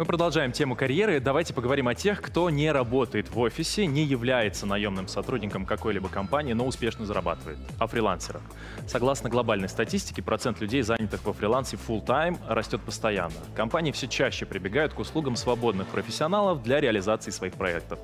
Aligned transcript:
Мы 0.00 0.06
продолжаем 0.06 0.50
тему 0.50 0.76
карьеры. 0.76 1.20
Давайте 1.20 1.52
поговорим 1.52 1.86
о 1.86 1.94
тех, 1.94 2.22
кто 2.22 2.48
не 2.48 2.72
работает 2.72 3.28
в 3.28 3.38
офисе, 3.38 3.84
не 3.84 4.02
является 4.02 4.64
наемным 4.64 5.08
сотрудником 5.08 5.66
какой-либо 5.66 6.08
компании, 6.08 6.54
но 6.54 6.64
успешно 6.64 7.04
зарабатывает. 7.04 7.58
О 7.78 7.86
фрилансерах. 7.86 8.40
Согласно 8.86 9.28
глобальной 9.28 9.68
статистике, 9.68 10.22
процент 10.22 10.58
людей, 10.62 10.80
занятых 10.80 11.22
во 11.26 11.34
фрилансе 11.34 11.76
full-time, 11.76 12.38
растет 12.48 12.80
постоянно. 12.80 13.34
Компании 13.54 13.92
все 13.92 14.08
чаще 14.08 14.46
прибегают 14.46 14.94
к 14.94 14.98
услугам 15.00 15.36
свободных 15.36 15.86
профессионалов 15.88 16.62
для 16.62 16.80
реализации 16.80 17.30
своих 17.30 17.52
проектов. 17.52 17.98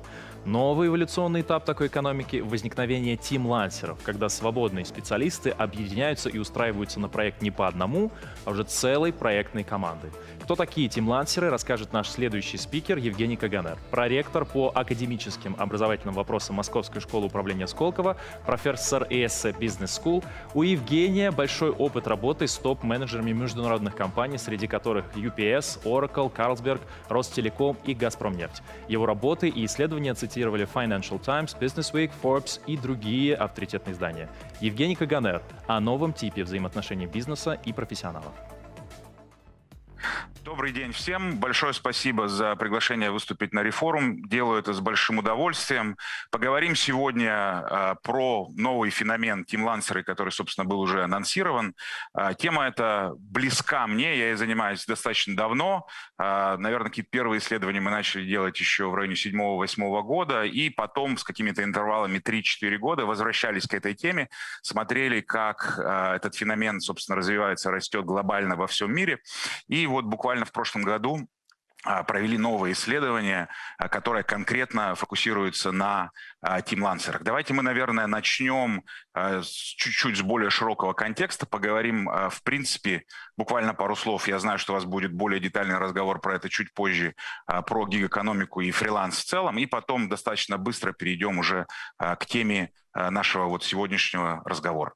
Новый 0.47 0.87
эволюционный 0.87 1.41
этап 1.41 1.65
такой 1.65 1.87
экономики– 1.87 2.37
возникновение 2.45 3.17
тим-лансеров, 3.17 3.99
когда 4.01 4.29
свободные 4.29 4.85
специалисты 4.85 5.49
объединяются 5.49 6.29
и 6.29 6.37
устраиваются 6.37 7.01
на 7.01 7.09
проект 7.09 7.41
не 7.41 7.51
по 7.51 7.67
одному, 7.67 8.13
а 8.45 8.51
уже 8.51 8.63
целой 8.63 9.11
проектной 9.11 9.65
командой. 9.65 10.09
Кто 10.41 10.55
такие 10.55 10.87
тим-лансеры, 10.87 11.49
расскажет 11.49 11.91
наш 11.91 12.07
следующий 12.07 12.55
спикер 12.55 12.97
Евгений 12.97 13.35
Каганер, 13.35 13.77
проректор 13.91 14.45
по 14.45 14.71
академическим 14.73 15.53
образовательным 15.59 16.15
вопросам 16.15 16.55
Московской 16.55 17.01
школы 17.01 17.25
управления 17.25 17.67
Сколково, 17.67 18.15
профессор 18.45 19.03
ESC 19.03 19.59
Business 19.59 20.01
School. 20.01 20.23
У 20.53 20.63
Евгения 20.63 21.31
большой 21.31 21.71
опыт 21.71 22.07
работы 22.07 22.47
с 22.47 22.55
топ-менеджерами 22.55 23.33
международных 23.33 23.97
компаний, 23.97 24.37
среди 24.37 24.67
которых 24.67 25.03
UPS, 25.13 25.83
Oracle, 25.83 26.33
Carlsberg, 26.33 26.79
Ростелеком 27.09 27.75
и 27.83 27.93
Газпромнефть. 27.93 28.63
Его 28.87 29.05
работы 29.05 29.49
и 29.49 29.65
исследования 29.65 30.13
цитировали 30.37 30.67
Financial 30.71 31.19
Times, 31.19 31.57
Business 31.59 31.91
Week, 31.93 32.11
Forbes 32.21 32.61
и 32.67 32.77
другие 32.77 33.33
авторитетные 33.35 33.93
издания. 33.93 34.29
Евгений 34.61 34.95
Каганер 34.95 35.41
о 35.65 35.79
новом 35.79 36.13
типе 36.13 36.43
взаимоотношений 36.43 37.07
бизнеса 37.07 37.57
и 37.65 37.73
профессионалов. 37.73 38.33
Добрый 40.47 40.71
день 40.71 40.93
всем. 40.93 41.39
Большое 41.39 41.73
спасибо 41.73 42.29
за 42.29 42.55
приглашение 42.55 43.11
выступить 43.11 43.53
на 43.53 43.63
рефорум. 43.63 44.25
Делаю 44.29 44.59
это 44.59 44.71
с 44.71 44.79
большим 44.79 45.17
удовольствием. 45.17 45.97
Поговорим 46.31 46.73
сегодня 46.73 47.65
э, 47.69 47.95
про 48.01 48.47
новый 48.55 48.89
феномен 48.89 49.43
тимлансеры, 49.43 50.03
который, 50.03 50.29
собственно, 50.29 50.63
был 50.63 50.79
уже 50.79 51.03
анонсирован. 51.03 51.75
Э, 52.17 52.31
тема 52.37 52.65
эта 52.65 53.11
близка 53.17 53.87
мне, 53.87 54.17
я 54.17 54.27
ей 54.27 54.35
занимаюсь 54.35 54.85
достаточно 54.85 55.35
давно. 55.35 55.85
Э, 56.17 56.55
наверное, 56.57 56.91
какие-то 56.91 57.11
первые 57.11 57.39
исследования 57.39 57.81
мы 57.81 57.91
начали 57.91 58.25
делать 58.25 58.57
еще 58.57 58.89
в 58.89 58.95
районе 58.95 59.15
7-8 59.15 60.01
года, 60.03 60.43
и 60.43 60.69
потом 60.69 61.17
с 61.17 61.25
какими-то 61.25 61.61
интервалами 61.61 62.19
3-4 62.19 62.77
года 62.77 63.05
возвращались 63.05 63.67
к 63.67 63.73
этой 63.73 63.95
теме, 63.95 64.29
смотрели, 64.61 65.19
как 65.19 65.77
этот 65.77 66.35
феномен, 66.35 66.79
собственно, 66.79 67.17
развивается, 67.17 67.69
растет 67.69 68.05
глобально 68.05 68.55
во 68.55 68.67
всем 68.67 68.93
мире. 68.93 69.19
И 69.67 69.86
вот 69.87 70.05
буквально 70.05 70.45
в 70.45 70.51
прошлом 70.51 70.83
году 70.83 71.27
а, 71.83 72.03
провели 72.03 72.37
новое 72.37 72.73
исследование, 72.73 73.49
а, 73.77 73.87
которое 73.87 74.23
конкретно 74.23 74.95
фокусируется 74.95 75.71
на 75.71 76.11
тим-лансерах. 76.65 77.23
Давайте 77.23 77.53
мы, 77.53 77.63
наверное, 77.63 78.07
начнем 78.07 78.83
а, 79.13 79.41
чуть-чуть 79.43 80.17
с 80.17 80.21
более 80.21 80.49
широкого 80.49 80.93
контекста, 80.93 81.45
поговорим, 81.45 82.09
в 82.29 82.41
принципе, 82.43 83.03
буквально 83.37 83.73
пару 83.73 83.95
слов. 83.95 84.27
Я 84.27 84.39
знаю, 84.39 84.59
что 84.59 84.73
у 84.73 84.75
вас 84.75 84.85
будет 84.85 85.13
более 85.13 85.39
детальный 85.39 85.77
разговор 85.77 86.19
про 86.19 86.35
это 86.35 86.49
чуть 86.49 86.73
позже, 86.73 87.15
про 87.45 87.87
гиг-экономику 87.87 88.61
и 88.61 88.71
фриланс 88.71 89.17
в 89.17 89.25
целом, 89.25 89.57
и 89.57 89.65
потом 89.65 90.09
достаточно 90.09 90.57
быстро 90.57 90.93
перейдем 90.93 91.39
уже 91.39 91.65
к 91.97 92.25
теме 92.25 92.71
нашего 92.93 93.45
вот 93.45 93.63
сегодняшнего 93.63 94.41
разговора. 94.45 94.93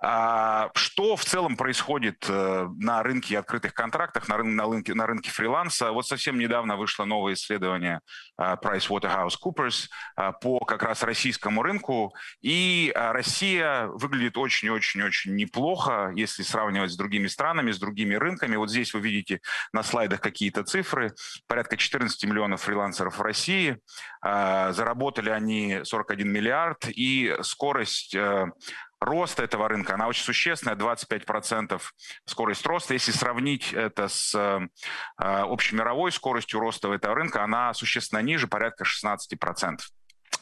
А, 0.00 0.70
что 0.74 1.16
в 1.16 1.24
целом 1.24 1.56
происходит 1.56 2.26
э, 2.28 2.68
на 2.78 3.02
рынке 3.02 3.38
открытых 3.38 3.74
контрактах, 3.74 4.28
на, 4.28 4.36
рын, 4.36 4.54
на, 4.54 4.64
рынке, 4.64 4.94
на 4.94 5.06
рынке 5.06 5.30
фриланса? 5.30 5.92
Вот 5.92 6.06
совсем 6.06 6.38
недавно 6.38 6.76
вышло 6.76 7.04
новое 7.04 7.34
исследование 7.34 8.00
а, 8.36 8.56
PricewaterhouseCoopers 8.56 9.88
а, 10.16 10.32
по 10.32 10.60
как 10.72 10.84
раз 10.84 11.02
российскому 11.02 11.62
рынку, 11.62 12.14
и 12.40 12.92
Россия 12.94 13.88
выглядит 13.88 14.38
очень-очень-очень 14.38 15.34
неплохо, 15.36 16.12
если 16.14 16.42
сравнивать 16.42 16.92
с 16.92 16.96
другими 16.96 17.26
странами, 17.26 17.72
с 17.72 17.78
другими 17.78 18.14
рынками. 18.14 18.56
Вот 18.56 18.70
здесь 18.70 18.94
вы 18.94 19.00
видите 19.00 19.40
на 19.74 19.82
слайдах 19.82 20.20
какие-то 20.20 20.64
цифры. 20.64 21.12
Порядка 21.46 21.76
14 21.76 22.24
миллионов 22.24 22.62
фрилансеров 22.62 23.18
в 23.18 23.22
России. 23.22 23.78
Заработали 24.22 25.28
они 25.28 25.80
41 25.84 26.30
миллиард, 26.30 26.88
и 26.88 27.36
скорость 27.42 28.14
э, 28.14 28.46
роста 29.00 29.42
этого 29.42 29.68
рынка, 29.68 29.94
она 29.94 30.06
очень 30.08 30.24
существенная, 30.24 30.76
25% 30.76 31.80
скорость 32.24 32.66
роста. 32.66 32.94
Если 32.94 33.12
сравнить 33.12 33.72
это 33.72 34.08
с 34.08 34.34
э, 34.34 34.68
общемировой 35.16 36.12
скоростью 36.12 36.60
роста 36.60 36.92
этого 36.92 37.14
рынка, 37.14 37.42
она 37.42 37.74
существенно 37.74 38.20
ниже, 38.20 38.46
порядка 38.46 38.84
16%. 38.84 39.78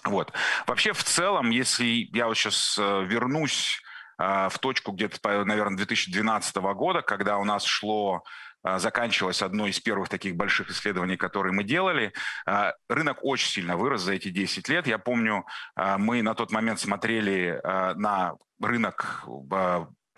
Вот. 0.04 0.32
Вообще, 0.66 0.92
в 0.92 1.04
целом, 1.04 1.50
если 1.50 2.08
я 2.12 2.26
вот 2.26 2.36
сейчас 2.36 2.76
э, 2.78 3.04
вернусь 3.04 3.80
э, 4.18 4.48
в 4.50 4.58
точку 4.58 4.92
где-то, 4.92 5.44
наверное, 5.44 5.76
2012 5.76 6.56
года, 6.56 7.02
когда 7.02 7.38
у 7.38 7.44
нас 7.44 7.64
шло 7.64 8.22
а, 8.62 8.78
заканчивалось 8.78 9.40
одно 9.40 9.66
из 9.66 9.80
первых 9.80 10.10
таких 10.10 10.36
больших 10.36 10.70
исследований, 10.70 11.16
которые 11.16 11.54
мы 11.54 11.64
делали. 11.64 12.12
Рынок 12.90 13.20
очень 13.22 13.48
сильно 13.48 13.78
вырос 13.78 14.02
за 14.02 14.12
эти 14.12 14.28
10 14.28 14.68
лет. 14.68 14.86
Я 14.86 14.98
помню, 14.98 15.46
мы 15.76 16.20
на 16.20 16.34
тот 16.34 16.52
момент 16.52 16.78
смотрели 16.78 17.58
на 17.64 18.34
рынок 18.60 19.24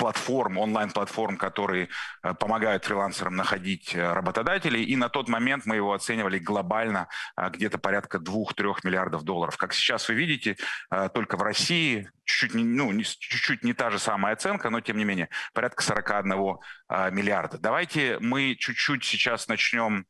платформ, 0.03 0.59
онлайн-платформ, 0.59 1.37
которые 1.37 1.89
э, 2.25 2.35
помогают 2.35 2.85
фрилансерам 2.85 3.37
находить 3.37 3.95
э, 3.95 4.13
работодателей. 4.13 4.83
И 4.83 4.97
на 4.97 5.09
тот 5.09 5.29
момент 5.29 5.65
мы 5.65 5.77
его 5.77 5.93
оценивали 5.93 6.41
глобально 6.41 7.07
э, 7.37 7.51
где-то 7.51 7.79
порядка 7.79 8.19
2-3 8.19 8.79
миллиардов 8.83 9.23
долларов. 9.23 9.57
Как 9.57 9.73
сейчас 9.73 10.09
вы 10.09 10.17
видите, 10.17 10.57
только 11.15 11.37
в 11.37 11.43
России 11.43 12.11
чуть-чуть 12.25 12.55
ну, 12.55 12.93
чуть-чуть 13.01 13.63
не 13.63 13.75
та 13.75 13.91
же 13.91 14.01
самая 14.01 14.35
оценка, 14.35 14.71
но 14.71 14.81
тем 14.81 14.97
не 14.97 15.05
менее 15.05 15.29
порядка 15.55 15.85
41 15.85 16.59
миллиарда. 17.13 17.59
Давайте 17.59 18.19
мы 18.19 18.57
чуть-чуть 18.59 19.05
сейчас 19.05 19.47
начнем 19.47 20.07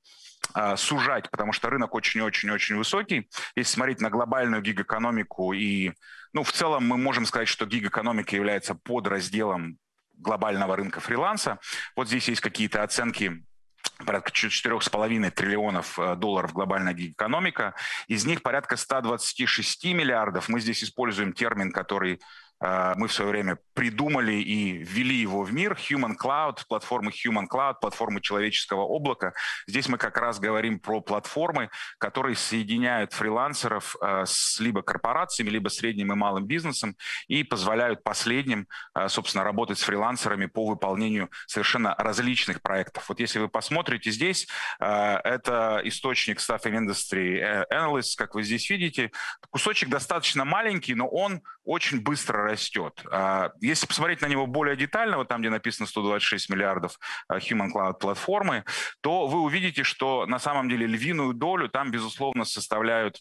сужать, 0.76 1.30
потому 1.30 1.52
что 1.52 1.70
рынок 1.70 1.94
очень-очень-очень 1.94 2.76
высокий. 2.76 3.28
Если 3.56 3.74
смотреть 3.74 4.00
на 4.00 4.10
глобальную 4.10 4.62
гиг-экономику 4.62 5.52
и 5.52 5.92
ну, 6.32 6.42
в 6.42 6.52
целом 6.52 6.86
мы 6.86 6.96
можем 6.96 7.26
сказать, 7.26 7.48
что 7.48 7.66
гиг-экономика 7.66 8.34
является 8.34 8.74
подразделом 8.74 9.78
глобального 10.22 10.76
рынка 10.76 11.00
фриланса. 11.00 11.58
Вот 11.96 12.08
здесь 12.08 12.28
есть 12.28 12.40
какие-то 12.40 12.82
оценки 12.82 13.44
порядка 14.04 14.30
4,5 14.30 15.30
триллионов 15.30 15.98
э, 15.98 16.16
долларов 16.16 16.52
глобальная 16.52 16.94
экономика. 16.94 17.74
Из 18.08 18.24
них 18.24 18.42
порядка 18.42 18.76
126 18.76 19.84
миллиардов. 19.94 20.48
Мы 20.48 20.60
здесь 20.60 20.82
используем 20.82 21.32
термин, 21.32 21.72
который 21.72 22.20
мы 22.62 23.08
в 23.08 23.12
свое 23.12 23.30
время 23.30 23.58
придумали 23.74 24.34
и 24.34 24.78
ввели 24.78 25.16
его 25.16 25.42
в 25.42 25.52
мир. 25.52 25.72
Human 25.90 26.14
Cloud, 26.16 26.58
платформы 26.68 27.10
Human 27.10 27.46
Cloud, 27.52 27.74
платформы 27.80 28.20
человеческого 28.20 28.82
облака. 28.82 29.32
Здесь 29.66 29.88
мы 29.88 29.98
как 29.98 30.16
раз 30.18 30.38
говорим 30.38 30.78
про 30.78 31.00
платформы, 31.00 31.70
которые 31.98 32.36
соединяют 32.36 33.12
фрилансеров 33.12 33.96
э, 34.00 34.24
с 34.26 34.60
либо 34.60 34.82
корпорациями, 34.82 35.50
либо 35.50 35.68
средним 35.68 36.12
и 36.12 36.14
малым 36.14 36.46
бизнесом 36.46 36.96
и 37.26 37.42
позволяют 37.42 38.04
последним, 38.04 38.68
э, 38.94 39.08
собственно, 39.08 39.44
работать 39.44 39.78
с 39.78 39.82
фрилансерами 39.82 40.46
по 40.46 40.66
выполнению 40.66 41.30
совершенно 41.46 41.94
различных 41.96 42.62
проектов. 42.62 43.08
Вот 43.08 43.18
если 43.20 43.38
вы 43.38 43.48
посмотрите 43.48 44.10
здесь, 44.10 44.46
это 44.78 45.80
источник 45.84 46.38
Staffing 46.38 46.86
Industry 46.86 47.64
Analysts, 47.72 48.14
как 48.16 48.34
вы 48.34 48.42
здесь 48.42 48.68
видите. 48.70 49.10
Кусочек 49.50 49.88
достаточно 49.88 50.44
маленький, 50.44 50.94
но 50.94 51.08
он 51.08 51.42
очень 51.64 52.00
быстро 52.00 52.44
растет. 52.44 53.04
А, 53.10 53.52
если 53.60 53.86
посмотреть 53.86 54.20
на 54.20 54.26
него 54.26 54.46
более 54.46 54.76
детально, 54.76 55.18
вот 55.18 55.28
там, 55.28 55.40
где 55.40 55.50
написано 55.50 55.86
126 55.86 56.50
миллиардов 56.50 56.98
а, 57.28 57.38
Human 57.38 57.68
Cloud 57.72 57.98
платформы, 57.98 58.64
то 59.00 59.26
вы 59.26 59.40
увидите, 59.40 59.82
что 59.84 60.26
на 60.26 60.38
самом 60.38 60.68
деле 60.68 60.86
львиную 60.86 61.34
долю 61.34 61.68
там, 61.68 61.90
безусловно, 61.90 62.44
составляют 62.44 63.20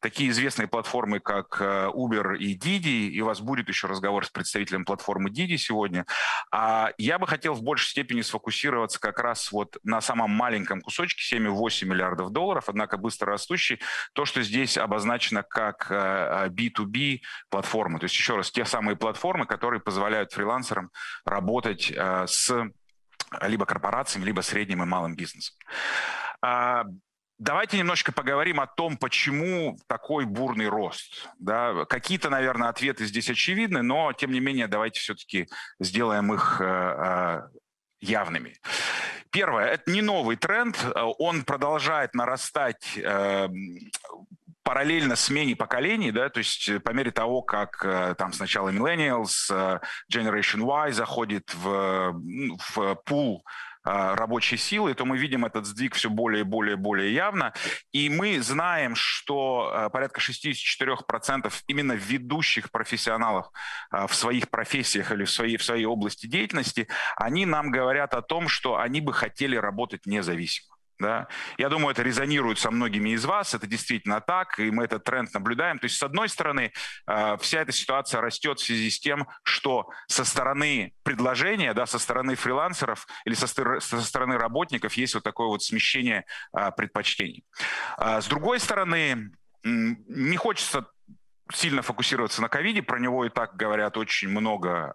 такие 0.00 0.30
известные 0.30 0.68
платформы, 0.68 1.20
как 1.20 1.60
э, 1.60 1.90
Uber 1.92 2.36
и 2.36 2.56
Didi, 2.56 3.08
и 3.08 3.20
у 3.20 3.26
вас 3.26 3.40
будет 3.40 3.68
еще 3.68 3.86
разговор 3.86 4.24
с 4.24 4.30
представителем 4.30 4.84
платформы 4.84 5.30
Didi 5.30 5.56
сегодня. 5.56 6.06
А 6.50 6.90
я 6.98 7.18
бы 7.18 7.26
хотел 7.26 7.54
в 7.54 7.62
большей 7.62 7.90
степени 7.90 8.22
сфокусироваться 8.22 9.00
как 9.00 9.20
раз 9.20 9.52
вот 9.52 9.76
на 9.82 10.00
самом 10.00 10.30
маленьком 10.30 10.80
кусочке, 10.80 11.36
7,8 11.36 11.86
миллиардов 11.86 12.30
долларов, 12.30 12.64
однако 12.68 12.96
быстро 12.96 13.32
растущий, 13.32 13.80
то, 14.12 14.24
что 14.24 14.42
здесь 14.42 14.78
обозначено 14.78 15.42
как 15.42 15.90
B2B 15.90 17.16
э, 17.16 17.18
платформы. 17.50 17.98
То 17.98 18.04
есть, 18.04 18.14
еще 18.14 18.36
раз, 18.36 18.50
те 18.50 18.64
самые 18.64 18.96
платформы, 18.96 19.46
которые 19.46 19.80
позволяют 19.80 20.32
фрилансерам 20.32 20.90
работать 21.24 21.92
э, 21.94 22.26
с 22.26 22.70
либо 23.42 23.66
корпорациям, 23.66 24.24
либо 24.24 24.40
средним 24.40 24.82
и 24.82 24.86
малым 24.86 25.14
бизнесом. 25.14 25.56
А, 26.42 26.84
давайте 27.38 27.78
немножко 27.78 28.12
поговорим 28.12 28.60
о 28.60 28.66
том, 28.66 28.96
почему 28.96 29.78
такой 29.86 30.24
бурный 30.24 30.68
рост. 30.68 31.28
Да? 31.38 31.84
Какие-то, 31.86 32.30
наверное, 32.30 32.68
ответы 32.68 33.06
здесь 33.06 33.30
очевидны, 33.30 33.82
но, 33.82 34.12
тем 34.12 34.32
не 34.32 34.40
менее, 34.40 34.68
давайте 34.68 35.00
все-таки 35.00 35.48
сделаем 35.78 36.32
их 36.32 36.60
э, 36.60 36.64
э, 36.64 37.40
явными. 38.00 38.56
Первое, 39.30 39.66
это 39.66 39.90
не 39.92 40.02
новый 40.02 40.36
тренд, 40.36 40.76
он 41.18 41.44
продолжает 41.44 42.14
нарастать 42.14 42.96
э, 42.96 43.48
параллельно 44.70 45.16
смене 45.16 45.56
поколений, 45.56 46.12
да, 46.12 46.28
то 46.28 46.38
есть 46.38 46.70
по 46.84 46.90
мере 46.90 47.10
того, 47.10 47.42
как 47.42 47.84
там 48.16 48.32
сначала 48.32 48.68
Millennials, 48.68 49.50
Generation 50.12 50.60
Y 50.60 50.92
заходит 50.92 51.52
в, 51.52 52.14
в 52.76 52.94
пул 53.04 53.44
рабочей 53.82 54.58
силы, 54.58 54.94
то 54.94 55.04
мы 55.04 55.18
видим 55.18 55.44
этот 55.44 55.66
сдвиг 55.66 55.96
все 55.96 56.08
более 56.08 56.42
и 56.42 56.44
более 56.44 56.74
и 56.74 56.78
более 56.78 57.12
явно. 57.12 57.52
И 57.90 58.08
мы 58.08 58.40
знаем, 58.42 58.94
что 58.94 59.90
порядка 59.92 60.20
64% 60.20 61.52
именно 61.66 61.94
ведущих 61.94 62.70
профессионалов 62.70 63.50
в 63.90 64.14
своих 64.14 64.50
профессиях 64.50 65.10
или 65.10 65.24
в 65.24 65.30
своей, 65.32 65.56
в 65.56 65.64
своей 65.64 65.86
области 65.86 66.28
деятельности, 66.28 66.86
они 67.16 67.44
нам 67.44 67.72
говорят 67.72 68.14
о 68.14 68.22
том, 68.22 68.46
что 68.46 68.78
они 68.78 69.00
бы 69.00 69.12
хотели 69.12 69.56
работать 69.56 70.06
независимо. 70.06 70.69
Да? 71.00 71.28
Я 71.56 71.70
думаю, 71.70 71.92
это 71.92 72.02
резонирует 72.02 72.58
со 72.58 72.70
многими 72.70 73.10
из 73.10 73.24
вас, 73.24 73.54
это 73.54 73.66
действительно 73.66 74.20
так, 74.20 74.58
и 74.58 74.70
мы 74.70 74.84
этот 74.84 75.02
тренд 75.02 75.32
наблюдаем. 75.32 75.78
То 75.78 75.86
есть, 75.86 75.96
с 75.96 76.02
одной 76.02 76.28
стороны, 76.28 76.72
э, 77.06 77.36
вся 77.40 77.62
эта 77.62 77.72
ситуация 77.72 78.20
растет 78.20 78.60
в 78.60 78.64
связи 78.64 78.90
с 78.90 79.00
тем, 79.00 79.26
что 79.42 79.88
со 80.08 80.24
стороны 80.26 80.92
предложения, 81.02 81.72
да, 81.72 81.86
со 81.86 81.98
стороны 81.98 82.34
фрилансеров 82.34 83.06
или 83.24 83.34
со, 83.34 83.46
со 83.46 84.00
стороны 84.02 84.36
работников 84.36 84.92
есть 84.92 85.14
вот 85.14 85.24
такое 85.24 85.46
вот 85.46 85.62
смещение 85.62 86.26
э, 86.54 86.70
предпочтений. 86.76 87.44
Э, 87.98 88.20
с 88.20 88.26
другой 88.26 88.60
стороны, 88.60 89.32
не 89.64 90.36
хочется 90.36 90.86
сильно 91.52 91.82
фокусироваться 91.82 92.42
на 92.42 92.48
ковиде, 92.48 92.82
про 92.82 92.98
него 92.98 93.24
и 93.24 93.28
так 93.28 93.56
говорят 93.56 93.96
очень 93.96 94.28
много, 94.28 94.94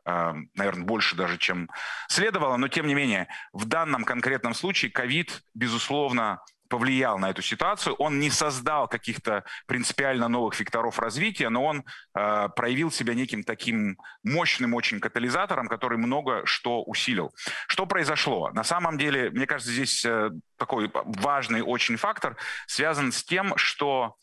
наверное, 0.53 0.85
больше 0.85 1.15
даже, 1.15 1.37
чем 1.37 1.69
следовало, 2.07 2.57
но 2.57 2.67
тем 2.67 2.87
не 2.87 2.93
менее, 2.93 3.27
в 3.53 3.65
данном 3.65 4.03
конкретном 4.03 4.53
случае 4.53 4.91
ковид, 4.91 5.43
безусловно, 5.53 6.41
повлиял 6.67 7.17
на 7.19 7.29
эту 7.29 7.41
ситуацию. 7.41 7.95
Он 7.95 8.19
не 8.19 8.29
создал 8.29 8.87
каких-то 8.87 9.43
принципиально 9.67 10.27
новых 10.27 10.59
векторов 10.59 10.99
развития, 10.99 11.49
но 11.49 11.63
он 11.63 11.85
э, 12.15 12.49
проявил 12.55 12.91
себя 12.91 13.13
неким 13.13 13.43
таким 13.43 13.97
мощным 14.23 14.73
очень 14.73 14.99
катализатором, 14.99 15.67
который 15.67 15.97
много 15.97 16.45
что 16.45 16.83
усилил. 16.83 17.33
Что 17.67 17.85
произошло? 17.85 18.49
На 18.51 18.63
самом 18.63 18.97
деле, 18.97 19.29
мне 19.29 19.45
кажется, 19.45 19.71
здесь 19.71 20.03
э, 20.05 20.31
такой 20.57 20.91
важный 20.93 21.61
очень 21.61 21.97
фактор 21.97 22.35
связан 22.67 23.11
с 23.11 23.23
тем, 23.23 23.55
что 23.57 24.15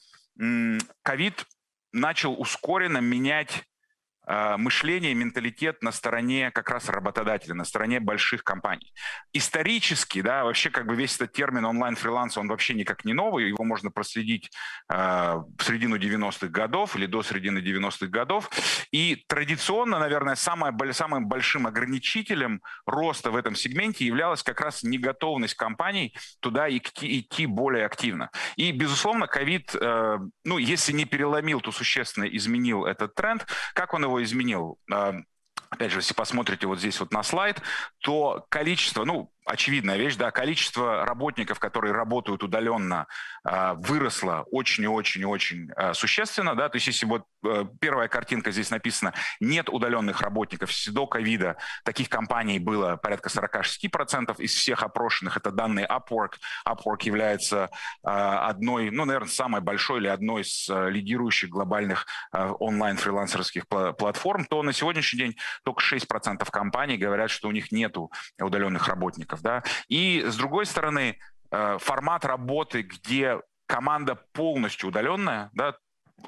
ковид 1.02 1.46
начал 1.92 2.38
ускоренно 2.40 2.98
менять 2.98 3.64
мышление, 4.26 5.14
менталитет 5.14 5.82
на 5.82 5.92
стороне 5.92 6.50
как 6.50 6.70
раз 6.70 6.88
работодателя, 6.88 7.54
на 7.54 7.64
стороне 7.64 8.00
больших 8.00 8.44
компаний. 8.44 8.92
Исторически, 9.32 10.22
да, 10.22 10.44
вообще 10.44 10.70
как 10.70 10.86
бы 10.86 10.94
весь 10.94 11.16
этот 11.16 11.32
термин 11.32 11.64
онлайн-фриланс, 11.64 12.36
он 12.38 12.48
вообще 12.48 12.74
никак 12.74 13.04
не 13.04 13.12
новый, 13.12 13.48
его 13.48 13.64
можно 13.64 13.90
проследить 13.90 14.50
э, 14.88 14.94
в 14.96 15.64
середину 15.64 15.96
90-х 15.96 16.48
годов 16.48 16.96
или 16.96 17.06
до 17.06 17.22
середины 17.22 17.58
90-х 17.58 18.06
годов. 18.06 18.50
И 18.92 19.24
традиционно, 19.26 19.98
наверное, 19.98 20.34
самое, 20.34 20.72
самым 20.92 21.26
большим 21.28 21.66
ограничителем 21.66 22.60
роста 22.86 23.30
в 23.30 23.36
этом 23.36 23.54
сегменте 23.54 24.04
являлась 24.04 24.42
как 24.42 24.60
раз 24.60 24.82
неготовность 24.82 25.54
компаний 25.54 26.14
туда 26.40 26.68
идти, 26.68 27.20
идти 27.20 27.46
более 27.46 27.86
активно. 27.86 28.30
И, 28.56 28.72
безусловно, 28.72 29.26
ковид, 29.26 29.74
э, 29.74 30.18
ну, 30.44 30.58
если 30.58 30.92
не 30.92 31.04
переломил, 31.04 31.60
то 31.60 31.72
существенно 31.72 32.24
изменил 32.24 32.84
этот 32.84 33.14
тренд. 33.14 33.46
Как 33.74 33.94
он 33.94 34.04
его 34.04 34.11
его 34.12 34.22
изменил? 34.22 34.78
А, 34.90 35.14
опять 35.70 35.90
же, 35.90 35.98
если 35.98 36.14
посмотрите 36.14 36.66
вот 36.66 36.78
здесь 36.78 37.00
вот 37.00 37.12
на 37.12 37.22
слайд, 37.22 37.60
то 38.00 38.46
количество, 38.48 39.04
ну, 39.04 39.32
очевидная 39.44 39.96
вещь, 39.96 40.16
да, 40.16 40.30
количество 40.30 41.04
работников, 41.04 41.58
которые 41.58 41.92
работают 41.92 42.42
удаленно, 42.42 43.06
а, 43.44 43.74
выросло 43.74 44.46
очень 44.50 44.84
и 44.84 44.86
очень 44.86 45.22
и 45.22 45.24
очень 45.24 45.70
а, 45.76 45.94
существенно, 45.94 46.54
да, 46.54 46.68
то 46.68 46.76
есть 46.76 46.86
если 46.86 47.06
вот 47.06 47.24
э, 47.44 47.64
первая 47.80 48.08
картинка 48.08 48.52
здесь 48.52 48.70
написана, 48.70 49.14
нет 49.40 49.68
удаленных 49.68 50.20
работников, 50.20 50.70
до 50.88 51.06
ковида 51.06 51.56
таких 51.84 52.08
компаний 52.08 52.58
было 52.58 52.96
порядка 52.96 53.30
46% 53.30 54.40
из 54.40 54.54
всех 54.54 54.82
опрошенных, 54.82 55.36
это 55.36 55.50
данные 55.50 55.86
Upwork, 55.86 56.34
Upwork 56.66 57.02
является 57.02 57.70
а, 58.04 58.48
одной, 58.48 58.90
ну, 58.90 59.04
наверное, 59.04 59.28
самой 59.28 59.60
большой 59.60 60.00
или 60.00 60.08
одной 60.08 60.42
из 60.42 60.68
лидирующих 60.68 61.50
глобальных 61.50 62.06
онлайн-фрилансерских 62.32 63.66
платформ, 63.68 64.44
то 64.44 64.62
на 64.62 64.72
сегодняшний 64.72 65.18
день 65.18 65.36
только 65.64 65.82
6% 65.82 66.48
компаний 66.50 66.96
говорят, 66.96 67.30
что 67.30 67.48
у 67.48 67.52
них 67.52 67.72
нету 67.72 68.10
удаленных 68.38 68.88
работников 68.88 69.31
сотрудников. 69.32 69.42
Да? 69.42 69.62
И 69.88 70.24
с 70.26 70.36
другой 70.36 70.66
стороны, 70.66 71.18
э, 71.50 71.78
формат 71.78 72.24
работы, 72.24 72.82
где 72.82 73.40
команда 73.66 74.16
полностью 74.32 74.88
удаленная, 74.88 75.50
да, 75.54 75.76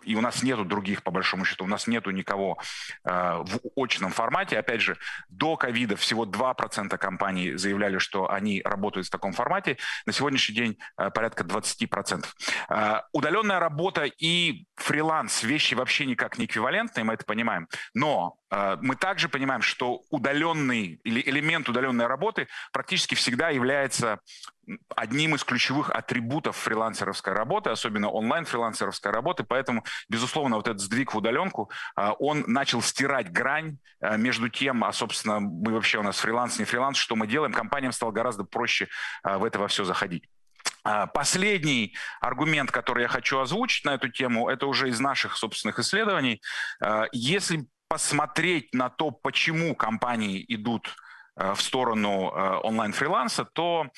и 0.02 0.16
у 0.16 0.20
нас 0.20 0.42
нету 0.42 0.64
других, 0.64 1.04
по 1.04 1.12
большому 1.12 1.44
счету, 1.44 1.64
у 1.64 1.68
нас 1.68 1.86
нету 1.86 2.10
никого 2.10 2.58
э, 3.04 3.10
в 3.10 3.60
очном 3.76 4.10
формате. 4.10 4.58
Опять 4.58 4.80
же, 4.80 4.96
до 5.28 5.56
ковида 5.56 5.94
всего 5.94 6.26
2% 6.26 6.98
компаний 6.98 7.54
заявляли, 7.54 7.98
что 7.98 8.28
они 8.28 8.60
работают 8.64 9.06
в 9.06 9.10
таком 9.10 9.32
формате. 9.32 9.78
На 10.06 10.12
сегодняшний 10.12 10.54
день 10.54 10.78
э, 10.98 11.10
порядка 11.10 11.44
20%. 11.44 12.24
Э, 12.70 13.02
удаленная 13.12 13.60
работа 13.60 14.04
и 14.04 14.66
фриланс– 14.74 15.42
вещи 15.44 15.74
вообще 15.74 16.06
никак 16.06 16.38
не 16.38 16.46
эквивалентные, 16.46 17.04
мы 17.04 17.14
это 17.14 17.24
понимаем. 17.24 17.68
Но 17.94 18.36
мы 18.80 18.96
также 18.96 19.28
понимаем, 19.28 19.62
что 19.62 20.02
удаленный 20.10 21.00
или 21.02 21.20
элемент 21.28 21.68
удаленной 21.68 22.06
работы 22.06 22.48
практически 22.72 23.14
всегда 23.14 23.48
является 23.50 24.20
одним 24.94 25.34
из 25.34 25.44
ключевых 25.44 25.90
атрибутов 25.90 26.56
фрилансеровской 26.56 27.32
работы, 27.32 27.70
особенно 27.70 28.10
онлайн-фрилансеровской 28.10 29.12
работы. 29.12 29.44
Поэтому, 29.44 29.84
безусловно, 30.08 30.56
вот 30.56 30.68
этот 30.68 30.80
сдвиг 30.80 31.14
в 31.14 31.18
удаленку, 31.18 31.70
а, 31.96 32.12
он 32.12 32.44
начал 32.46 32.82
стирать 32.82 33.30
грань 33.30 33.78
а, 34.00 34.16
между 34.16 34.48
тем, 34.48 34.84
а, 34.84 34.92
собственно, 34.92 35.40
мы 35.40 35.72
вообще 35.72 35.98
у 35.98 36.02
нас 36.02 36.18
фриланс, 36.18 36.58
не 36.58 36.64
фриланс, 36.64 36.96
что 36.96 37.16
мы 37.16 37.26
делаем. 37.26 37.52
Компаниям 37.52 37.92
стало 37.92 38.12
гораздо 38.12 38.44
проще 38.44 38.88
а, 39.22 39.38
в 39.38 39.44
это 39.44 39.58
во 39.58 39.68
все 39.68 39.84
заходить. 39.84 40.28
Последний 41.14 41.94
аргумент, 42.20 42.70
который 42.70 43.02
я 43.02 43.08
хочу 43.08 43.38
озвучить 43.38 43.86
на 43.86 43.94
эту 43.94 44.10
тему, 44.10 44.50
это 44.50 44.66
уже 44.66 44.90
из 44.90 45.00
наших 45.00 45.36
собственных 45.36 45.78
исследований. 45.78 46.42
Если 47.12 47.66
посмотреть 47.88 48.74
на 48.74 48.90
то, 48.90 49.10
почему 49.10 49.74
компании 49.74 50.44
идут 50.48 50.94
в 51.36 51.56
сторону 51.56 52.28
онлайн-фриланса, 52.28 53.44
то 53.44 53.88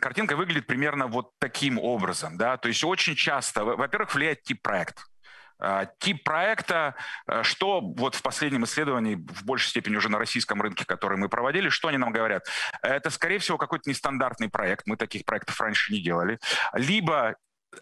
картинка 0.00 0.36
выглядит 0.36 0.68
примерно 0.68 1.08
вот 1.08 1.32
таким 1.40 1.78
образом. 1.78 2.36
Да? 2.36 2.56
То 2.58 2.68
есть 2.68 2.84
очень 2.84 3.16
часто, 3.16 3.64
во-первых, 3.64 4.14
влияет 4.14 4.42
тип 4.42 4.62
проекта. 4.62 5.02
Тип 5.98 6.24
проекта, 6.24 6.94
э, 7.26 7.42
что 7.42 7.80
вот 7.80 8.16
в 8.16 8.22
последнем 8.22 8.64
исследовании, 8.64 9.14
в 9.14 9.44
большей 9.44 9.70
степени 9.70 9.96
уже 9.96 10.08
на 10.08 10.18
российском 10.18 10.60
рынке, 10.60 10.84
который 10.84 11.16
мы 11.16 11.28
проводили, 11.28 11.68
что 11.68 11.88
они 11.88 11.96
нам 11.96 12.12
говорят? 12.12 12.46
Это, 12.82 13.08
скорее 13.08 13.38
всего, 13.38 13.56
какой-то 13.56 13.88
нестандартный 13.88 14.48
проект, 14.48 14.86
мы 14.86 14.96
таких 14.96 15.24
проектов 15.24 15.58
раньше 15.60 15.92
не 15.92 16.02
делали. 16.02 16.38
Либо 16.74 17.36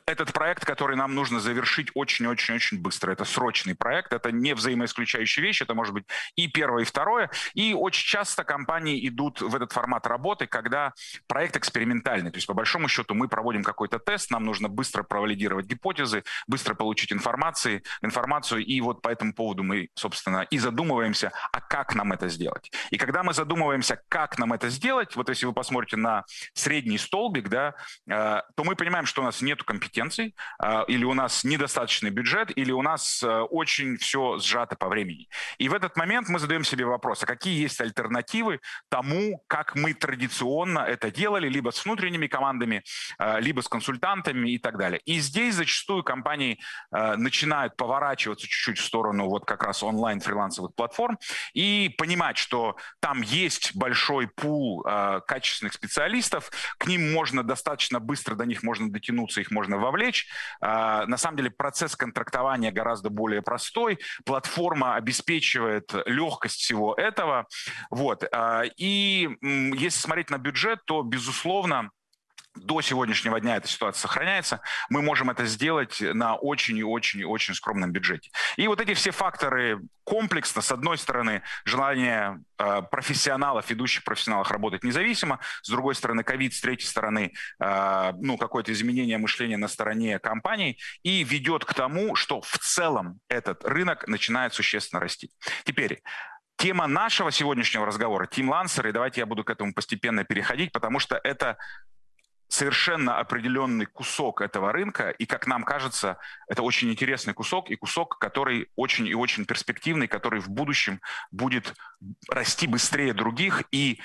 этот 0.06 0.32
проект, 0.32 0.64
который 0.64 0.96
нам 0.96 1.14
нужно 1.14 1.40
завершить 1.40 1.90
очень-очень-очень 1.94 2.80
быстро. 2.80 3.12
Это 3.12 3.24
срочный 3.24 3.74
проект, 3.74 4.12
это 4.12 4.32
не 4.32 4.54
взаимоисключающая 4.54 5.42
вещь, 5.42 5.62
это 5.62 5.74
может 5.74 5.94
быть 5.94 6.04
и 6.36 6.48
первое, 6.48 6.82
и 6.82 6.84
второе. 6.84 7.30
И 7.54 7.74
очень 7.74 8.06
часто 8.06 8.44
компании 8.44 9.06
идут 9.08 9.40
в 9.40 9.54
этот 9.54 9.72
формат 9.72 10.06
работы, 10.06 10.46
когда 10.46 10.92
проект 11.26 11.56
экспериментальный. 11.56 12.30
То 12.30 12.36
есть, 12.36 12.46
по 12.46 12.54
большому 12.54 12.88
счету, 12.88 13.14
мы 13.14 13.28
проводим 13.28 13.62
какой-то 13.62 13.98
тест, 13.98 14.30
нам 14.30 14.44
нужно 14.44 14.68
быстро 14.68 15.02
провалидировать 15.02 15.66
гипотезы, 15.66 16.24
быстро 16.46 16.74
получить 16.74 17.12
информации, 17.12 17.82
информацию, 18.02 18.64
и 18.64 18.80
вот 18.80 19.02
по 19.02 19.08
этому 19.08 19.34
поводу 19.34 19.62
мы, 19.62 19.88
собственно, 19.94 20.46
и 20.50 20.58
задумываемся, 20.58 21.32
а 21.52 21.60
как 21.60 21.94
нам 21.94 22.12
это 22.12 22.28
сделать. 22.28 22.70
И 22.90 22.96
когда 22.96 23.22
мы 23.22 23.34
задумываемся, 23.34 24.00
как 24.08 24.38
нам 24.38 24.52
это 24.52 24.68
сделать, 24.68 25.16
вот 25.16 25.28
если 25.28 25.46
вы 25.46 25.52
посмотрите 25.52 25.96
на 25.96 26.24
средний 26.54 26.98
столбик, 26.98 27.48
да, 27.48 27.74
э, 28.08 28.42
то 28.54 28.64
мы 28.64 28.76
понимаем, 28.76 29.06
что 29.06 29.22
у 29.22 29.24
нас 29.24 29.42
нет 29.42 29.62
компетенции 29.62 29.81
компетенций, 29.82 30.34
э, 30.62 30.84
или 30.88 31.04
у 31.04 31.14
нас 31.14 31.44
недостаточный 31.44 32.10
бюджет, 32.10 32.56
или 32.56 32.72
у 32.72 32.82
нас 32.82 33.22
э, 33.22 33.40
очень 33.50 33.96
все 33.96 34.38
сжато 34.38 34.76
по 34.76 34.88
времени. 34.88 35.28
И 35.58 35.68
в 35.68 35.74
этот 35.74 35.96
момент 35.96 36.28
мы 36.28 36.38
задаем 36.38 36.64
себе 36.64 36.84
вопрос, 36.84 37.22
а 37.22 37.26
какие 37.26 37.60
есть 37.60 37.80
альтернативы 37.80 38.60
тому, 38.88 39.42
как 39.48 39.74
мы 39.74 39.94
традиционно 39.94 40.80
это 40.80 41.10
делали, 41.10 41.48
либо 41.48 41.70
с 41.70 41.84
внутренними 41.84 42.26
командами, 42.26 42.82
либо 43.38 43.60
с 43.60 43.68
консультантами 43.68 44.50
и 44.50 44.58
так 44.58 44.78
далее. 44.78 45.00
И 45.04 45.18
здесь 45.20 45.54
зачастую 45.54 46.02
компании 46.04 46.58
начинают 46.90 47.76
поворачиваться 47.76 48.46
чуть-чуть 48.46 48.78
в 48.78 48.84
сторону 48.84 49.28
вот 49.28 49.44
как 49.44 49.62
раз 49.62 49.82
онлайн-фрилансовых 49.82 50.74
платформ 50.74 51.18
и 51.54 51.94
понимать, 51.98 52.38
что 52.38 52.76
там 53.00 53.22
есть 53.22 53.74
большой 53.74 54.28
пул 54.28 54.82
качественных 55.26 55.72
специалистов, 55.72 56.50
к 56.78 56.86
ним 56.86 57.12
можно 57.12 57.42
достаточно 57.42 58.00
быстро, 58.00 58.34
до 58.34 58.44
них 58.44 58.62
можно 58.62 58.90
дотянуться, 58.90 59.40
их 59.40 59.50
можно 59.50 59.71
вовлечь. 59.78 60.28
А, 60.60 61.06
на 61.06 61.16
самом 61.16 61.36
деле 61.36 61.50
процесс 61.50 61.96
контрактования 61.96 62.72
гораздо 62.72 63.10
более 63.10 63.42
простой, 63.42 63.98
платформа 64.24 64.94
обеспечивает 64.94 65.92
легкость 66.06 66.60
всего 66.60 66.94
этого. 66.94 67.46
Вот. 67.90 68.24
А, 68.32 68.62
и 68.76 69.28
если 69.40 69.98
смотреть 69.98 70.30
на 70.30 70.38
бюджет, 70.38 70.80
то, 70.86 71.02
безусловно, 71.02 71.90
до 72.54 72.80
сегодняшнего 72.80 73.40
дня 73.40 73.56
эта 73.56 73.68
ситуация 73.68 74.00
сохраняется, 74.00 74.60
мы 74.90 75.02
можем 75.02 75.30
это 75.30 75.46
сделать 75.46 76.00
на 76.00 76.36
очень 76.36 76.76
и 76.76 76.84
очень 76.84 77.20
и 77.20 77.24
очень 77.24 77.54
скромном 77.54 77.92
бюджете. 77.92 78.30
И 78.56 78.68
вот 78.68 78.80
эти 78.80 78.94
все 78.94 79.10
факторы 79.10 79.80
комплексно, 80.04 80.62
с 80.62 80.72
одной 80.72 80.98
стороны, 80.98 81.42
желание 81.64 82.42
э, 82.58 82.82
профессионалов, 82.90 83.70
ведущих 83.70 84.04
профессионалов 84.04 84.50
работать 84.50 84.84
независимо, 84.84 85.38
с 85.62 85.68
другой 85.68 85.94
стороны, 85.94 86.24
ковид, 86.24 86.54
с 86.54 86.60
третьей 86.60 86.88
стороны, 86.88 87.32
э, 87.60 88.12
ну, 88.20 88.36
какое-то 88.36 88.72
изменение 88.72 89.18
мышления 89.18 89.56
на 89.56 89.68
стороне 89.68 90.18
компаний, 90.18 90.78
и 91.02 91.24
ведет 91.24 91.64
к 91.64 91.72
тому, 91.74 92.16
что 92.16 92.40
в 92.40 92.58
целом 92.58 93.20
этот 93.28 93.64
рынок 93.64 94.06
начинает 94.08 94.54
существенно 94.54 95.00
расти. 95.00 95.30
Теперь, 95.64 96.02
Тема 96.62 96.86
нашего 96.86 97.32
сегодняшнего 97.32 97.84
разговора– 97.84 98.28
Team 98.32 98.48
Lancer, 98.48 98.88
и 98.88 98.92
давайте 98.92 99.20
я 99.20 99.26
буду 99.26 99.42
к 99.42 99.50
этому 99.50 99.74
постепенно 99.74 100.22
переходить, 100.22 100.70
потому 100.70 101.00
что 101.00 101.20
это 101.24 101.56
совершенно 102.52 103.16
определенный 103.16 103.86
кусок 103.86 104.42
этого 104.42 104.72
рынка, 104.72 105.08
и, 105.08 105.24
как 105.24 105.46
нам 105.46 105.64
кажется, 105.64 106.18
это 106.48 106.62
очень 106.62 106.90
интересный 106.90 107.32
кусок, 107.32 107.70
и 107.70 107.76
кусок, 107.76 108.18
который 108.18 108.68
очень 108.76 109.06
и 109.06 109.14
очень 109.14 109.46
перспективный, 109.46 110.06
который 110.06 110.40
в 110.40 110.50
будущем 110.50 111.00
будет 111.30 111.74
расти 112.28 112.66
быстрее 112.66 113.14
других, 113.14 113.62
и 113.72 114.00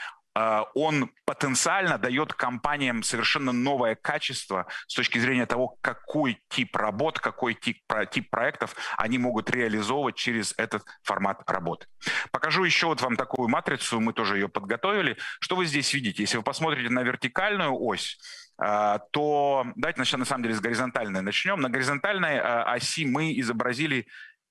он 0.75 1.11
потенциально 1.25 1.97
дает 1.97 2.33
компаниям 2.33 3.03
совершенно 3.03 3.51
новое 3.51 3.95
качество 3.95 4.67
с 4.87 4.93
точки 4.93 5.19
зрения 5.19 5.45
того, 5.45 5.77
какой 5.81 6.41
тип 6.49 6.75
работ, 6.75 7.19
какой 7.19 7.53
тип, 7.53 7.81
тип 8.11 8.29
проектов 8.29 8.75
они 8.97 9.17
могут 9.17 9.49
реализовывать 9.49 10.15
через 10.15 10.53
этот 10.57 10.83
формат 11.03 11.41
работы. 11.49 11.87
Покажу 12.31 12.63
еще 12.63 12.87
вот 12.87 13.01
вам 13.01 13.15
такую 13.15 13.49
матрицу, 13.49 13.99
мы 13.99 14.13
тоже 14.13 14.37
ее 14.37 14.47
подготовили. 14.47 15.17
Что 15.39 15.55
вы 15.55 15.65
здесь 15.65 15.93
видите? 15.93 16.23
Если 16.23 16.37
вы 16.37 16.43
посмотрите 16.43 16.89
на 16.89 17.03
вертикальную 17.03 17.73
ось, 17.73 18.17
а, 18.59 18.99
то 19.11 19.65
давайте 19.75 20.17
на 20.17 20.25
самом 20.25 20.43
деле 20.43 20.55
с 20.55 20.59
горизонтальной 20.59 21.21
начнем. 21.21 21.59
На 21.61 21.69
горизонтальной 21.69 22.39
а, 22.39 22.63
оси 22.63 23.05
мы 23.05 23.39
изобразили 23.39 24.07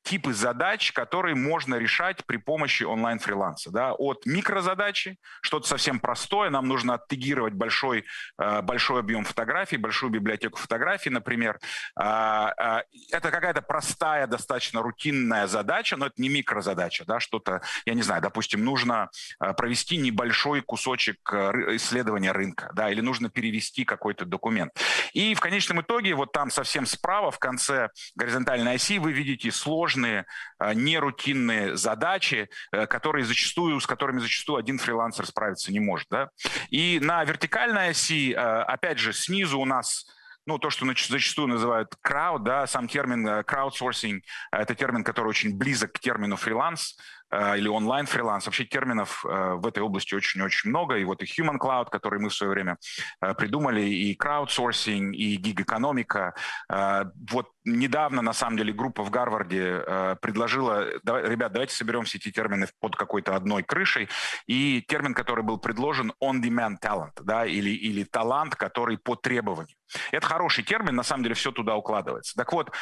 типы 0.07 0.33
задач, 0.33 0.93
которые 0.93 1.35
можно 1.35 1.75
решать 1.75 2.25
при 2.27 2.37
помощи 2.37 2.85
онлайн-фриланса. 2.85 3.71
Да? 3.73 3.93
От 3.93 4.25
микрозадачи, 4.25 5.19
что-то 5.41 5.67
совсем 5.67 5.99
простое, 5.99 6.49
нам 6.49 6.69
нужно 6.69 6.95
оттегировать 6.95 7.55
большой, 7.55 8.05
э, 8.39 8.63
большой 8.63 9.01
объем 9.01 9.25
фотографий, 9.25 9.79
большую 9.79 10.11
библиотеку 10.11 10.59
фотографий, 10.59 11.11
например. 11.11 11.59
А, 11.97 12.55
а, 12.57 12.83
это 13.11 13.33
какая-то 13.33 13.63
простая, 13.63 14.29
достаточно 14.29 14.81
рутинная 14.81 15.49
задача, 15.49 15.97
но 15.97 16.07
это 16.07 16.23
не 16.23 16.29
микрозадача, 16.29 17.05
да? 17.05 17.19
что-то, 17.19 17.61
я 17.85 17.95
не 17.95 18.03
знаю, 18.03 18.23
допустим, 18.23 18.65
нужно 18.65 19.11
э, 19.41 19.53
провести 19.55 19.97
небольшой 19.97 20.63
кусочек 20.63 21.19
э, 21.33 21.77
исследования 21.77 22.31
рынка, 22.31 22.71
да, 22.75 22.91
или 22.91 23.01
нужно 23.01 23.29
перевести 23.29 23.85
какой-то 23.85 24.25
документ. 24.25 24.73
И 25.15 25.35
в 25.35 25.41
конечном 25.41 25.81
итоге, 25.81 26.15
вот 26.15 26.31
там 26.31 26.53
совсем 26.53 26.87
справа, 26.87 27.33
в 27.33 27.41
конце 27.41 27.91
горизонтальной 28.15 28.77
оси, 28.77 29.01
вы 29.01 29.11
видите 29.11 29.51
сложный 29.51 29.96
сложные, 29.97 30.27
а, 30.59 30.75
нерутинные 30.75 31.77
задачи, 31.77 32.49
э, 32.73 32.87
которые 32.87 33.25
зачастую, 33.25 33.81
с 33.81 33.87
которыми 33.87 34.21
зачастую 34.21 34.59
один 34.59 34.79
фрилансер 34.79 35.27
справиться 35.27 35.73
не 35.73 35.81
может. 35.81 36.07
Да? 36.11 36.29
И 36.71 37.01
на 37.01 37.25
вертикальной 37.25 37.91
оси, 37.91 38.33
э, 38.33 38.37
опять 38.37 38.99
же, 38.99 39.13
снизу 39.13 39.59
у 39.59 39.65
нас 39.65 40.07
ну, 40.47 40.59
то, 40.59 40.71
что 40.71 40.87
зачастую 40.87 41.49
называют 41.49 41.97
крауд, 42.01 42.45
да, 42.45 42.67
сам 42.69 42.87
термин 42.87 43.27
э, 43.27 43.43
краудсорсинг, 43.43 44.23
это 44.53 44.75
термин, 44.77 45.03
который 45.03 45.29
очень 45.29 45.57
близок 45.59 45.93
к 45.93 45.99
термину 45.99 46.37
фриланс, 46.37 46.97
или 47.33 47.69
онлайн-фриланс. 47.69 48.47
Вообще 48.47 48.65
терминов 48.65 49.25
э, 49.25 49.55
в 49.55 49.67
этой 49.67 49.83
области 49.83 50.15
очень-очень 50.15 50.71
много. 50.71 50.97
И 50.97 51.05
вот 51.05 51.23
и 51.23 51.27
Human 51.27 51.59
Cloud, 51.59 51.91
который 51.91 52.21
мы 52.21 52.29
в 52.29 52.35
свое 52.35 52.53
время 52.53 52.79
э, 53.21 53.35
придумали, 53.35 53.83
и 53.83 54.15
краудсорсинг, 54.15 55.15
и 55.15 55.37
гиг-экономика. 55.37 56.35
Вот 56.69 57.51
недавно, 57.65 58.23
на 58.23 58.33
самом 58.33 58.57
деле, 58.59 58.73
группа 58.73 59.03
в 59.03 59.11
Гарварде 59.11 60.17
предложила, 60.21 60.89
ребят, 61.05 61.53
давайте 61.53 61.75
соберем 61.75 62.05
все 62.05 62.19
эти 62.19 62.31
термины 62.31 62.69
под 62.81 62.97
какой-то 62.97 63.35
одной 63.35 63.63
крышей. 63.63 64.09
И 64.47 64.83
термин, 64.87 65.15
который 65.15 65.43
был 65.43 65.59
предложен, 65.59 66.13
on-demand 66.23 66.77
talent, 66.83 67.23
да, 67.23 67.45
или, 67.47 67.71
или 67.71 68.05
талант, 68.05 68.55
который 68.55 68.99
по 68.99 69.17
требованию. 69.17 69.77
Это 70.11 70.27
хороший 70.27 70.65
термин, 70.65 70.95
на 70.95 71.03
самом 71.03 71.23
деле 71.23 71.35
все 71.35 71.53
туда 71.53 71.77
укладывается. 71.77 72.35
Так 72.37 72.53
вот, 72.53 72.73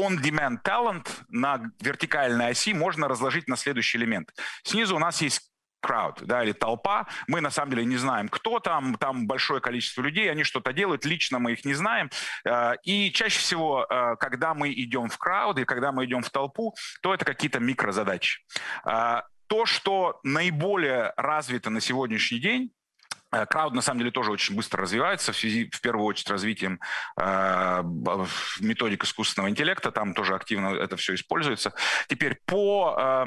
on-demand 0.00 0.62
talent 0.62 1.08
на 1.28 1.70
вертикальной 1.80 2.48
оси 2.48 2.74
можно 2.74 3.08
разложить 3.08 3.48
на 3.48 3.56
следующий 3.56 3.98
элемент. 3.98 4.32
Снизу 4.62 4.96
у 4.96 4.98
нас 4.98 5.20
есть 5.22 5.50
crowd, 5.84 6.24
да, 6.24 6.44
или 6.44 6.52
толпа. 6.52 7.06
Мы 7.26 7.40
на 7.40 7.50
самом 7.50 7.70
деле 7.72 7.84
не 7.84 7.96
знаем, 7.96 8.28
кто 8.28 8.60
там, 8.60 8.96
там 8.96 9.26
большое 9.26 9.60
количество 9.60 10.02
людей, 10.02 10.30
они 10.30 10.44
что-то 10.44 10.72
делают, 10.72 11.04
лично 11.04 11.38
мы 11.38 11.52
их 11.52 11.64
не 11.64 11.74
знаем. 11.74 12.10
Э, 12.44 12.74
и 12.84 13.10
чаще 13.12 13.38
всего, 13.38 13.86
э, 13.88 14.16
когда 14.18 14.54
мы 14.54 14.72
идем 14.72 15.08
в 15.08 15.18
крауд 15.18 15.58
и 15.58 15.64
когда 15.64 15.92
мы 15.92 16.04
идем 16.04 16.22
в 16.22 16.30
толпу, 16.30 16.74
то 17.02 17.14
это 17.14 17.24
какие-то 17.24 17.60
микрозадачи. 17.60 18.44
Э, 18.84 19.22
то, 19.46 19.66
что 19.66 20.20
наиболее 20.22 21.12
развито 21.16 21.70
на 21.70 21.80
сегодняшний 21.80 22.38
день, 22.38 22.72
Крауд, 23.30 23.74
на 23.74 23.82
самом 23.82 24.00
деле, 24.00 24.10
тоже 24.10 24.32
очень 24.32 24.56
быстро 24.56 24.82
развивается 24.82 25.32
в 25.32 25.36
связи, 25.36 25.70
в 25.72 25.80
первую 25.80 26.06
очередь, 26.06 26.30
развитием 26.30 26.80
э, 27.16 27.82
методик 28.60 29.04
искусственного 29.04 29.50
интеллекта. 29.50 29.92
Там 29.92 30.14
тоже 30.14 30.34
активно 30.34 30.74
это 30.74 30.96
все 30.96 31.14
используется. 31.14 31.72
Теперь 32.08 32.40
по 32.46 32.96
э, 32.98 33.26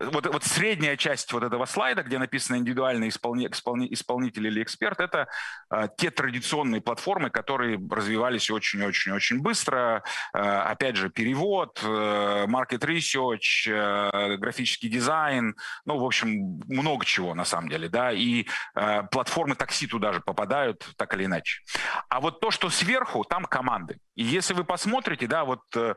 вот, 0.00 0.26
вот 0.26 0.44
средняя 0.44 0.96
часть 0.96 1.32
вот 1.32 1.42
этого 1.42 1.64
слайда, 1.66 2.02
где 2.02 2.18
написано 2.18 2.56
индивидуальный 2.56 3.08
исполни, 3.08 3.46
исполни, 3.46 3.88
исполнитель 3.92 4.46
или 4.46 4.62
эксперт, 4.62 5.00
это 5.00 5.28
э, 5.70 5.88
те 5.96 6.10
традиционные 6.10 6.80
платформы, 6.80 7.30
которые 7.30 7.80
развивались 7.90 8.50
очень-очень-очень 8.50 9.40
быстро. 9.40 10.02
Э, 10.32 10.38
опять 10.38 10.96
же, 10.96 11.10
перевод, 11.10 11.80
э, 11.82 12.46
market 12.46 12.80
research, 12.80 13.68
э, 13.68 14.36
графический 14.36 14.88
дизайн, 14.88 15.54
ну, 15.84 15.98
в 15.98 16.04
общем, 16.04 16.60
много 16.66 17.04
чего 17.04 17.34
на 17.34 17.44
самом 17.44 17.68
деле, 17.68 17.88
да, 17.88 18.12
и 18.12 18.46
э, 18.74 19.02
платформы 19.10 19.54
такси 19.54 19.86
туда 19.86 20.12
же 20.12 20.20
попадают, 20.20 20.86
так 20.96 21.14
или 21.14 21.26
иначе. 21.26 21.62
А 22.08 22.20
вот 22.20 22.40
то, 22.40 22.50
что 22.50 22.70
сверху, 22.70 23.24
там 23.24 23.44
команды. 23.44 23.98
И 24.14 24.22
если 24.22 24.54
вы 24.54 24.64
посмотрите, 24.64 25.26
да, 25.26 25.44
вот 25.44 25.62
э, 25.76 25.94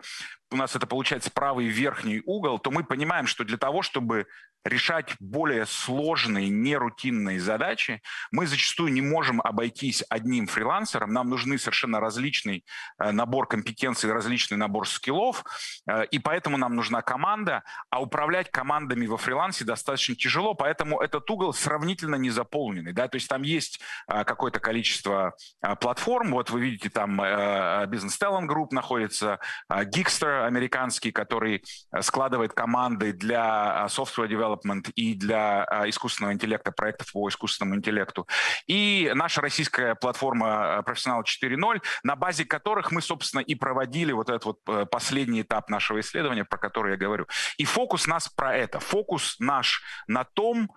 у 0.52 0.56
нас 0.56 0.76
это 0.76 0.88
получается 0.88 1.32
правый 1.32 1.68
верхний 1.68 2.22
угол, 2.26 2.60
то 2.60 2.72
мы 2.72 2.84
понимаем, 2.84 3.28
что 3.28 3.44
для 3.44 3.58
того, 3.58 3.82
чтобы 3.82 4.28
решать 4.64 5.16
более 5.20 5.66
сложные, 5.66 6.50
нерутинные 6.50 7.40
задачи, 7.40 8.02
мы 8.32 8.48
зачастую 8.48 8.92
не 8.92 9.02
можем 9.02 9.42
обойтись 9.42 10.04
одним 10.10 10.48
фрилансером. 10.48 11.14
Нам 11.14 11.30
нужны 11.30 11.58
совершенно 11.58 12.00
различный 12.00 12.66
э, 13.00 13.12
набор 13.12 13.48
компетенций, 13.48 14.12
различный 14.12 14.58
набор 14.58 14.88
скиллов, 14.88 15.44
э, 15.90 16.06
и 16.12 16.20
поэтому 16.20 16.58
нам 16.58 16.76
нужна 16.76 17.02
команда, 17.02 17.64
а 17.90 18.02
управлять 18.02 18.52
командами 18.52 19.06
во 19.06 19.18
фрилансе 19.18 19.64
достаточно 19.64 20.16
тяжело, 20.16 20.54
поэтому 20.54 21.00
этот 21.00 21.30
угол 21.30 21.54
сравнительно 21.54 22.16
не 22.16 22.30
заполненный. 22.30 22.94
Да? 22.94 23.08
То 23.08 23.16
есть 23.16 23.30
там 23.30 23.44
есть 23.44 23.80
э, 24.08 24.24
какое-то 24.24 24.60
количество 24.60 25.36
платформ, 25.80 26.32
вот 26.32 26.50
вы 26.50 26.62
видите, 26.62 26.90
там 26.90 27.22
Business 27.22 28.20
Talent 28.20 28.48
Group 28.48 28.68
находится, 28.72 29.40
Gigster 29.70 30.37
американский, 30.46 31.12
который 31.12 31.64
складывает 32.02 32.54
команды 32.54 33.14
для 33.14 33.86
software 33.90 34.28
development, 34.28 34.92
и 34.96 35.14
для 35.14 35.64
а, 35.64 35.90
искусственного 35.90 36.34
интеллекта, 36.34 36.72
проектов 36.72 37.12
по 37.12 37.28
искусственному 37.28 37.76
интеллекту. 37.76 38.28
И 38.68 39.12
наша 39.16 39.42
российская 39.42 39.96
платформа 39.96 40.82
«Профессионал 40.84 41.22
4.0», 41.22 41.82
на 42.04 42.16
базе 42.16 42.46
которых 42.46 42.92
мы, 42.92 43.02
собственно, 43.02 43.42
и 43.42 43.56
проводили 43.56 44.12
вот 44.12 44.30
этот 44.30 44.46
вот 44.46 44.60
э, 44.68 44.86
последний 44.86 45.42
этап 45.42 45.70
нашего 45.70 46.00
исследования, 46.00 46.46
про 46.46 46.58
который 46.58 46.92
я 46.92 46.98
говорю. 46.98 47.28
И 47.58 47.66
фокус 47.66 48.08
нас 48.08 48.28
про 48.30 48.56
это. 48.56 48.80
Фокус 48.80 49.36
наш 49.40 49.82
на 50.08 50.24
том, 50.24 50.70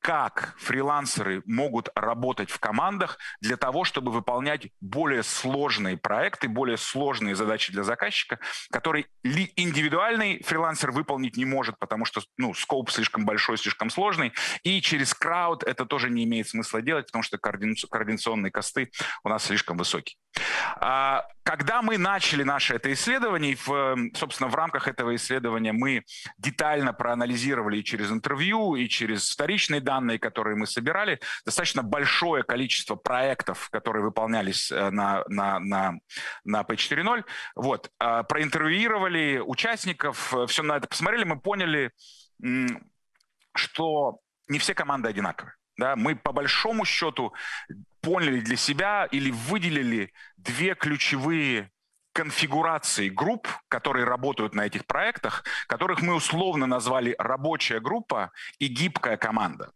как 0.00 0.54
фрилансеры 0.58 1.42
могут 1.46 1.88
работать 1.94 2.50
в 2.50 2.58
командах 2.58 3.18
для 3.40 3.56
того, 3.56 3.84
чтобы 3.84 4.10
выполнять 4.10 4.68
более 4.80 5.22
сложные 5.22 5.96
проекты, 5.96 6.48
более 6.48 6.76
сложные 6.76 7.34
задачи 7.34 7.72
для 7.72 7.82
заказчика, 7.82 8.38
которые 8.70 9.06
ли 9.22 9.52
индивидуальный 9.56 10.42
фрилансер 10.42 10.90
выполнить 10.90 11.36
не 11.36 11.44
может, 11.44 11.78
потому 11.78 12.04
что 12.04 12.22
ну, 12.36 12.54
скоп 12.54 12.90
слишком 12.90 13.24
большой, 13.24 13.58
слишком 13.58 13.90
сложный, 13.90 14.32
и 14.62 14.80
через 14.80 15.14
крауд 15.14 15.64
это 15.64 15.84
тоже 15.84 16.10
не 16.10 16.24
имеет 16.24 16.48
смысла 16.48 16.80
делать, 16.80 17.06
потому 17.06 17.22
что 17.22 17.38
координационные 17.38 18.50
косты 18.50 18.90
у 19.24 19.28
нас 19.28 19.44
слишком 19.44 19.76
высокие. 19.76 20.16
А, 20.76 21.26
когда 21.42 21.82
мы 21.82 21.98
начали 21.98 22.42
наше 22.42 22.74
это 22.74 22.92
исследование, 22.92 23.56
в, 23.56 23.96
собственно, 24.14 24.50
в 24.50 24.54
рамках 24.54 24.88
этого 24.88 25.14
исследования 25.16 25.72
мы 25.72 26.04
детально 26.36 26.92
проанализировали 26.92 27.78
и 27.78 27.84
через 27.84 28.10
интервью, 28.10 28.74
и 28.74 28.88
через 28.88 29.30
вторичные 29.30 29.80
данные, 29.80 30.18
которые 30.18 30.56
мы 30.56 30.66
собирали, 30.66 31.20
достаточно 31.44 31.82
большое 31.82 32.42
количество 32.42 32.96
проектов, 32.96 33.70
которые 33.70 34.02
выполнялись 34.02 34.70
э, 34.70 34.90
на, 34.90 35.24
на, 35.28 35.58
на, 35.58 35.94
на 36.44 36.62
P4.0. 36.62 37.24
Вот. 37.56 37.90
А, 37.98 38.22
проинтервьюировали 38.24 39.42
участников, 39.44 40.34
э, 40.34 40.46
все 40.46 40.62
на 40.62 40.76
это 40.76 40.86
посмотрели, 40.86 41.24
мы 41.24 41.40
поняли, 41.40 41.92
что 43.54 44.20
не 44.48 44.58
все 44.58 44.74
команды 44.74 45.08
одинаковые. 45.08 45.54
Да, 45.78 45.94
мы 45.94 46.16
по 46.16 46.32
большому 46.32 46.84
счету 46.84 47.32
поняли 48.08 48.40
для 48.40 48.56
себя 48.56 49.06
или 49.10 49.30
выделили 49.30 50.12
две 50.38 50.74
ключевые 50.74 51.70
конфигурации 52.14 53.10
групп, 53.10 53.46
которые 53.68 54.06
работают 54.06 54.54
на 54.54 54.62
этих 54.62 54.86
проектах, 54.86 55.44
которых 55.66 56.00
мы 56.00 56.14
условно 56.14 56.66
назвали 56.66 57.14
рабочая 57.18 57.80
группа 57.80 58.32
и 58.58 58.68
гибкая 58.68 59.18
команда. 59.18 59.72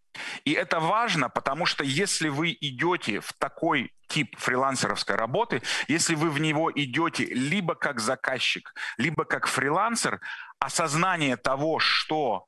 И 0.46 0.52
это 0.52 0.80
важно, 0.80 1.28
потому 1.28 1.66
что 1.66 1.84
если 1.84 2.30
вы 2.30 2.56
идете 2.58 3.20
в 3.20 3.34
такой 3.34 3.92
тип 4.08 4.34
фрилансеровской 4.38 5.16
работы, 5.16 5.60
если 5.86 6.14
вы 6.14 6.30
в 6.30 6.40
него 6.40 6.72
идете 6.74 7.26
либо 7.26 7.74
как 7.74 8.00
заказчик, 8.00 8.72
либо 8.96 9.26
как 9.26 9.46
фрилансер, 9.46 10.20
осознание 10.58 11.36
того, 11.36 11.80
что 11.80 12.46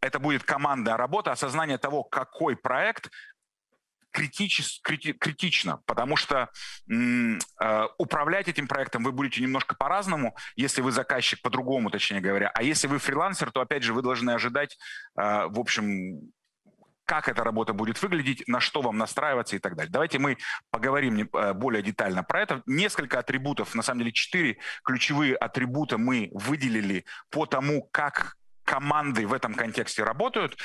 это 0.00 0.18
будет 0.18 0.44
командная 0.44 0.96
работа, 0.96 1.32
осознание 1.32 1.76
того, 1.76 2.04
какой 2.04 2.56
проект, 2.56 3.10
критич, 4.16 4.80
крити, 4.82 5.12
критично, 5.12 5.82
потому 5.84 6.16
что 6.16 6.48
э, 6.90 7.84
управлять 7.98 8.48
этим 8.48 8.66
проектом 8.66 9.04
вы 9.04 9.12
будете 9.12 9.42
немножко 9.42 9.74
по-разному, 9.74 10.34
если 10.56 10.80
вы 10.80 10.90
заказчик, 10.90 11.42
по-другому, 11.42 11.90
точнее 11.90 12.20
говоря. 12.20 12.50
А 12.54 12.62
если 12.62 12.86
вы 12.86 12.98
фрилансер, 12.98 13.50
то, 13.50 13.60
опять 13.60 13.82
же, 13.82 13.92
вы 13.92 14.00
должны 14.00 14.30
ожидать, 14.30 14.78
э, 15.18 15.48
в 15.48 15.60
общем, 15.60 16.32
как 17.04 17.28
эта 17.28 17.44
работа 17.44 17.74
будет 17.74 18.00
выглядеть, 18.02 18.48
на 18.48 18.58
что 18.58 18.80
вам 18.80 18.96
настраиваться 18.96 19.54
и 19.54 19.58
так 19.58 19.76
далее. 19.76 19.92
Давайте 19.92 20.18
мы 20.18 20.38
поговорим 20.70 21.28
э, 21.30 21.52
более 21.52 21.82
детально 21.82 22.22
про 22.22 22.40
это. 22.40 22.62
Несколько 22.64 23.18
атрибутов, 23.18 23.74
на 23.74 23.82
самом 23.82 23.98
деле 23.98 24.12
четыре 24.12 24.56
ключевые 24.82 25.36
атрибута 25.36 25.98
мы 25.98 26.30
выделили 26.32 27.04
по 27.28 27.44
тому, 27.44 27.86
как 27.92 28.36
команды 28.64 29.26
в 29.26 29.34
этом 29.34 29.52
контексте 29.54 30.04
работают. 30.04 30.56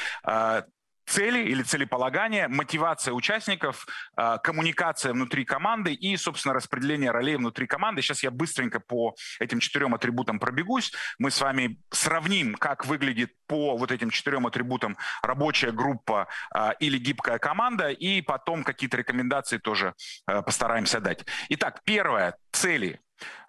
Цели 1.05 1.39
или 1.39 1.63
целеполагание, 1.63 2.47
мотивация 2.47 3.13
участников, 3.13 3.85
а, 4.15 4.37
коммуникация 4.37 5.13
внутри 5.13 5.45
команды 5.45 5.93
и, 5.93 6.15
собственно, 6.15 6.53
распределение 6.53 7.11
ролей 7.11 7.35
внутри 7.35 7.67
команды. 7.67 8.01
Сейчас 8.01 8.23
я 8.23 8.31
быстренько 8.31 8.79
по 8.79 9.15
этим 9.39 9.59
четырем 9.59 9.93
атрибутам 9.93 10.39
пробегусь. 10.39 10.93
Мы 11.19 11.31
с 11.31 11.41
вами 11.41 11.79
сравним, 11.91 12.55
как 12.55 12.85
выглядит 12.85 13.33
по 13.47 13.77
вот 13.77 13.91
этим 13.91 14.09
четырем 14.09 14.47
атрибутам 14.47 14.97
рабочая 15.23 15.71
группа 15.71 16.27
а, 16.53 16.71
или 16.79 16.97
гибкая 16.97 17.39
команда, 17.39 17.89
и 17.89 18.21
потом 18.21 18.63
какие-то 18.63 18.97
рекомендации 18.97 19.57
тоже 19.57 19.95
а, 20.25 20.41
постараемся 20.41 20.99
дать. 20.99 21.25
Итак, 21.49 21.81
первое– 21.83 22.35
цели. 22.51 23.01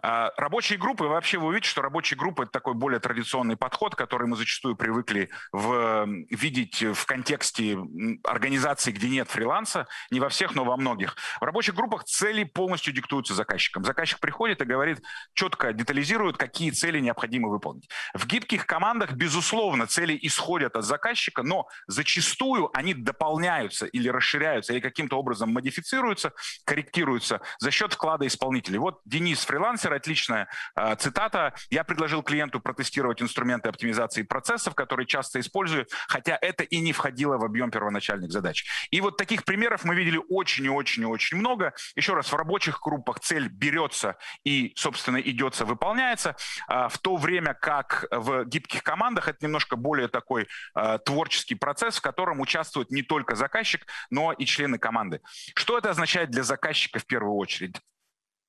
А, 0.02 0.32
рабочие 0.36 0.78
группы, 0.78 1.04
вообще 1.04 1.38
вы 1.38 1.48
увидите, 1.48 1.70
что 1.70 1.80
рабочие 1.80 2.18
группы– 2.18 2.42
это 2.44 2.52
такой 2.52 2.74
более 2.74 2.98
традиционный 2.98 3.56
подход, 3.56 3.94
который 3.94 4.26
мы 4.26 4.36
зачастую 4.36 4.74
привыкли 4.74 5.30
в, 5.52 6.06
видеть 6.28 6.82
в 6.82 7.06
контексте 7.06 7.78
организаций, 8.24 8.92
где 8.92 9.08
нет 9.08 9.30
фриланса, 9.30 9.86
не 10.10 10.18
во 10.18 10.28
всех, 10.28 10.56
но 10.56 10.64
во 10.64 10.76
многих. 10.76 11.16
В 11.40 11.44
рабочих 11.44 11.76
группах 11.76 12.02
цели 12.04 12.42
полностью 12.42 12.92
диктуются 12.92 13.34
заказчиком. 13.34 13.84
Заказчик 13.84 14.18
приходит 14.18 14.60
и 14.60 14.64
говорит, 14.64 15.00
четко 15.34 15.72
детализирует, 15.72 16.36
какие 16.36 16.70
цели 16.70 16.98
необходимо 16.98 17.48
выполнить. 17.48 17.88
В 18.12 18.26
гибких 18.26 18.66
командах, 18.66 19.12
безусловно, 19.12 19.86
цели 19.86 20.18
исходят 20.20 20.74
от 20.74 20.84
заказчика, 20.84 21.44
но 21.44 21.68
зачастую 21.86 22.76
они 22.76 22.94
дополняются 22.94 23.86
или 23.86 24.08
расширяются, 24.08 24.72
или 24.72 24.80
каким-то 24.80 25.16
образом 25.16 25.52
модифицируются, 25.52 26.32
корректируются 26.64 27.40
за 27.60 27.70
счет 27.70 27.92
вклада 27.92 28.26
исполнителей. 28.26 28.78
Вот 28.78 29.00
Денис, 29.04 29.44
фрилансер, 29.44 29.91
отличная 29.96 30.48
э, 30.76 30.96
цитата. 30.96 31.54
Я 31.70 31.84
предложил 31.84 32.22
клиенту 32.22 32.60
протестировать 32.60 33.22
инструменты 33.22 33.68
оптимизации 33.68 34.22
процессов, 34.22 34.74
которые 34.74 35.06
часто 35.06 35.40
использую, 35.40 35.86
хотя 36.08 36.38
это 36.40 36.64
и 36.64 36.78
не 36.78 36.92
входило 36.92 37.38
в 37.38 37.44
объем 37.44 37.70
первоначальных 37.70 38.30
задач. 38.30 38.64
И 38.90 39.00
вот 39.00 39.16
таких 39.16 39.44
примеров 39.44 39.84
мы 39.84 39.94
видели 39.94 40.20
очень 40.28 40.64
и 40.64 40.68
очень 40.68 41.02
и 41.02 41.06
очень 41.06 41.38
много. 41.38 41.74
Еще 41.96 42.14
раз, 42.14 42.32
в 42.32 42.36
рабочих 42.36 42.80
группах 42.80 43.20
цель 43.20 43.48
берется 43.48 44.16
и, 44.44 44.72
собственно, 44.76 45.18
идется, 45.18 45.64
выполняется, 45.64 46.36
э, 46.68 46.88
в 46.88 46.98
то 46.98 47.16
время 47.16 47.54
как 47.54 48.06
в 48.10 48.44
гибких 48.44 48.82
командах 48.82 49.28
это 49.28 49.38
немножко 49.44 49.76
более 49.76 50.08
такой 50.08 50.48
э, 50.74 50.98
творческий 51.04 51.54
процесс, 51.54 51.98
в 51.98 52.02
котором 52.02 52.40
участвует 52.40 52.90
не 52.90 53.02
только 53.02 53.36
заказчик, 53.36 53.86
но 54.10 54.32
и 54.32 54.44
члены 54.44 54.78
команды. 54.78 55.20
Что 55.54 55.78
это 55.78 55.90
означает 55.90 56.30
для 56.30 56.42
заказчика 56.42 56.98
в 56.98 57.06
первую 57.06 57.36
очередь? 57.36 57.76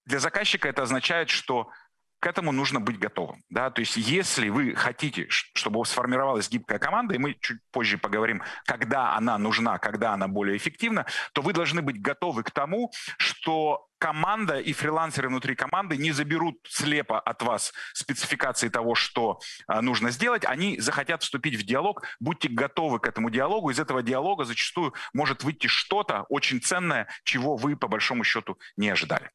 Для 0.06 0.20
заказчика 0.20 0.68
это 0.68 0.84
означает, 0.84 1.30
что 1.30 1.70
к 2.24 2.28
этому 2.28 2.54
нужно 2.54 2.80
быть 2.80 2.98
готовым. 2.98 3.44
Да? 3.50 3.70
То 3.70 3.82
есть 3.82 3.98
если 3.98 4.48
вы 4.48 4.76
хотите, 4.76 5.26
чтобы 5.28 5.86
сформировалась 5.86 6.50
гибкая 6.50 6.80
команда, 6.80 7.16
и 7.16 7.18
мы 7.18 7.36
чуть 7.42 7.60
позже 7.72 7.98
поговорим, 7.98 8.42
когда 8.66 9.14
она 9.14 9.38
нужна, 9.38 9.78
когда 9.78 10.14
она 10.14 10.30
более 10.30 10.56
эффективна, 10.56 11.06
то 11.34 11.42
вы 11.42 11.52
должны 11.52 11.82
быть 11.82 12.02
готовы 12.02 12.44
к 12.44 12.52
тому, 12.52 12.94
что 13.18 13.90
команда 13.98 14.58
и 14.58 14.72
фрилансеры 14.72 15.28
внутри 15.28 15.56
команды 15.56 15.98
не 15.98 16.14
заберут 16.14 16.56
слепо 16.70 17.20
от 17.20 17.42
вас 17.42 17.74
спецификации 17.94 18.70
того, 18.70 18.96
что 18.96 19.40
а, 19.68 19.82
нужно 19.82 20.10
сделать, 20.10 20.46
они 20.46 20.80
захотят 20.80 21.24
вступить 21.24 21.56
в 21.56 21.66
диалог, 21.66 22.04
будьте 22.22 22.48
готовы 22.48 23.00
к 23.00 23.08
этому 23.08 23.30
диалогу, 23.32 23.70
из 23.70 23.80
этого 23.80 24.02
диалога 24.02 24.46
зачастую 24.46 24.94
может 25.14 25.44
выйти 25.44 25.68
что-то 25.68 26.26
очень 26.30 26.62
ценное, 26.62 27.08
чего 27.26 27.58
вы 27.58 27.76
по 27.76 27.90
большому 27.90 28.24
счету 28.24 28.58
не 28.78 28.90
ожидали. 28.90 29.30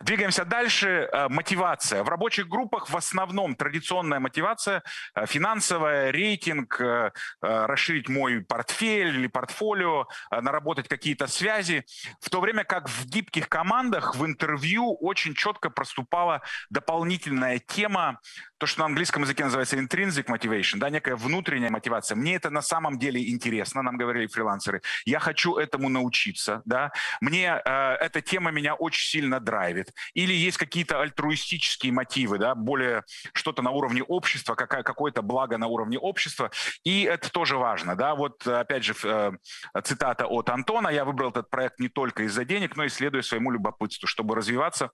Двигаемся 0.00 0.44
дальше. 0.44 1.08
Э, 1.12 1.28
мотивация. 1.28 2.02
В 2.02 2.08
рабочих 2.08 2.48
группах 2.48 2.90
в 2.90 2.96
основном 2.96 3.54
традиционная 3.54 4.20
мотивация, 4.20 4.82
э, 5.14 5.26
финансовая, 5.26 6.10
рейтинг, 6.10 6.80
э, 6.80 7.10
расширить 7.40 8.08
мой 8.08 8.40
портфель 8.42 9.16
или 9.16 9.26
портфолио, 9.26 10.06
наработать 10.30 10.88
какие-то 10.88 11.26
связи. 11.26 11.84
В 12.20 12.30
то 12.30 12.40
время 12.40 12.64
как 12.64 12.88
в 12.88 13.06
гибких 13.06 13.48
командах 13.48 14.14
в 14.16 14.24
интервью 14.24 14.94
очень 14.94 15.34
четко 15.34 15.70
проступала 15.70 16.42
дополнительная 16.70 17.58
тема 17.58 18.20
то, 18.62 18.66
что 18.66 18.82
на 18.82 18.86
английском 18.86 19.22
языке 19.22 19.42
называется 19.42 19.76
intrinsic 19.76 20.26
motivation, 20.26 20.78
да, 20.78 20.88
некая 20.88 21.16
внутренняя 21.16 21.68
мотивация. 21.68 22.14
Мне 22.14 22.36
это 22.36 22.48
на 22.48 22.62
самом 22.62 22.96
деле 22.96 23.28
интересно, 23.28 23.82
нам 23.82 23.96
говорили 23.96 24.28
фрилансеры. 24.28 24.82
Я 25.04 25.18
хочу 25.18 25.56
этому 25.56 25.88
научиться, 25.88 26.62
да. 26.64 26.92
Мне 27.20 27.60
э, 27.64 27.70
эта 27.94 28.20
тема 28.20 28.52
меня 28.52 28.74
очень 28.74 29.04
сильно 29.04 29.40
драйвит. 29.40 29.61
Или 30.14 30.32
есть 30.32 30.58
какие-то 30.58 31.00
альтруистические 31.00 31.92
мотивы, 31.92 32.38
да, 32.38 32.54
более 32.54 33.04
что-то 33.32 33.62
на 33.62 33.70
уровне 33.70 34.02
общества, 34.02 34.54
какая, 34.54 34.82
какое-то 34.82 35.22
благо 35.22 35.58
на 35.58 35.66
уровне 35.66 35.98
общества. 35.98 36.50
И 36.84 37.02
это 37.02 37.30
тоже 37.30 37.56
важно, 37.56 37.96
да. 37.96 38.14
Вот 38.14 38.46
опять 38.46 38.84
же 38.84 38.94
э, 39.04 39.32
цитата 39.82 40.26
от 40.26 40.48
Антона. 40.48 40.88
Я 40.88 41.04
выбрал 41.04 41.30
этот 41.30 41.50
проект 41.50 41.78
не 41.78 41.88
только 41.88 42.24
из-за 42.24 42.44
денег, 42.44 42.76
но 42.76 42.84
и 42.84 42.88
следуя 42.88 43.22
своему 43.22 43.50
любопытству, 43.50 44.06
чтобы 44.06 44.34
развиваться 44.34 44.90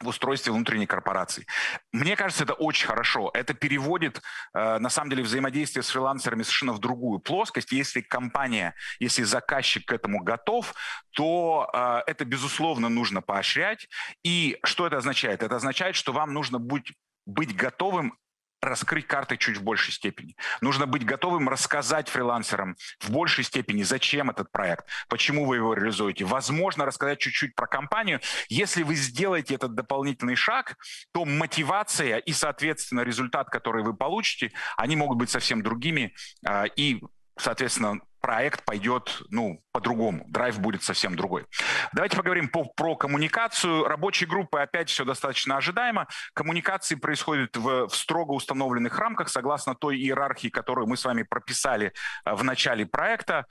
в 0.00 0.08
устройстве 0.08 0.52
внутренней 0.52 0.86
корпорации. 0.86 1.46
Мне 1.92 2.16
кажется, 2.16 2.44
это 2.44 2.54
очень 2.54 2.86
хорошо. 2.86 3.30
Это 3.34 3.54
переводит, 3.54 4.22
э, 4.54 4.78
на 4.78 4.88
самом 4.88 5.10
деле, 5.10 5.22
взаимодействие 5.22 5.82
с 5.82 5.90
фрилансерами 5.90 6.42
совершенно 6.42 6.72
в 6.72 6.78
другую 6.78 7.18
плоскость. 7.20 7.72
Если 7.72 8.00
компания, 8.00 8.74
если 8.98 9.22
заказчик 9.22 9.86
к 9.86 9.92
этому 9.92 10.22
готов, 10.22 10.74
то 11.12 11.70
э, 11.72 12.02
это, 12.06 12.24
безусловно, 12.24 12.88
нужно 12.88 13.20
поощрять. 13.22 13.88
И 14.24 14.58
что 14.64 14.86
это 14.86 14.96
означает? 14.96 15.42
Это 15.42 15.56
означает, 15.56 15.96
что 15.96 16.12
вам 16.12 16.32
нужно 16.32 16.58
быть 16.58 16.92
быть 17.26 17.54
готовым 17.54 18.18
раскрыть 18.60 19.06
карты 19.06 19.36
чуть 19.36 19.56
в 19.56 19.62
большей 19.62 19.92
степени. 19.92 20.36
Нужно 20.60 20.86
быть 20.86 21.04
готовым 21.04 21.48
рассказать 21.48 22.08
фрилансерам 22.08 22.76
в 23.00 23.10
большей 23.10 23.44
степени, 23.44 23.82
зачем 23.82 24.30
этот 24.30 24.50
проект, 24.52 24.86
почему 25.08 25.46
вы 25.46 25.56
его 25.56 25.74
реализуете. 25.74 26.24
Возможно, 26.24 26.84
рассказать 26.84 27.18
чуть-чуть 27.18 27.54
про 27.54 27.66
компанию. 27.66 28.20
Если 28.48 28.82
вы 28.82 28.94
сделаете 28.94 29.54
этот 29.54 29.74
дополнительный 29.74 30.36
шаг, 30.36 30.76
то 31.12 31.24
мотивация 31.24 32.18
и, 32.18 32.32
соответственно, 32.32 33.00
результат, 33.00 33.48
который 33.50 33.82
вы 33.82 33.94
получите, 33.94 34.52
они 34.76 34.96
могут 34.96 35.18
быть 35.18 35.30
совсем 35.30 35.62
другими. 35.62 36.14
А, 36.44 36.64
и 36.64 37.00
соответственно, 37.40 38.00
проект 38.20 38.64
пойдет, 38.64 39.22
ну, 39.30 39.62
по-другому. 39.72 40.24
Драйв 40.28 40.58
будет 40.60 40.82
совсем 40.82 41.16
другой. 41.16 41.46
Давайте 41.92 42.16
поговорим 42.16 42.48
по, 42.48 42.64
про 42.64 42.94
коммуникацию. 42.96 43.84
Рабочие 43.84 44.28
группы, 44.28 44.60
опять 44.60 44.90
все 44.90 45.04
достаточно 45.04 45.56
ожидаемо. 45.56 46.06
Коммуникации 46.34 46.94
происходят 46.94 47.56
в, 47.56 47.88
в 47.88 47.96
строго 47.96 48.32
установленных 48.32 48.98
рамках, 48.98 49.28
согласно 49.28 49.74
той 49.74 49.96
иерархии, 49.96 50.48
которую 50.48 50.86
мы 50.86 50.96
с 50.96 51.04
вами 51.04 51.22
прописали 51.22 51.92
э, 52.24 52.34
в 52.34 52.44
начале 52.44 52.86
проекта. 52.86 53.46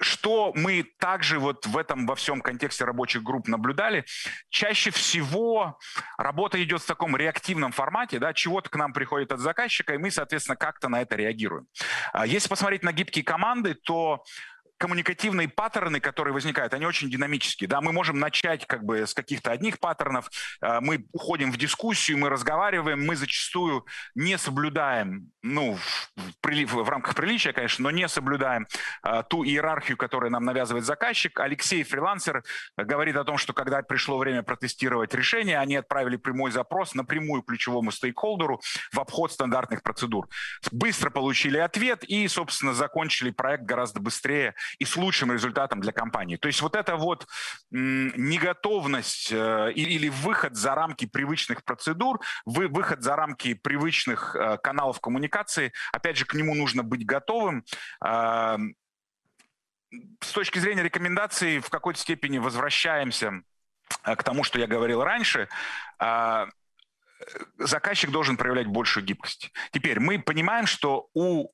Что 0.00 0.52
мы 0.54 0.84
также 0.98 1.38
вот 1.38 1.66
в 1.66 1.76
этом 1.76 2.06
во 2.06 2.14
всем 2.14 2.40
контексте 2.40 2.84
рабочих 2.84 3.22
групп 3.22 3.48
наблюдали, 3.48 4.04
чаще 4.50 4.90
всего 4.90 5.78
работа 6.18 6.62
идет 6.62 6.82
в 6.82 6.86
таком 6.86 7.16
реактивном 7.16 7.72
формате, 7.72 8.18
да, 8.18 8.32
чего-то 8.32 8.68
к 8.70 8.76
нам 8.76 8.92
приходит 8.92 9.32
от 9.32 9.40
заказчика, 9.40 9.94
и 9.94 9.98
мы, 9.98 10.10
соответственно, 10.10 10.56
как-то 10.56 10.88
на 10.88 11.00
это 11.00 11.16
реагируем. 11.16 11.66
А 12.12 12.26
если 12.26 12.48
посмотреть 12.48 12.82
на 12.82 12.92
гибкие 12.92 13.24
команды, 13.24 13.74
то 13.74 14.24
коммуникативные 14.78 15.48
паттерны, 15.48 16.00
которые 16.00 16.34
возникают, 16.34 16.74
они 16.74 16.86
очень 16.86 17.10
динамические. 17.10 17.68
Да? 17.68 17.80
Мы 17.80 17.92
можем 17.92 18.18
начать 18.18 18.66
как 18.66 18.84
бы 18.84 19.06
с 19.06 19.14
каких-то 19.14 19.50
одних 19.50 19.78
паттернов, 19.78 20.30
э, 20.60 20.80
мы 20.80 21.06
уходим 21.12 21.52
в 21.52 21.56
дискуссию, 21.56 22.18
мы 22.18 22.28
разговариваем, 22.28 23.04
мы 23.04 23.16
зачастую 23.16 23.86
не 24.14 24.38
соблюдаем, 24.38 25.30
ну, 25.42 25.78
в, 26.16 26.74
в 26.74 26.88
рамках 26.88 27.14
приличия, 27.14 27.52
конечно, 27.52 27.84
но 27.84 27.90
не 27.90 28.08
соблюдаем 28.08 28.66
э, 29.04 29.22
ту 29.28 29.44
иерархию, 29.44 29.96
которую 29.96 30.30
нам 30.30 30.44
навязывает 30.44 30.84
заказчик. 30.84 31.38
Алексей, 31.40 31.82
фрилансер, 31.82 32.42
говорит 32.76 33.16
о 33.16 33.24
том, 33.24 33.38
что 33.38 33.52
когда 33.52 33.82
пришло 33.82 34.18
время 34.18 34.42
протестировать 34.42 35.14
решение, 35.14 35.58
они 35.58 35.76
отправили 35.76 36.16
прямой 36.16 36.50
запрос 36.50 36.94
напрямую 36.94 37.42
ключевому 37.42 37.90
стейкхолдеру 37.90 38.60
в 38.92 39.00
обход 39.00 39.32
стандартных 39.32 39.82
процедур. 39.82 40.28
Быстро 40.72 41.10
получили 41.10 41.58
ответ 41.58 42.04
и, 42.04 42.26
собственно, 42.28 42.74
закончили 42.74 43.30
проект 43.30 43.64
гораздо 43.64 44.00
быстрее, 44.00 44.54
и 44.78 44.84
с 44.84 44.96
лучшим 44.96 45.32
результатом 45.32 45.80
для 45.80 45.92
компании. 45.92 46.36
То 46.36 46.48
есть 46.48 46.62
вот 46.62 46.76
эта 46.76 46.96
вот 46.96 47.26
неготовность 47.70 49.32
э, 49.32 49.72
или 49.72 50.08
выход 50.08 50.56
за 50.56 50.74
рамки 50.74 51.06
привычных 51.06 51.64
процедур, 51.64 52.20
выход 52.44 53.02
за 53.02 53.16
рамки 53.16 53.54
привычных 53.54 54.34
э, 54.34 54.58
каналов 54.58 55.00
коммуникации, 55.00 55.72
опять 55.92 56.16
же, 56.16 56.24
к 56.24 56.34
нему 56.34 56.54
нужно 56.54 56.82
быть 56.82 57.04
готовым 57.04 57.64
с 60.20 60.32
точки 60.32 60.58
зрения 60.58 60.82
рекомендаций 60.82 61.60
в 61.60 61.70
какой-то 61.70 61.98
степени 61.98 62.38
возвращаемся 62.38 63.42
э, 64.04 64.16
к 64.16 64.22
тому, 64.22 64.44
что 64.44 64.58
я 64.58 64.66
говорил 64.66 65.02
раньше. 65.02 65.48
Заказчик 67.58 68.10
должен 68.10 68.36
проявлять 68.36 68.66
большую 68.66 69.04
гибкость. 69.04 69.50
Теперь 69.72 70.00
мы 70.00 70.18
понимаем, 70.18 70.66
что 70.66 71.08
у 71.14 71.48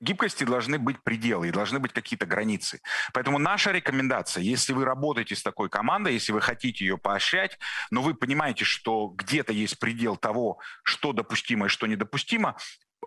гибкости 0.00 0.44
должны 0.44 0.78
быть 0.78 1.02
пределы 1.02 1.48
и 1.48 1.52
должны 1.52 1.78
быть 1.78 1.92
какие-то 1.92 2.26
границы. 2.26 2.80
Поэтому 3.12 3.38
наша 3.38 3.72
рекомендация, 3.72 4.42
если 4.42 4.72
вы 4.72 4.84
работаете 4.84 5.34
с 5.34 5.42
такой 5.42 5.68
командой, 5.68 6.14
если 6.14 6.32
вы 6.32 6.40
хотите 6.40 6.84
ее 6.84 6.98
поощрять, 6.98 7.58
но 7.90 8.02
вы 8.02 8.14
понимаете, 8.14 8.64
что 8.64 9.08
где-то 9.08 9.52
есть 9.52 9.78
предел 9.78 10.16
того, 10.16 10.58
что 10.82 11.12
допустимо 11.12 11.66
и 11.66 11.68
что 11.68 11.86
недопустимо, 11.86 12.56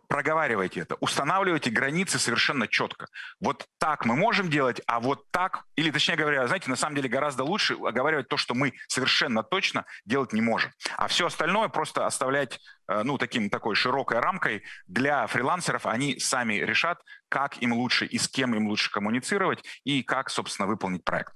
проговаривайте 0.08 0.82
это, 0.82 0.96
устанавливайте 0.96 1.70
границы 1.70 2.20
совершенно 2.20 2.68
четко. 2.68 3.08
Вот 3.40 3.68
так 3.78 4.06
мы 4.06 4.16
можем 4.16 4.50
делать, 4.50 4.82
а 4.88 5.00
вот 5.00 5.30
так, 5.32 5.66
или 5.76 5.92
точнее 5.92 6.16
говоря, 6.16 6.48
знаете, 6.48 6.70
на 6.70 6.76
самом 6.76 6.96
деле 6.96 7.10
гораздо 7.10 7.44
лучше 7.44 7.76
оговаривать 7.76 8.28
то, 8.28 8.36
что 8.36 8.56
мы 8.56 8.74
совершенно 8.88 9.44
точно 9.44 9.86
делать 10.06 10.34
не 10.34 10.42
можем. 10.42 10.72
А 10.98 11.08
все 11.08 11.28
остальное 11.28 11.70
просто 11.70 12.06
оставлять 12.06 12.60
э, 12.88 13.04
ну, 13.04 13.18
таким, 13.18 13.50
такой 13.50 13.76
широкой 13.76 14.20
рамкой 14.20 14.64
для 14.88 15.28
фрилансеров. 15.28 15.86
Они 15.86 16.20
сами 16.20 16.56
решат, 16.56 17.00
как 17.30 17.62
им 17.62 17.74
лучше 17.74 18.06
и 18.06 18.18
с 18.18 18.28
кем 18.28 18.56
им 18.56 18.68
лучше 18.68 18.92
коммуницировать 18.92 19.64
и 19.84 20.02
как, 20.04 20.30
собственно, 20.30 20.68
выполнить 20.68 21.04
проект. 21.04 21.34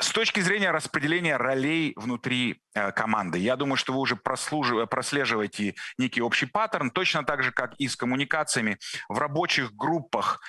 С 0.00 0.12
точки 0.12 0.40
зрения 0.40 0.70
распределения 0.70 1.36
ролей 1.36 1.92
внутри 1.94 2.62
э, 2.74 2.90
команды, 2.92 3.38
я 3.38 3.56
думаю, 3.56 3.76
что 3.76 3.92
вы 3.92 3.98
уже 3.98 4.16
прослеживаете 4.16 5.74
некий 5.98 6.22
общий 6.22 6.46
паттерн, 6.46 6.90
точно 6.90 7.22
так 7.22 7.42
же, 7.42 7.52
как 7.52 7.74
и 7.76 7.86
с 7.86 7.96
коммуникациями. 7.96 8.78
В 9.10 9.18
рабочих 9.18 9.74
группах 9.74 10.40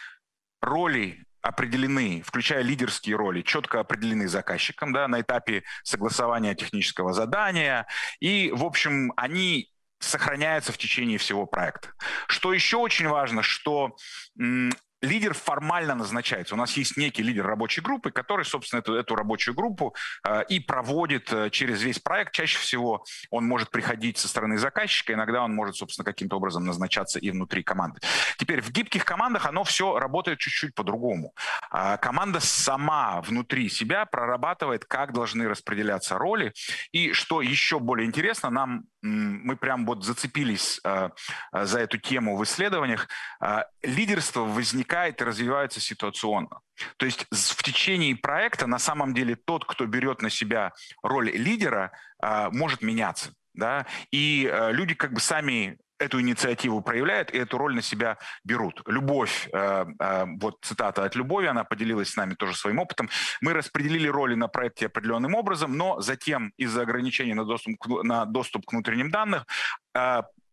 роли 0.62 1.26
определены, 1.42 2.24
включая 2.26 2.62
лидерские 2.62 3.18
роли, 3.18 3.42
четко 3.42 3.82
определены 3.82 4.30
заказчиком 4.30 4.94
да, 4.94 5.10
на 5.10 5.20
этапе 5.20 5.64
согласования 5.84 6.56
технического 6.56 7.12
задания. 7.12 7.88
И, 8.22 8.52
в 8.56 8.64
общем, 8.64 9.12
они 9.18 9.70
сохраняются 10.00 10.72
в 10.72 10.78
течение 10.78 11.18
всего 11.18 11.46
проекта. 11.46 11.90
Что 12.28 12.54
еще 12.54 12.78
очень 12.78 13.10
важно, 13.10 13.44
что 13.44 13.98
лидер 15.02 15.34
формально 15.34 15.96
назначается. 15.96 16.56
У 16.56 16.58
нас 16.58 16.78
есть 16.78 16.98
некий 16.98 17.24
лидер 17.24 17.46
рабочей 17.46 17.82
группы, 17.82 18.12
который, 18.12 18.46
собственно, 18.46 18.80
эту, 18.80 18.94
эту 18.94 19.16
рабочую 19.16 19.56
группу 19.56 19.96
э, 20.24 20.44
и 20.50 20.60
проводит 20.60 21.32
э, 21.34 21.50
через 21.50 21.82
весь 21.82 22.00
проект. 22.00 22.34
Чаще 22.34 22.60
всего 22.60 23.04
он 23.30 23.46
может 23.46 23.70
приходить 23.72 24.18
со 24.18 24.28
стороны 24.28 24.58
заказчика, 24.58 25.14
иногда 25.14 25.44
он 25.44 25.54
может, 25.54 25.76
собственно, 25.76 26.06
каким-то 26.06 26.38
образом 26.38 26.66
назначаться 26.66 27.20
и 27.20 27.32
внутри 27.32 27.64
команды. 27.64 28.00
Теперь 28.38 28.62
в 28.62 28.72
гибких 28.72 29.06
командах 29.06 29.46
оно 29.46 29.64
все 29.64 29.98
работает 30.00 30.40
чуть-чуть 30.40 30.76
по-другому. 30.76 31.34
Э, 31.72 31.98
команда 31.98 32.40
сама 32.40 33.22
внутри 33.22 33.70
себя 33.70 34.06
прорабатывает, 34.06 34.86
как 34.86 35.14
должны 35.14 35.48
распределяться 35.48 36.18
роли. 36.18 36.54
И 36.92 37.14
что 37.14 37.42
еще 37.42 37.80
более 37.80 38.08
интересно, 38.08 38.50
нам 38.50 38.84
мы 39.02 39.56
прям 39.56 39.86
вот 39.86 40.04
зацепились 40.04 40.80
э, 40.84 41.10
за 41.54 41.80
эту 41.80 41.98
тему 41.98 42.38
в 42.38 42.44
исследованиях. 42.44 43.08
Э, 43.42 43.64
лидерство 43.82 44.42
возникает 44.42 45.22
и 45.22 45.24
развивается 45.24 45.80
ситуационно. 45.80 46.60
То 46.98 47.06
есть 47.06 47.28
в 47.32 47.64
течение 47.64 48.16
проекта 48.16 48.68
на 48.68 48.80
самом 48.80 49.14
деле 49.14 49.36
тот, 49.36 49.66
кто 49.66 49.86
берет 49.86 50.22
на 50.22 50.30
себя 50.30 50.74
роль 51.04 51.30
лидера, 51.32 51.92
а, 52.20 52.50
может 52.50 52.82
меняться. 52.82 53.34
Да? 53.54 53.86
И 54.12 54.52
люди 54.72 54.96
как 54.96 55.14
бы 55.14 55.20
сами 55.20 55.78
эту 56.02 56.20
инициативу 56.20 56.82
проявляют 56.82 57.32
и 57.32 57.38
эту 57.38 57.58
роль 57.58 57.76
на 57.76 57.82
себя 57.82 58.18
берут. 58.44 58.82
Любовь, 58.88 59.48
э, 59.54 59.86
э, 60.00 60.26
вот 60.40 60.58
цитата 60.62 61.06
от 61.06 61.16
Любови, 61.16 61.48
она 61.48 61.64
поделилась 61.64 62.10
с 62.10 62.16
нами 62.16 62.34
тоже 62.34 62.56
своим 62.56 62.80
опытом. 62.80 63.10
Мы 63.42 63.54
распределили 63.54 64.08
роли 64.08 64.36
на 64.36 64.48
проекте 64.48 64.88
определенным 64.88 65.36
образом, 65.36 65.78
но 65.78 66.02
затем 66.02 66.52
из-за 66.58 66.82
ограничений 66.82 67.34
на 67.34 67.46
доступ, 67.46 67.76
на 68.04 68.26
доступ 68.26 68.66
к 68.66 68.72
внутренним 68.72 69.12
данным 69.12 69.44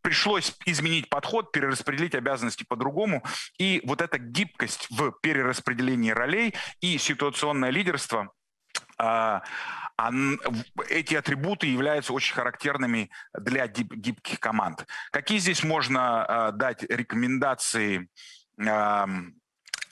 пришлось 0.02 0.56
изменить 0.64 1.08
подход, 1.10 1.52
перераспределить 1.52 2.14
обязанности 2.14 2.64
по-другому. 2.66 3.22
И 3.58 3.82
вот 3.84 4.00
эта 4.00 4.18
гибкость 4.18 4.86
в 4.90 5.12
перераспределении 5.20 6.10
ролей 6.10 6.54
и 6.80 6.98
ситуационное 6.98 7.70
лидерство 7.70 8.32
а, 8.96 9.42
эти 10.88 11.14
атрибуты 11.14 11.66
являются 11.66 12.12
очень 12.12 12.34
характерными 12.34 13.10
для 13.34 13.66
гибких 13.66 14.38
команд. 14.38 14.86
Какие 15.10 15.38
здесь 15.38 15.64
можно 15.64 16.24
а, 16.24 16.52
дать 16.52 16.84
рекомендации 16.84 18.08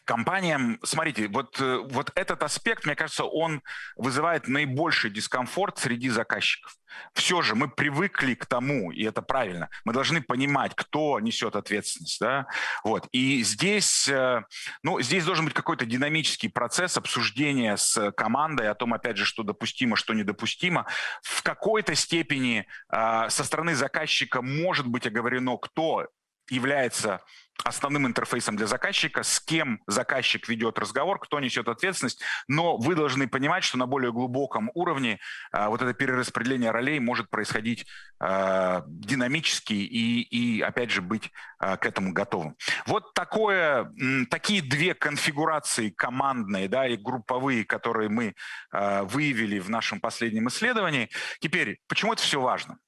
компаниям, 0.06 0.78
смотрите, 0.82 1.28
вот, 1.28 1.60
э, 1.60 1.78
вот 1.90 2.10
этот 2.14 2.42
аспект, 2.42 2.86
мне 2.86 2.94
кажется, 2.94 3.24
он 3.24 3.62
вызывает 3.96 4.48
наибольший 4.48 5.10
дискомфорт 5.10 5.78
среди 5.78 6.08
заказчиков. 6.08 6.74
Все 7.12 7.42
же 7.42 7.54
мы 7.54 7.68
привыкли 7.68 8.34
к 8.34 8.46
тому, 8.46 8.90
и 8.90 9.04
это 9.04 9.20
правильно, 9.20 9.68
мы 9.84 9.92
должны 9.92 10.22
понимать, 10.22 10.72
кто 10.74 11.20
несет 11.20 11.56
ответственность. 11.56 12.20
Да? 12.20 12.46
Вот. 12.84 13.06
И 13.12 13.42
здесь, 13.42 14.08
э, 14.08 14.42
ну, 14.82 15.00
здесь 15.00 15.24
должен 15.24 15.44
быть 15.44 15.54
какой-то 15.54 15.84
динамический 15.84 16.48
процесс 16.48 16.96
обсуждения 16.96 17.76
с 17.76 18.12
командой 18.12 18.70
о 18.70 18.74
том, 18.74 18.94
опять 18.94 19.16
же, 19.16 19.24
что 19.24 19.42
допустимо, 19.42 19.96
что 19.96 20.14
недопустимо. 20.14 20.86
В 21.22 21.42
какой-то 21.42 21.94
степени 21.94 22.66
э, 22.90 23.26
со 23.28 23.44
стороны 23.44 23.74
заказчика 23.74 24.40
может 24.40 24.86
быть 24.86 25.06
оговорено, 25.06 25.56
кто 25.58 26.06
является 26.50 27.22
основным 27.64 28.06
интерфейсом 28.06 28.56
для 28.56 28.66
заказчика, 28.66 29.22
с 29.22 29.40
кем 29.40 29.80
заказчик 29.86 30.48
ведет 30.48 30.78
разговор, 30.78 31.18
кто 31.18 31.40
несет 31.40 31.68
ответственность, 31.68 32.22
но 32.48 32.76
вы 32.76 32.94
должны 32.94 33.28
понимать, 33.28 33.64
что 33.64 33.78
на 33.78 33.86
более 33.86 34.12
глубоком 34.12 34.70
уровне 34.74 35.18
а, 35.52 35.70
вот 35.70 35.82
это 35.82 35.94
перераспределение 35.94 36.70
ролей 36.70 37.00
может 37.00 37.30
происходить 37.30 37.86
а, 38.20 38.82
динамически 38.86 39.72
и, 39.72 40.22
и, 40.22 40.60
опять 40.60 40.90
же, 40.90 41.02
быть 41.02 41.30
а, 41.58 41.76
к 41.76 41.86
этому 41.86 42.12
готовым. 42.12 42.56
Вот 42.86 43.14
такое, 43.14 43.92
такие 44.30 44.62
две 44.62 44.94
конфигурации 44.94 45.90
командные 45.90 46.68
да, 46.68 46.86
и 46.86 46.96
групповые, 46.96 47.64
которые 47.64 48.08
мы 48.08 48.34
а, 48.70 49.04
выявили 49.04 49.58
в 49.58 49.70
нашем 49.70 50.00
последнем 50.00 50.48
исследовании. 50.48 51.10
Теперь, 51.40 51.78
почему 51.88 52.12
это 52.12 52.22
все 52.22 52.40
важно? 52.40 52.78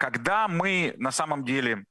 Когда 0.00 0.48
мы 0.48 0.94
на 0.98 1.12
самом 1.12 1.44
деле 1.44 1.84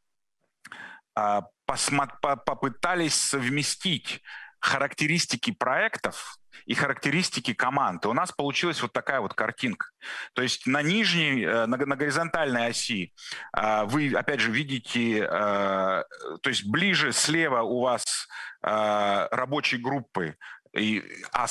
попытались 2.45 3.15
совместить 3.15 4.21
характеристики 4.59 5.51
проектов 5.51 6.37
и 6.65 6.73
характеристики 6.73 7.53
команд. 7.53 8.05
И 8.05 8.07
у 8.07 8.13
нас 8.13 8.31
получилась 8.31 8.81
вот 8.81 8.93
такая 8.93 9.21
вот 9.21 9.33
картинка. 9.33 9.87
То 10.33 10.41
есть 10.41 10.67
на 10.67 10.81
нижней, 10.81 11.43
э, 11.43 11.65
на, 11.65 11.77
горизонтальной 11.77 12.67
оси 12.67 13.13
э, 13.55 13.83
вы, 13.85 14.11
опять 14.13 14.39
же, 14.39 14.51
видите, 14.51 15.19
э, 15.19 15.27
то 15.27 16.49
есть 16.49 16.67
ближе 16.67 17.11
слева 17.11 17.61
у 17.61 17.81
вас 17.81 18.27
рабочие 18.61 19.79
группы, 19.79 20.35
и, 20.77 21.01
а 21.31 21.47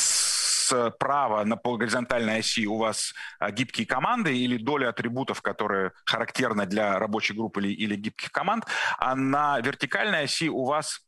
справа 0.69 1.45
на 1.45 1.57
горизонтальной 1.57 2.39
оси 2.39 2.67
у 2.67 2.77
вас 2.77 3.15
гибкие 3.51 3.87
команды 3.87 4.37
или 4.37 4.57
доля 4.57 4.89
атрибутов, 4.89 5.43
которые 5.43 5.93
характерны 6.05 6.67
для 6.67 6.99
рабочей 6.99 7.35
группы 7.35 7.61
или, 7.61 7.73
или 7.73 7.97
гибких 7.97 8.31
команд, 8.31 8.65
а 8.99 9.15
на 9.15 9.61
вертикальной 9.61 10.25
оси 10.25 10.49
у 10.49 10.65
вас 10.65 11.01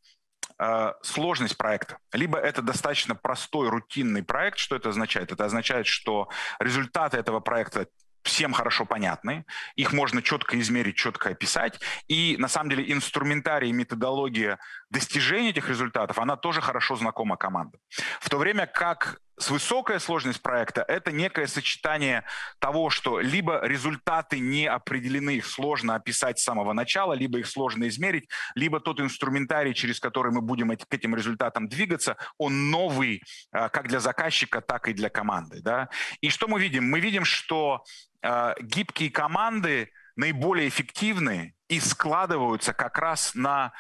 Э, 0.62 0.92
сложность 1.03 1.57
проекта. 1.57 1.96
Либо 2.12 2.38
это 2.38 2.61
достаточно 2.61 3.14
простой, 3.14 3.70
рутинный 3.70 4.23
проект. 4.23 4.59
Что 4.59 4.77
это 4.77 4.90
означает? 4.90 5.33
Это 5.33 5.46
означает, 5.46 5.87
что 5.87 6.29
результаты 6.59 7.16
этого 7.16 7.40
проекта 7.40 7.87
всем 8.23 8.53
хорошо 8.53 8.85
понятны, 8.85 9.46
их 9.77 9.94
можно 9.94 10.20
четко 10.20 10.61
измерить, 10.61 10.96
четко 10.96 11.31
описать, 11.31 11.81
и 12.07 12.37
на 12.38 12.49
самом 12.49 12.68
деле 12.68 12.92
инструментарий, 12.92 13.73
методология 13.73 14.59
достижения 14.90 15.50
этих 15.50 15.68
результатов, 15.68 16.18
она 16.18 16.37
тоже 16.37 16.61
хорошо 16.61 16.96
знакома 16.96 17.37
командам. 17.37 17.81
В 18.20 18.29
то 18.29 18.38
время 18.38 18.66
как 18.66 19.20
с 19.38 19.48
высокая 19.48 19.98
сложность 20.00 20.42
проекта– 20.42 20.85
это 20.88 21.12
некое 21.12 21.46
сочетание 21.46 22.24
того, 22.59 22.90
что 22.90 23.20
либо 23.20 23.66
результаты 23.66 24.38
не 24.38 24.66
определены, 24.66 25.37
их 25.37 25.46
сложно 25.46 25.94
описать 25.94 26.38
с 26.38 26.44
самого 26.44 26.74
начала, 26.74 27.14
либо 27.14 27.38
их 27.38 27.46
сложно 27.46 27.88
измерить, 27.88 28.29
либо 28.55 28.81
тот 28.81 29.00
инструментарий, 29.00 29.72
через 29.72 29.98
который 29.98 30.31
мы 30.31 30.42
будем 30.42 30.76
к 30.76 30.92
этим 30.92 31.14
результатам 31.14 31.68
двигаться, 31.68 32.16
он 32.37 32.70
новый 32.70 33.22
а, 33.50 33.70
как 33.70 33.88
для 33.88 34.00
заказчика, 34.00 34.61
так 34.61 34.88
и 34.88 34.92
для 34.92 35.09
команды. 35.09 35.62
Да? 35.62 35.88
И 36.20 36.29
что 36.29 36.46
мы 36.46 36.61
видим? 36.61 36.90
Мы 36.90 37.00
видим, 37.00 37.24
что 37.24 37.83
э, 38.22 38.55
гибкие 38.61 39.11
команды 39.11 39.90
наиболее 40.16 40.68
эффективны 40.68 41.55
и 41.68 41.81
складываются 41.81 42.74
как 42.74 42.98
раз 42.98 43.35
на 43.35 43.72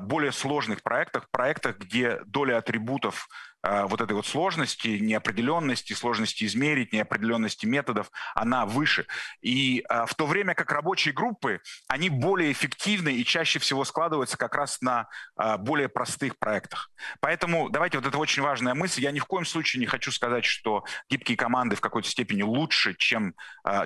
более 0.00 0.32
сложных 0.32 0.82
проектах, 0.82 1.28
проектах, 1.30 1.78
где 1.78 2.20
доля 2.26 2.58
атрибутов 2.58 3.28
вот 3.66 4.00
этой 4.00 4.12
вот 4.12 4.26
сложности, 4.26 4.88
неопределенности, 4.88 5.92
сложности 5.92 6.44
измерить, 6.44 6.92
неопределенности 6.92 7.66
методов, 7.66 8.10
она 8.34 8.66
выше. 8.66 9.06
И 9.40 9.84
э, 9.88 10.06
в 10.06 10.14
то 10.14 10.26
время 10.26 10.54
как 10.54 10.70
рабочие 10.72 11.12
группы, 11.12 11.60
они 11.88 12.08
более 12.08 12.52
эффективны 12.52 13.14
и 13.14 13.24
чаще 13.24 13.58
всего 13.58 13.84
складываются 13.84 14.36
как 14.36 14.54
раз 14.54 14.80
на 14.80 15.08
э, 15.38 15.56
более 15.58 15.88
простых 15.88 16.38
проектах. 16.38 16.90
Поэтому 17.20 17.68
давайте, 17.70 17.98
вот 17.98 18.06
это 18.06 18.18
очень 18.18 18.42
важная 18.42 18.74
мысль. 18.74 19.02
Я 19.02 19.10
ни 19.10 19.18
в 19.18 19.26
коем 19.26 19.44
случае 19.44 19.80
не 19.80 19.86
хочу 19.86 20.12
сказать, 20.12 20.44
что 20.44 20.84
гибкие 21.08 21.36
команды 21.36 21.76
в 21.76 21.80
какой-то 21.80 22.08
степени 22.08 22.42
лучше, 22.42 22.94
чем, 22.94 23.34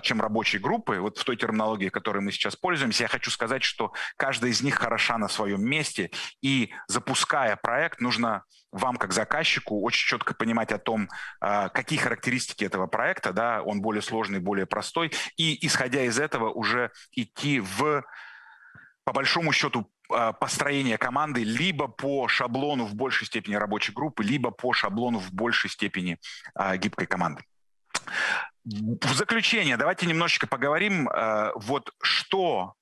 чем 0.02 0.20
рабочие 0.20 0.60
группы, 0.60 0.98
вот 1.00 1.18
в 1.18 1.24
той 1.24 1.36
терминологии, 1.36 1.88
которой 1.88 2.20
мы 2.20 2.32
сейчас 2.32 2.56
пользуемся. 2.56 3.04
Я 3.04 3.08
хочу 3.08 3.30
сказать, 3.30 3.62
что 3.62 3.92
каждая 4.16 4.50
из 4.50 4.62
них 4.62 4.76
хороша 4.76 5.18
на 5.18 5.28
своем 5.28 5.62
месте, 5.62 6.10
и 6.42 6.72
запуская 6.86 7.56
проект, 7.56 8.00
нужно 8.00 8.44
вам, 8.72 8.96
как 8.96 9.12
заказчику, 9.12 9.69
очень 9.74 10.06
четко 10.06 10.34
понимать 10.34 10.72
о 10.72 10.78
том, 10.78 11.08
а, 11.40 11.68
какие 11.68 11.98
характеристики 11.98 12.64
этого 12.64 12.86
проекта, 12.86 13.32
да, 13.32 13.62
он 13.62 13.80
более 13.80 14.02
сложный, 14.02 14.40
более 14.40 14.66
простой, 14.66 15.12
и 15.36 15.66
исходя 15.66 16.02
из 16.02 16.18
этого 16.18 16.50
уже 16.50 16.90
идти 17.12 17.60
в, 17.60 18.04
по 19.04 19.12
большому 19.12 19.52
счету, 19.52 19.90
а, 20.12 20.32
построение 20.32 20.98
команды 20.98 21.44
либо 21.44 21.88
по 21.88 22.28
шаблону 22.28 22.84
в 22.84 22.94
большей 22.94 23.26
степени 23.26 23.54
рабочей 23.54 23.92
группы, 23.92 24.22
либо 24.22 24.50
по 24.50 24.72
шаблону 24.72 25.18
в 25.18 25.32
большей 25.32 25.70
степени 25.70 26.18
а, 26.54 26.76
гибкой 26.76 27.06
команды. 27.06 27.44
В 28.64 29.14
заключение 29.14 29.76
давайте 29.76 30.06
немножечко 30.06 30.46
поговорим, 30.46 31.08
вот 31.54 31.94
что 32.02 32.74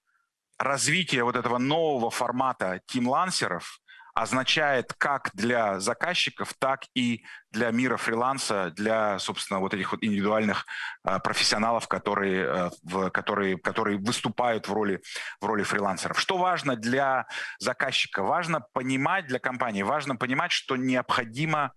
развитие 0.59 1.23
вот 1.23 1.37
этого 1.37 1.59
нового 1.59 2.11
формата 2.11 2.81
тим-лансеров 2.87 3.81
означает 4.19 4.93
как 4.99 5.31
для 5.33 5.79
заказчиков, 5.79 6.53
так 6.59 6.81
и 6.95 7.25
для 7.53 7.71
мира 7.71 7.97
фриланса, 7.97 8.73
для, 8.75 9.19
собственно, 9.21 9.61
вот 9.61 9.75
этих 9.75 9.93
вот 9.93 10.03
индивидуальных 10.03 10.67
э, 11.05 11.21
профессионалов, 11.21 11.87
которые, 11.87 12.71
э, 12.93 13.11
которые, 13.11 13.59
которые 13.59 13.99
выступают 13.99 14.67
в 14.67 14.73
роли, 14.73 15.01
в 15.41 15.47
роли 15.47 15.63
фрилансеров. 15.63 16.19
Что 16.19 16.37
важно 16.37 16.75
для 16.75 17.29
заказчика? 17.61 18.25
Важно 18.25 18.61
понимать 18.73 19.29
для 19.29 19.39
компании, 19.39 19.83
важно 19.83 20.17
понимать, 20.17 20.51
что 20.51 20.75
необходимо 20.75 21.73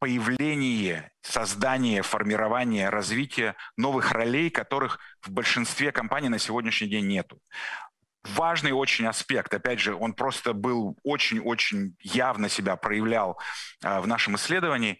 появление, 0.00 1.12
создание, 1.22 2.02
формирование, 2.02 2.88
развитие 2.88 3.54
новых 3.76 4.10
ролей, 4.10 4.50
которых 4.50 4.98
в 5.22 5.30
большинстве 5.30 5.92
компаний 5.92 6.28
на 6.28 6.38
сегодняшний 6.38 6.88
день 6.88 7.06
нету 7.06 7.40
важный 8.34 8.72
очень 8.72 9.06
аспект. 9.06 9.52
Опять 9.54 9.80
же, 9.80 9.94
он 9.94 10.12
просто 10.12 10.52
был 10.52 10.96
очень-очень 11.02 11.96
явно 12.00 12.48
себя 12.48 12.76
проявлял 12.76 13.38
а, 13.82 14.00
в 14.00 14.06
нашем 14.06 14.36
исследовании. 14.36 14.98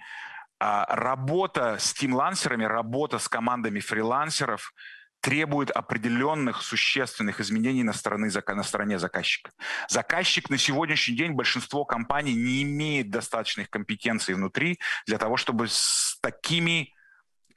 А, 0.61 0.87
работа 0.89 1.77
с 1.79 1.93
тим-лансерами, 1.95 2.65
работа 2.65 3.19
с 3.19 3.29
командами 3.29 3.81
фрилансеров 3.81 4.73
требует 5.21 5.71
определенных 5.71 6.63
существенных 6.63 7.41
изменений 7.41 7.83
на 7.83 7.93
стороне, 7.93 8.31
на 8.47 8.63
стороне 8.63 8.99
заказчика. 8.99 9.51
Заказчик 9.89 10.49
на 10.49 10.59
сегодняшний 10.59 11.17
день, 11.17 11.33
большинство 11.33 11.85
компаний 11.85 12.35
не 12.35 12.63
имеет 12.63 13.11
достаточных 13.11 13.69
компетенций 13.69 14.35
внутри 14.35 14.79
для 15.07 15.19
того, 15.19 15.37
чтобы 15.37 15.67
с 15.69 16.19
такими 16.21 16.95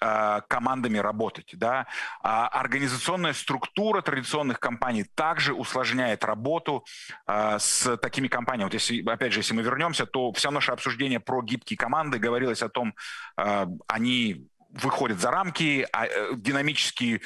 Э, 0.04 0.42
командами 0.48 0.98
работать. 0.98 1.52
Да? 1.54 1.86
А 2.24 2.48
организационная 2.48 3.34
структура 3.34 4.02
традиционных 4.02 4.60
компаний 4.60 5.04
также 5.04 5.54
усложняет 5.54 6.24
работу 6.24 6.84
э, 7.28 7.58
с 7.60 7.98
такими 7.98 8.28
компаниями. 8.28 8.64
Вот 8.64 8.74
если, 8.74 9.08
опять 9.08 9.32
же, 9.32 9.42
если 9.42 9.54
мы 9.54 9.62
вернемся, 9.62 10.08
то 10.08 10.32
все 10.34 10.50
наше 10.50 10.72
обсуждение 10.72 11.20
про 11.20 11.44
гибкие 11.44 11.78
команды 11.78 12.18
говорилось 12.18 12.64
о 12.64 12.70
том, 12.70 12.96
э, 13.38 13.68
они 13.88 14.48
выходят 14.74 15.20
за 15.20 15.32
рамки, 15.32 15.86
а, 15.92 16.08
динамически 16.34 17.22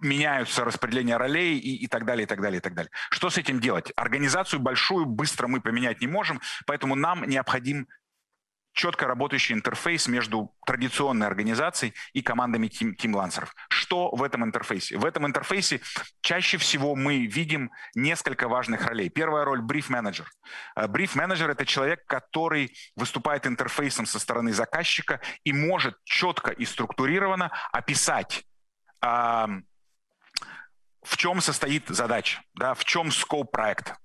меняются 0.00 0.64
распределения 0.64 1.16
ролей 1.16 1.58
и, 1.58 1.84
и 1.84 1.86
так 1.86 2.04
далее, 2.04 2.24
и 2.24 2.26
так 2.26 2.40
далее, 2.40 2.58
и 2.58 2.60
так 2.60 2.74
далее. 2.74 2.90
Что 3.10 3.30
с 3.30 3.38
этим 3.38 3.60
делать? 3.60 3.92
Организацию 3.96 4.60
большую 4.60 5.06
быстро 5.06 5.46
мы 5.46 5.60
поменять 5.60 6.00
не 6.00 6.06
можем, 6.06 6.40
поэтому 6.66 6.96
нам 6.96 7.24
необходим 7.24 7.86
четко 8.72 9.06
работающий 9.06 9.54
интерфейс 9.54 10.08
между 10.08 10.54
традиционной 10.66 11.26
организацией 11.26 11.94
и 12.12 12.22
командами 12.22 12.68
тим, 12.68 12.94
тим-лансеров. 12.94 13.54
Что 13.68 14.10
в 14.10 14.22
этом 14.22 14.44
интерфейсе? 14.44 14.96
В 14.96 15.04
этом 15.04 15.26
интерфейсе 15.26 15.80
чаще 16.20 16.58
всего 16.58 16.94
мы 16.94 17.26
видим 17.26 17.70
несколько 17.94 18.48
важных 18.48 18.86
ролей. 18.86 19.08
Первая 19.08 19.44
роль– 19.44 19.60
бриф-менеджер. 19.62 20.30
Э, 20.76 20.86
бриф-менеджер– 20.86 21.50
это 21.50 21.66
человек, 21.66 22.04
который 22.06 22.72
выступает 22.96 23.46
интерфейсом 23.46 24.06
со 24.06 24.18
стороны 24.18 24.52
заказчика 24.52 25.20
и 25.44 25.52
может 25.52 25.96
четко 26.04 26.50
и 26.50 26.64
структурированно 26.64 27.50
описать 27.72 28.44
в 31.08 31.16
чем 31.16 31.40
состоит 31.40 31.88
задача, 31.88 32.42
да, 32.54 32.74
в 32.74 32.84
чем 32.84 33.10
скоп 33.10 33.50
проекта. 33.50 33.98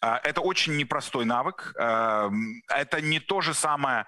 А, 0.00 0.20
это 0.22 0.40
очень 0.40 0.76
непростой 0.76 1.24
навык. 1.24 1.74
Эм, 1.78 2.62
это 2.68 3.00
не 3.00 3.20
то 3.20 3.40
же 3.40 3.54
самое, 3.54 4.06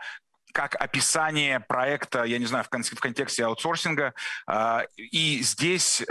как 0.53 0.77
описание 0.77 1.61
проекта, 1.61 2.25
я 2.25 2.39
не 2.39 2.47
знаю, 2.47 2.65
в, 2.65 2.69
кон- 2.69 2.83
в 2.83 3.01
контексте 3.01 3.45
аутсорсинга. 3.45 4.15
А, 4.47 4.85
и 4.97 5.41
здесь 5.43 6.03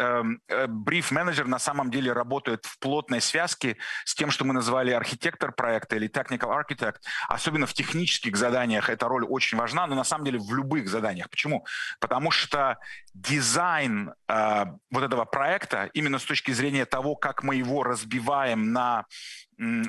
бриф-менеджер 0.67 1.45
эм, 1.45 1.49
э, 1.49 1.51
на 1.51 1.59
самом 1.59 1.91
деле 1.91 2.11
работает 2.11 2.65
в 2.65 2.79
плотной 2.79 3.21
связке 3.21 3.77
с 4.05 4.15
тем, 4.15 4.31
что 4.31 4.45
мы 4.45 4.53
называли 4.53 4.91
архитектор 4.91 5.51
проекта 5.51 5.95
или 5.95 6.09
technical 6.09 6.49
architect. 6.49 6.97
Особенно 7.29 7.65
в 7.65 7.73
технических 7.73 8.35
заданиях 8.35 8.89
эта 8.89 9.07
роль 9.07 9.25
очень 9.25 9.57
важна, 9.57 9.87
но 9.87 9.95
на 9.95 10.03
самом 10.03 10.25
деле 10.25 10.39
в 10.39 10.53
любых 10.53 10.89
заданиях. 10.89 11.29
Почему? 11.29 11.65
Потому 11.99 12.31
что 12.31 12.77
дизайн 13.13 14.13
э, 14.27 14.65
вот 14.89 15.03
этого 15.03 15.25
проекта, 15.25 15.89
именно 15.93 16.19
с 16.19 16.23
точки 16.23 16.51
зрения 16.51 16.85
того, 16.85 17.15
как 17.15 17.43
мы 17.43 17.55
его 17.55 17.83
разбиваем 17.83 18.71
на 18.71 19.05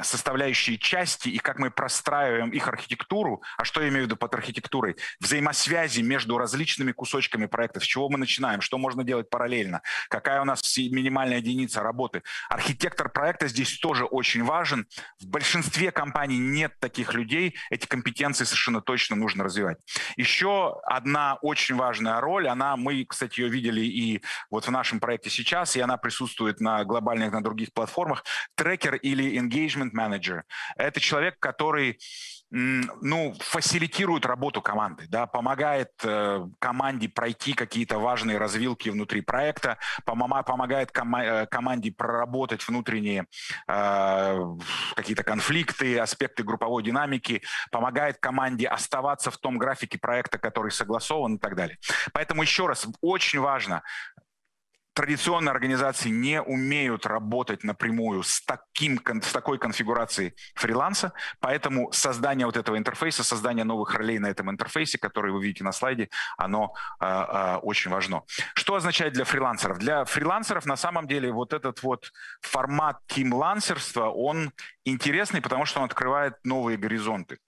составляющие 0.02 0.76
части 0.76 1.28
и 1.28 1.38
как 1.38 1.58
мы 1.58 1.70
простраиваем 1.70 2.50
их 2.50 2.68
архитектуру, 2.68 3.42
а 3.56 3.64
что 3.64 3.80
я 3.80 3.88
имею 3.88 4.04
в 4.04 4.06
виду 4.06 4.16
под 4.16 4.34
архитектурой, 4.34 4.96
взаимосвязи 5.20 6.02
между 6.02 6.36
различными 6.36 6.92
кусочками 6.92 7.46
проекта, 7.46 7.80
с 7.80 7.84
чего 7.84 8.08
мы 8.10 8.18
начинаем, 8.18 8.60
что 8.60 8.76
можно 8.76 9.02
делать 9.02 9.30
параллельно, 9.30 9.80
какая 10.10 10.42
у 10.42 10.44
нас 10.44 10.60
минимальная 10.76 11.38
единица 11.38 11.82
работы. 11.82 12.22
Архитектор 12.50 13.08
проекта 13.08 13.48
здесь 13.48 13.78
тоже 13.78 14.04
очень 14.04 14.44
важен. 14.44 14.86
В 15.20 15.26
большинстве 15.26 15.90
компаний 15.90 16.38
нет 16.38 16.78
таких 16.78 17.14
людей, 17.14 17.56
эти 17.70 17.86
компетенции 17.86 18.44
совершенно 18.44 18.82
точно 18.82 19.16
нужно 19.16 19.44
развивать. 19.44 19.78
Еще 20.16 20.80
одна 20.84 21.38
очень 21.40 21.76
важная 21.76 22.20
роль, 22.20 22.46
она, 22.48 22.76
мы, 22.76 23.06
кстати, 23.06 23.40
ее 23.40 23.48
видели 23.48 23.80
и 23.80 24.22
вот 24.50 24.66
в 24.66 24.70
нашем 24.70 25.00
проекте 25.00 25.30
сейчас, 25.30 25.76
и 25.76 25.80
она 25.80 25.96
присутствует 25.96 26.60
на 26.60 26.84
глобальных, 26.84 27.32
на 27.32 27.42
других 27.42 27.72
платформах, 27.72 28.24
трекер 28.54 28.96
или 28.96 29.38
engagement 29.38 29.61
engagement 29.62 29.92
manager. 29.92 30.42
Это 30.76 31.00
человек, 31.00 31.38
который 31.38 31.98
ну, 32.54 33.34
фасилитирует 33.40 34.26
работу 34.26 34.60
команды, 34.60 35.06
да, 35.08 35.26
помогает 35.26 35.88
э, 36.04 36.46
команде 36.58 37.08
пройти 37.08 37.54
какие-то 37.54 37.98
важные 37.98 38.36
развилки 38.36 38.90
внутри 38.90 39.22
проекта, 39.22 39.78
помама, 40.04 40.42
помогает 40.42 40.92
кома 40.92 41.24
э, 41.24 41.46
команде 41.46 41.92
проработать 41.92 42.68
внутренние 42.68 43.24
э, 43.68 44.38
какие-то 44.94 45.22
конфликты, 45.22 45.98
аспекты 45.98 46.42
групповой 46.42 46.82
динамики, 46.82 47.40
помогает 47.70 48.18
команде 48.18 48.68
оставаться 48.68 49.30
в 49.30 49.38
том 49.38 49.56
графике 49.56 49.98
проекта, 49.98 50.36
который 50.36 50.72
согласован 50.72 51.36
и 51.36 51.38
так 51.38 51.56
далее. 51.56 51.78
Поэтому 52.12 52.42
еще 52.42 52.66
раз, 52.66 52.86
очень 53.00 53.40
важно 53.40 53.82
традиционные 54.94 55.50
организации 55.50 56.10
не 56.10 56.40
умеют 56.42 57.06
работать 57.06 57.64
напрямую 57.64 58.22
с, 58.22 58.42
таким, 58.42 59.00
с 59.22 59.32
такой 59.32 59.58
конфигурацией 59.58 60.34
фриланса, 60.54 61.12
поэтому 61.40 61.90
создание 61.92 62.46
вот 62.46 62.56
этого 62.56 62.76
интерфейса, 62.76 63.24
создание 63.24 63.64
новых 63.64 63.94
ролей 63.94 64.18
на 64.18 64.26
этом 64.26 64.50
интерфейсе, 64.50 64.98
который 64.98 65.32
вы 65.32 65.42
видите 65.42 65.64
на 65.64 65.72
слайде, 65.72 66.08
оно 66.36 66.74
э, 67.00 67.06
э, 67.06 67.56
очень 67.62 67.90
важно. 67.90 68.22
Что 68.54 68.74
означает 68.74 69.14
для 69.14 69.24
фрилансеров? 69.24 69.78
Для 69.78 70.04
фрилансеров 70.04 70.66
на 70.66 70.76
самом 70.76 71.06
деле 71.06 71.32
вот 71.32 71.52
этот 71.52 71.82
вот 71.82 72.12
формат 72.40 72.98
тимлансерства, 73.06 74.10
он 74.10 74.52
интересный, 74.84 75.40
потому 75.40 75.64
что 75.64 75.80
он 75.80 75.86
открывает 75.86 76.34
новые 76.44 76.76
горизонты. 76.76 77.38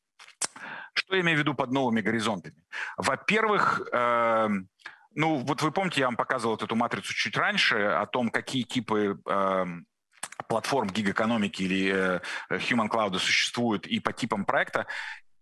Что 0.94 1.16
я 1.16 1.22
имею 1.22 1.36
в 1.36 1.40
виду 1.40 1.54
под 1.54 1.72
новыми 1.72 2.00
горизонтами? 2.00 2.56
Во-первых, 2.96 3.82
э, 3.92 4.48
ну, 5.14 5.36
вот 5.36 5.62
вы 5.62 5.70
помните, 5.70 6.00
я 6.00 6.06
вам 6.06 6.16
показывал 6.16 6.56
эту 6.56 6.74
матрицу 6.74 7.12
чуть 7.14 7.36
раньше 7.36 7.76
о 7.76 8.06
том, 8.06 8.30
какие 8.30 8.62
типы 8.62 9.20
э, 9.28 9.66
платформ 10.48 10.88
гиг-экономики 10.88 11.62
или 11.62 11.92
э, 11.92 12.20
human 12.50 12.88
cloud 12.88 13.18
существуют 13.18 13.86
и 13.86 14.00
по 14.00 14.12
типам 14.12 14.44
проекта. 14.44 14.86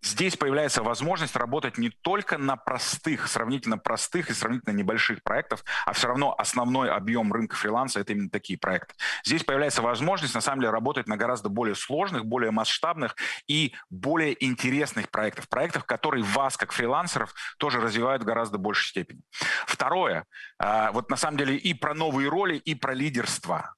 Здесь 0.05 0.37
появляется 0.37 0.83
возможность 0.83 1.37
работать 1.37 1.79
не 1.79 1.91
только 1.91 2.37
на 2.37 2.57
простых, 2.57 3.29
сравнительно 3.29 3.79
простых 3.79 4.31
и 4.31 4.35
сравнительно 4.35 4.75
небольших 4.75 5.23
проектах, 5.23 5.65
а 5.87 5.93
все 5.93 6.09
равно 6.09 6.35
основной 6.37 6.91
объем 6.91 7.33
рынка 7.33 7.55
фриланса– 7.55 8.01
это 8.01 8.13
именно 8.13 8.29
такие 8.29 8.59
проекты. 8.59 8.95
Здесь 9.25 9.45
появляется 9.45 9.81
возможность, 9.81 10.35
на 10.35 10.41
самом 10.41 10.61
деле, 10.61 10.73
работать 10.73 11.07
на 11.07 11.17
гораздо 11.17 11.49
более 11.49 11.77
сложных, 11.77 12.27
более 12.27 12.51
масштабных 12.51 13.15
и 13.47 13.75
более 13.91 14.45
интересных 14.45 15.09
проектах. 15.09 15.49
Проектах, 15.49 15.87
которые 15.87 16.25
вас, 16.25 16.57
как 16.57 16.73
фрилансеров, 16.73 17.33
тоже 17.59 17.81
развивают 17.81 18.23
в 18.23 18.27
гораздо 18.27 18.59
большей 18.59 18.89
степени. 18.89 19.21
Второе. 19.67 20.27
А, 20.59 20.91
вот 20.91 21.11
на 21.11 21.17
самом 21.17 21.39
деле 21.39 21.57
и 21.57 21.75
про 21.75 21.95
новые 21.95 22.29
роли, 22.29 22.57
и 22.57 22.75
про 22.75 22.93
лидерство 22.93 23.75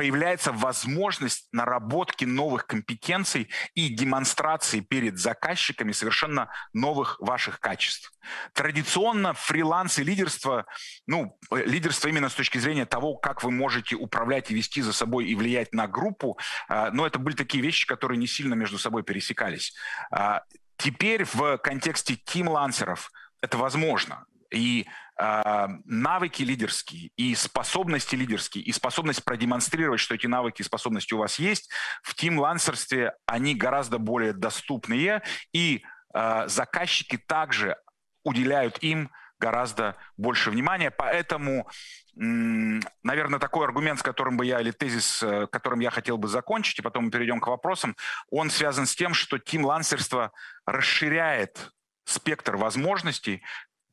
появляется 0.00 0.50
возможность 0.50 1.46
наработки 1.52 2.24
новых 2.24 2.66
компетенций 2.66 3.50
и 3.74 3.90
демонстрации 3.90 4.80
перед 4.80 5.18
заказчиками 5.18 5.92
совершенно 5.92 6.50
новых 6.72 7.20
ваших 7.20 7.60
качеств. 7.60 8.10
Традиционно 8.54 9.34
фриланс 9.34 9.98
и 9.98 10.02
лидерство, 10.02 10.64
ну, 11.06 11.38
лидерство 11.50 12.08
именно 12.08 12.30
с 12.30 12.34
точки 12.34 12.56
зрения 12.56 12.86
того, 12.86 13.16
как 13.16 13.42
вы 13.42 13.50
можете 13.50 13.94
управлять 13.94 14.50
и 14.50 14.54
вести 14.54 14.80
за 14.80 14.94
собой 14.94 15.26
и 15.26 15.34
влиять 15.34 15.74
на 15.74 15.86
группу, 15.86 16.38
а, 16.70 16.90
но 16.92 17.06
это 17.06 17.18
были 17.18 17.36
такие 17.36 17.62
вещи, 17.62 17.86
которые 17.86 18.16
не 18.16 18.26
сильно 18.26 18.54
между 18.54 18.78
собой 18.78 19.02
пересекались. 19.02 19.74
А, 20.10 20.44
теперь 20.78 21.24
в 21.24 21.58
контексте 21.58 22.16
тим-лансеров 22.16 23.10
это 23.42 23.58
возможно. 23.58 24.24
И 24.52 24.86
э, 25.18 25.66
навыки 25.84 26.42
лидерские, 26.42 27.10
и 27.16 27.34
способности 27.34 28.16
лидерские, 28.16 28.64
и 28.64 28.72
способность 28.72 29.24
продемонстрировать, 29.24 30.00
что 30.00 30.14
эти 30.14 30.26
навыки 30.26 30.62
и 30.62 30.64
способности 30.64 31.14
у 31.14 31.18
вас 31.18 31.38
есть, 31.38 31.70
в 32.02 32.14
тим-лансерстве 32.14 33.14
они 33.26 33.54
гораздо 33.54 33.98
более 33.98 34.32
доступные, 34.32 35.22
и 35.52 35.84
э, 36.14 36.48
заказчики 36.48 37.16
также 37.16 37.76
уделяют 38.24 38.78
им 38.82 39.10
гораздо 39.40 39.96
больше 40.16 40.50
внимания. 40.50 40.90
Поэтому, 40.90 41.68
наверное, 42.14 43.40
такой 43.40 43.64
аргумент, 43.64 43.98
с 43.98 44.02
которым 44.02 44.36
бы 44.36 44.44
я, 44.46 44.60
или 44.60 44.70
тезис, 44.70 45.22
э, 45.22 45.46
которым 45.48 45.80
я 45.80 45.90
хотел 45.90 46.18
бы 46.18 46.28
закончить, 46.28 46.78
и 46.78 46.82
потом 46.82 47.06
мы 47.06 47.10
перейдем 47.10 47.40
к 47.40 47.46
вопросам, 47.46 47.96
он 48.30 48.50
связан 48.50 48.86
с 48.86 48.94
тем, 48.94 49.14
что 49.14 49.38
тим-лансерство 49.38 50.32
расширяет 50.66 51.72
спектр 52.04 52.56
возможностей, 52.56 53.42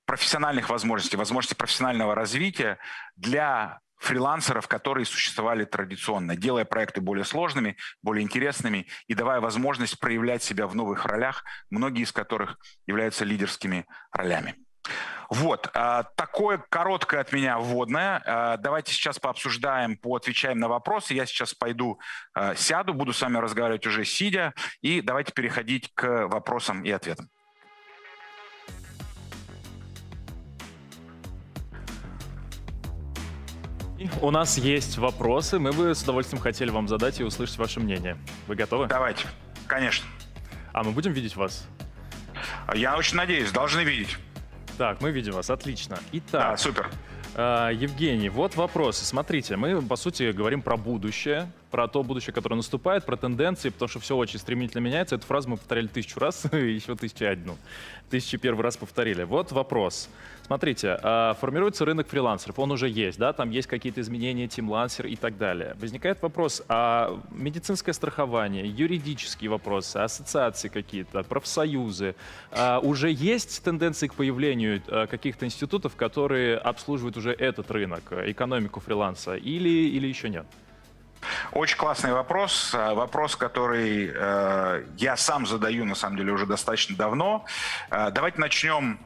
профессиональных 0.08 0.70
возможностей, 0.70 1.18
возможностей 1.18 1.56
профессионального 1.56 2.16
развития 2.16 2.80
для 3.18 3.82
фрилансеров, 3.98 4.68
которые 4.68 5.06
существовали 5.06 5.66
традиционно, 5.66 6.36
делая 6.36 6.66
проекты 6.66 7.02
более 7.02 7.26
сложными, 7.26 7.78
более 8.02 8.24
интересными 8.24 8.88
и 9.08 9.14
давая 9.14 9.42
возможность 9.42 10.00
проявлять 10.00 10.44
себя 10.44 10.66
в 10.68 10.76
новых 10.76 11.06
ролях, 11.06 11.44
многие 11.70 12.04
из 12.04 12.12
которых 12.12 12.58
являются 12.86 13.26
лидерскими 13.26 13.86
ролями. 14.12 14.56
Вот, 15.30 15.70
а, 15.74 16.04
такое 16.16 16.64
короткое 16.70 17.20
от 17.20 17.34
меня 17.34 17.60
вводное. 17.60 18.24
А, 18.26 18.58
давайте 18.58 18.94
сейчас 18.94 19.20
пообсуждаем, 19.20 19.98
поотвечаем 19.98 20.58
на 20.58 20.70
вопросы. 20.70 21.14
Я 21.14 21.26
сейчас 21.26 21.54
пойду 21.54 22.00
а, 22.34 22.56
сяду, 22.56 22.94
буду 22.94 23.12
с 23.12 23.22
вами 23.22 23.38
разговаривать 23.38 23.86
уже 23.86 24.06
сидя, 24.06 24.54
и 24.80 25.02
давайте 25.02 25.34
переходить 25.34 25.92
к 25.94 26.28
вопросам 26.28 26.84
и 26.84 26.92
ответам. 26.92 27.30
У 34.22 34.30
нас 34.32 34.58
есть 34.58 34.98
вопросы, 34.98 35.58
мы 35.58 35.72
бы 35.72 35.96
с 35.96 36.04
удовольствием 36.04 36.42
хотели 36.42 36.70
вам 36.70 36.88
задать 36.88 37.20
и 37.20 37.24
услышать 37.24 37.58
ваше 37.58 37.80
мнение. 37.80 38.18
Вы 38.48 38.56
готовы? 38.56 38.88
Давайте, 38.88 39.26
конечно. 39.66 40.06
А 40.72 40.84
мы 40.84 40.92
будем 40.92 41.14
видеть 41.14 41.36
вас? 41.36 41.68
Я 42.76 42.96
очень 42.96 43.18
надеюсь, 43.18 43.52
должны 43.52 43.82
видеть. 43.82 44.18
Так, 44.78 45.02
мы 45.02 45.10
видим 45.10 45.34
вас, 45.34 45.50
отлично. 45.50 45.98
Итак, 46.12 46.52
да, 46.52 46.58
супер. 46.58 46.92
Э, 47.34 47.72
Евгений, 47.74 48.30
вот 48.30 48.56
вопросы. 48.56 49.04
Смотрите, 49.04 49.56
мы, 49.56 49.82
по 49.82 49.96
сути, 49.96 50.32
говорим 50.32 50.62
про 50.62 50.78
будущее, 50.78 51.52
про 51.72 51.88
то 51.88 52.04
будущее, 52.04 52.34
которое 52.34 52.56
наступает, 52.56 53.06
про 53.06 53.18
тенденции, 53.18 53.70
потому 53.70 53.90
что 53.90 54.00
все 54.00 54.16
очень 54.16 54.40
стремительно 54.40 54.82
меняется. 54.82 55.16
Эту 55.16 55.26
фразу 55.26 55.50
мы 55.50 55.58
повторяли 55.58 55.88
тысячу 55.88 56.20
раз, 56.20 56.46
еще 56.52 56.96
тысячу 56.96 57.26
одну. 57.26 57.58
Тысячу 58.10 58.40
первый 58.40 58.62
раз 58.62 58.78
повторили. 58.78 59.24
Вот 59.24 59.52
вопрос. 59.52 60.10
Смотрите, 60.48 60.98
а, 61.04 61.34
формируется 61.34 61.84
рынок 61.84 62.08
фрилансеров, 62.08 62.58
он 62.58 62.72
уже 62.72 62.88
есть, 62.88 63.20
да, 63.20 63.34
там 63.34 63.50
есть 63.50 63.68
какие-то 63.68 64.00
изменения, 64.00 64.48
тимлансер 64.48 65.06
и 65.06 65.18
так 65.18 65.38
далее. 65.38 65.76
Возникает 65.78 66.22
вопрос, 66.22 66.64
а 66.70 67.22
медицинское 67.32 67.92
страхование, 67.92 68.66
юридические 68.66 69.50
вопросы, 69.50 69.98
ассоциации 69.98 70.70
какие-то, 70.70 71.24
профсоюзы, 71.24 72.16
а 72.52 72.80
уже 72.80 73.12
есть 73.12 73.62
тенденции 73.62 74.08
к 74.08 74.14
появлению 74.14 74.82
а, 74.88 75.08
каких-то 75.08 75.46
институтов, 75.46 75.98
которые 75.98 76.58
обслуживают 76.58 77.18
уже 77.18 77.34
этот 77.34 77.70
рынок, 77.70 78.14
экономику 78.14 78.80
фриланса, 78.80 79.36
или, 79.36 79.68
или 79.68 80.08
еще 80.08 80.30
нет? 80.30 80.46
Очень 81.52 81.78
классный 81.78 82.14
вопрос. 82.14 82.74
Вопрос, 82.74 83.36
который 83.36 84.12
э, 84.14 84.86
я 84.98 85.18
сам 85.18 85.46
задаю, 85.46 85.86
на 85.86 85.96
самом 85.96 86.18
деле, 86.18 86.32
уже 86.32 86.46
достаточно 86.46 86.96
давно. 86.96 87.46
Э, 87.90 88.12
давайте 88.12 88.40
начнем 88.40 89.00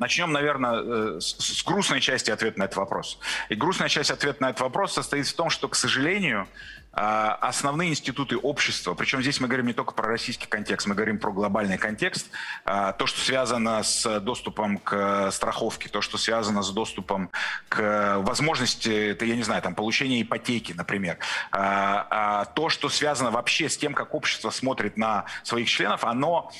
Начнем, 0.00 0.32
наверное, 0.32 0.80
э, 0.82 1.20
с 1.20 1.62
грустной 1.62 2.00
части 2.00 2.30
ответа 2.30 2.58
на 2.58 2.64
этот 2.64 2.78
вопрос. 2.78 3.18
И 3.50 3.54
грустная 3.54 3.90
часть 3.90 4.10
ответа 4.10 4.42
на 4.42 4.48
этот 4.48 4.62
вопрос 4.62 4.94
состоит 4.94 5.26
в 5.26 5.34
том, 5.34 5.50
что, 5.50 5.68
к 5.68 5.74
сожалению, 5.74 6.40
а, 6.40 6.79
основные 6.92 7.90
институты 7.90 8.36
общества, 8.36 8.94
причем 8.94 9.22
здесь 9.22 9.40
мы 9.40 9.46
говорим 9.46 9.66
не 9.66 9.72
только 9.72 9.94
про 9.94 10.08
российский 10.08 10.46
контекст, 10.46 10.88
мы 10.88 10.94
говорим 10.94 11.18
про 11.18 11.30
глобальный 11.30 11.78
контекст, 11.78 12.28
а, 12.64 12.92
то, 12.92 13.06
что 13.06 13.20
связано 13.20 13.82
с 13.82 14.20
доступом 14.20 14.78
к 14.78 15.30
страховке, 15.30 15.88
то, 15.88 16.00
что 16.00 16.18
связано 16.18 16.62
с 16.62 16.70
доступом 16.70 17.30
к 17.68 18.18
возможности, 18.18 19.10
это, 19.10 19.24
я 19.24 19.36
не 19.36 19.44
знаю, 19.44 19.62
там, 19.62 19.74
получения 19.74 20.20
ипотеки, 20.20 20.72
например, 20.72 21.18
а, 21.52 22.46
то, 22.56 22.68
что 22.68 22.88
связано 22.88 23.30
вообще 23.30 23.68
с 23.68 23.76
тем, 23.76 23.94
как 23.94 24.14
общество 24.14 24.50
смотрит 24.50 24.96
на 24.96 25.26
своих 25.44 25.68
членов, 25.68 26.04
оно 26.04 26.50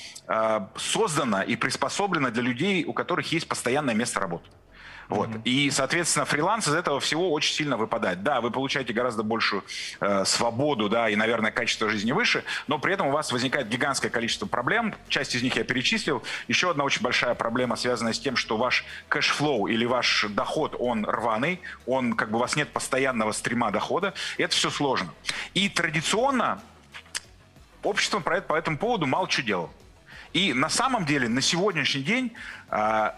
создано 0.77 1.41
и 1.41 1.57
приспособлено 1.57 2.31
для 2.31 2.41
людей, 2.41 2.85
у 2.85 2.93
которых 2.93 3.31
есть 3.33 3.49
постоянное 3.49 3.93
место 3.93 4.21
работы. 4.21 4.49
Вот. 5.11 5.27
Mm-hmm. 5.27 5.41
И, 5.43 5.69
соответственно, 5.71 6.23
фриланс 6.23 6.69
из 6.69 6.73
этого 6.73 7.01
всего 7.01 7.33
очень 7.33 7.53
сильно 7.53 7.75
выпадает. 7.75 8.23
Да, 8.23 8.39
вы 8.39 8.49
получаете 8.49 8.93
гораздо 8.93 9.23
большую 9.23 9.65
э, 9.99 10.23
свободу, 10.23 10.87
да, 10.87 11.09
и, 11.09 11.17
наверное, 11.17 11.51
качество 11.51 11.89
жизни 11.89 12.13
выше, 12.13 12.45
но 12.67 12.79
при 12.79 12.93
этом 12.93 13.07
у 13.07 13.11
вас 13.11 13.33
возникает 13.33 13.67
гигантское 13.67 14.09
количество 14.09 14.45
проблем. 14.45 14.95
Часть 15.09 15.35
из 15.35 15.43
них 15.43 15.57
я 15.57 15.65
перечислил. 15.65 16.23
Еще 16.47 16.71
одна 16.71 16.85
очень 16.85 17.01
большая 17.01 17.35
проблема, 17.35 17.75
связанная 17.75 18.13
с 18.13 18.19
тем, 18.21 18.37
что 18.37 18.55
ваш 18.55 18.85
cash 19.09 19.38
flow 19.38 19.67
или 19.67 19.83
ваш 19.83 20.27
доход, 20.29 20.77
он 20.79 21.05
рваный, 21.05 21.59
он, 21.85 22.13
как 22.13 22.31
бы, 22.31 22.37
у 22.37 22.39
вас 22.39 22.55
нет 22.55 22.69
постоянного 22.69 23.33
стрима 23.33 23.69
дохода. 23.69 24.13
Это 24.37 24.55
все 24.55 24.69
сложно. 24.69 25.13
И 25.53 25.67
традиционно 25.67 26.61
общество 27.83 28.21
по 28.21 28.53
этому 28.53 28.77
поводу 28.77 29.07
мало 29.07 29.29
что 29.29 29.41
делало. 29.41 29.71
И 30.31 30.53
на 30.53 30.69
самом 30.69 31.05
деле 31.05 31.27
на 31.27 31.41
сегодняшний 31.41 32.03
день 32.03 32.31
э, 32.69 33.09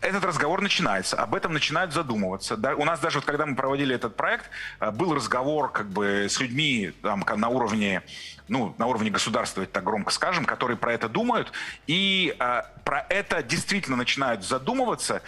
этот 0.00 0.24
разговор 0.24 0.60
начинается, 0.60 1.16
об 1.16 1.34
этом 1.34 1.52
начинают 1.52 1.92
задумываться. 1.92 2.56
Да? 2.56 2.74
У 2.74 2.84
нас 2.84 3.00
даже, 3.00 3.18
вот, 3.18 3.24
когда 3.24 3.46
мы 3.46 3.56
проводили 3.56 3.94
этот 3.94 4.16
проект, 4.16 4.50
э, 4.80 4.90
был 4.90 5.14
разговор 5.14 5.70
как 5.70 5.88
бы 5.88 6.26
с 6.28 6.40
людьми 6.40 6.92
там, 7.02 7.24
на 7.36 7.48
уровне 7.48 8.02
ну, 8.48 8.74
на 8.78 8.86
уровне 8.86 9.10
государства, 9.10 9.64
так 9.64 9.84
громко 9.84 10.10
скажем, 10.10 10.44
которые 10.44 10.76
про 10.76 10.92
это 10.92 11.08
думают, 11.08 11.52
и 11.86 12.34
э, 12.36 12.62
про 12.84 13.06
это 13.08 13.44
действительно 13.44 13.96
начинают 13.96 14.44
задумываться, 14.44 15.22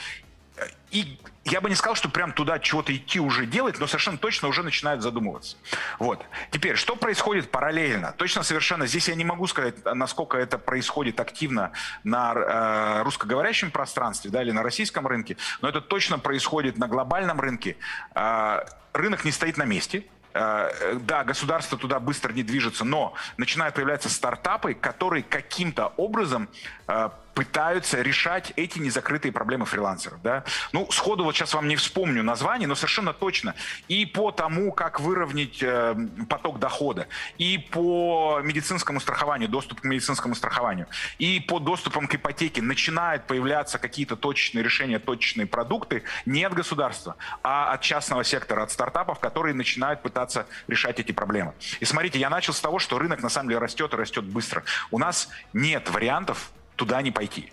и 0.90 1.18
я 1.44 1.60
бы 1.60 1.68
не 1.68 1.74
сказал, 1.74 1.96
что 1.96 2.08
прям 2.08 2.32
туда 2.32 2.58
чего-то 2.58 2.94
идти 2.94 3.18
уже 3.18 3.46
делать, 3.46 3.80
но 3.80 3.86
совершенно 3.86 4.18
точно 4.18 4.48
уже 4.48 4.62
начинают 4.62 5.02
задумываться. 5.02 5.56
Вот. 5.98 6.24
Теперь, 6.50 6.76
что 6.76 6.94
происходит 6.94 7.50
параллельно? 7.50 8.14
Точно 8.16 8.42
совершенно 8.42 8.86
здесь 8.86 9.08
я 9.08 9.14
не 9.14 9.24
могу 9.24 9.46
сказать, 9.46 9.74
насколько 9.84 10.38
это 10.38 10.58
происходит 10.58 11.18
активно 11.18 11.72
на 12.04 12.34
э, 12.34 13.02
русскоговорящем 13.02 13.70
пространстве 13.70 14.30
да, 14.30 14.42
или 14.42 14.52
на 14.52 14.62
российском 14.62 15.06
рынке, 15.06 15.36
но 15.62 15.68
это 15.68 15.80
точно 15.80 16.18
происходит 16.18 16.78
на 16.78 16.86
глобальном 16.86 17.40
рынке. 17.40 17.76
Э, 18.14 18.60
рынок 18.92 19.24
не 19.24 19.32
стоит 19.32 19.56
на 19.56 19.64
месте, 19.64 20.04
э, 20.34 20.98
да, 21.00 21.24
государство 21.24 21.76
туда 21.76 21.98
быстро 21.98 22.32
не 22.32 22.42
движется, 22.42 22.84
но 22.84 23.14
начинают 23.36 23.74
появляться 23.74 24.08
стартапы, 24.08 24.74
которые 24.74 25.24
каким-то 25.24 25.88
образом 25.96 26.48
э, 26.86 27.10
пытаются 27.34 28.02
решать 28.02 28.52
эти 28.56 28.78
незакрытые 28.78 29.32
проблемы 29.32 29.64
фрилансеров. 29.64 30.20
Да? 30.22 30.44
Ну, 30.72 30.90
сходу 30.90 31.24
вот 31.24 31.34
сейчас 31.34 31.54
вам 31.54 31.68
не 31.68 31.76
вспомню 31.76 32.22
название, 32.22 32.68
но 32.68 32.74
совершенно 32.74 33.12
точно. 33.12 33.54
И 33.88 34.06
по 34.06 34.30
тому, 34.30 34.72
как 34.72 35.00
выровнять 35.00 35.62
э, 35.62 35.94
поток 36.28 36.58
дохода, 36.58 37.08
и 37.38 37.58
по 37.58 38.40
медицинскому 38.42 39.00
страхованию, 39.00 39.48
доступ 39.48 39.80
к 39.80 39.84
медицинскому 39.84 40.34
страхованию, 40.34 40.86
и 41.18 41.40
по 41.40 41.58
доступам 41.58 42.06
к 42.06 42.14
ипотеке 42.14 42.62
начинают 42.62 43.26
появляться 43.26 43.78
какие-то 43.78 44.16
точечные 44.16 44.62
решения, 44.62 44.98
точечные 44.98 45.46
продукты 45.46 46.02
не 46.26 46.44
от 46.44 46.54
государства, 46.54 47.16
а 47.42 47.72
от 47.72 47.80
частного 47.80 48.24
сектора, 48.24 48.62
от 48.64 48.70
стартапов, 48.70 49.18
которые 49.18 49.54
начинают 49.54 50.02
пытаться 50.02 50.46
решать 50.68 51.00
эти 51.00 51.12
проблемы. 51.12 51.54
И 51.80 51.84
смотрите, 51.84 52.18
я 52.18 52.30
начал 52.30 52.52
с 52.52 52.60
того, 52.60 52.78
что 52.78 52.98
рынок 52.98 53.22
на 53.22 53.28
самом 53.28 53.48
деле 53.48 53.60
растет 53.60 53.92
и 53.94 53.96
растет 53.96 54.24
быстро. 54.24 54.64
У 54.90 54.98
нас 54.98 55.28
нет 55.52 55.90
вариантов 55.90 56.50
туда 56.76 57.02
не 57.02 57.10
пойти. 57.10 57.52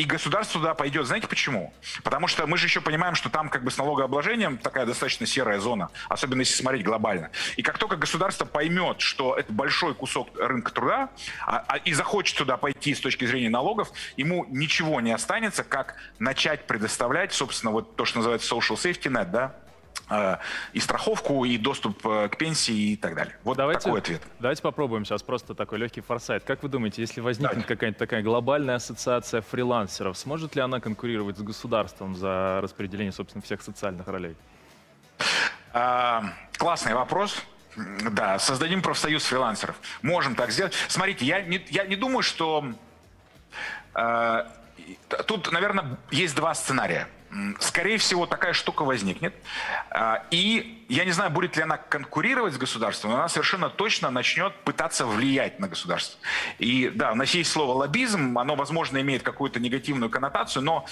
И 0.00 0.04
государство 0.04 0.58
туда 0.58 0.72
пойдет. 0.72 1.06
Знаете 1.06 1.26
почему? 1.26 1.74
Потому 2.02 2.26
что 2.26 2.46
мы 2.46 2.56
же 2.56 2.66
еще 2.66 2.80
понимаем, 2.80 3.14
что 3.14 3.28
там 3.28 3.50
как 3.50 3.62
бы 3.62 3.70
с 3.70 3.76
налогообложением 3.76 4.56
такая 4.56 4.86
достаточно 4.86 5.26
серая 5.26 5.60
зона, 5.60 5.90
особенно 6.08 6.40
если 6.40 6.54
смотреть 6.54 6.84
глобально. 6.84 7.30
И 7.58 7.62
как 7.62 7.76
только 7.76 7.96
государство 7.96 8.46
поймет, 8.46 9.02
что 9.02 9.36
это 9.36 9.52
большой 9.52 9.94
кусок 9.94 10.30
рынка 10.38 10.72
труда, 10.72 11.10
а, 11.46 11.66
а, 11.68 11.76
и 11.76 11.92
захочет 11.92 12.38
туда 12.38 12.56
пойти 12.56 12.94
с 12.94 13.00
точки 13.00 13.26
зрения 13.26 13.50
налогов, 13.50 13.92
ему 14.16 14.46
ничего 14.48 15.02
не 15.02 15.12
останется, 15.12 15.64
как 15.64 15.96
начать 16.18 16.66
предоставлять, 16.66 17.34
собственно, 17.34 17.70
вот 17.70 17.96
то, 17.96 18.06
что 18.06 18.20
называется 18.20 18.54
social 18.54 18.76
safety 18.76 19.12
net, 19.12 19.30
да, 19.30 19.54
и 20.72 20.80
страховку, 20.80 21.44
и 21.44 21.56
доступ 21.56 22.04
э, 22.04 22.28
к 22.28 22.36
пенсии 22.36 22.92
и 22.92 22.96
так 22.96 23.14
далее. 23.14 23.36
Вот 23.44 23.56
давайте, 23.56 23.84
такой 23.84 24.00
ответ. 24.00 24.22
Давайте 24.40 24.60
попробуем 24.62 25.04
сейчас 25.04 25.22
просто 25.22 25.54
такой 25.54 25.78
легкий 25.78 26.00
форсайт. 26.00 26.42
Как 26.42 26.62
вы 26.62 26.68
думаете, 26.68 27.02
если 27.02 27.20
возникнет 27.20 27.64
какая-нибудь 27.66 27.98
такая 27.98 28.22
глобальная 28.22 28.76
ассоциация 28.76 29.40
фрилансеров, 29.40 30.18
сможет 30.18 30.56
ли 30.56 30.62
она 30.62 30.80
конкурировать 30.80 31.38
с 31.38 31.42
государством 31.42 32.16
за 32.16 32.60
распределение, 32.60 33.12
собственно, 33.12 33.42
всех 33.42 33.62
социальных 33.62 34.08
ролей? 34.08 34.34
А, 35.72 36.24
классный 36.58 36.94
вопрос. 36.94 37.40
Да, 37.76 38.38
создадим 38.40 38.82
профсоюз 38.82 39.24
фрилансеров. 39.24 39.76
Можем 40.02 40.34
так 40.34 40.50
сделать. 40.50 40.74
Смотрите, 40.88 41.24
я 41.24 41.40
не, 41.42 41.64
я 41.70 41.84
не 41.84 41.94
думаю, 41.94 42.22
что... 42.22 42.64
Э, 43.94 44.46
тут, 45.26 45.52
наверное, 45.52 45.98
есть 46.10 46.34
два 46.34 46.52
сценария 46.54 47.06
скорее 47.60 47.98
всего, 47.98 48.26
такая 48.26 48.52
штука 48.52 48.84
возникнет. 48.84 49.34
А, 49.90 50.24
и 50.30 50.84
я 50.88 51.04
не 51.04 51.12
знаю, 51.12 51.30
будет 51.30 51.56
ли 51.56 51.62
она 51.62 51.76
конкурировать 51.76 52.54
с 52.54 52.58
государством, 52.58 53.10
но 53.10 53.16
она 53.18 53.28
совершенно 53.28 53.70
точно 53.70 54.10
начнет 54.10 54.54
пытаться 54.64 55.06
влиять 55.06 55.58
на 55.60 55.68
государство. 55.68 56.18
И 56.58 56.90
да, 56.94 57.12
у 57.12 57.14
нас 57.14 57.30
есть 57.34 57.50
слово 57.50 57.72
лоббизм, 57.72 58.38
оно, 58.38 58.56
возможно, 58.56 59.00
имеет 59.00 59.22
какую-то 59.22 59.60
негативную 59.60 60.10
коннотацию, 60.10 60.62
но 60.62 60.86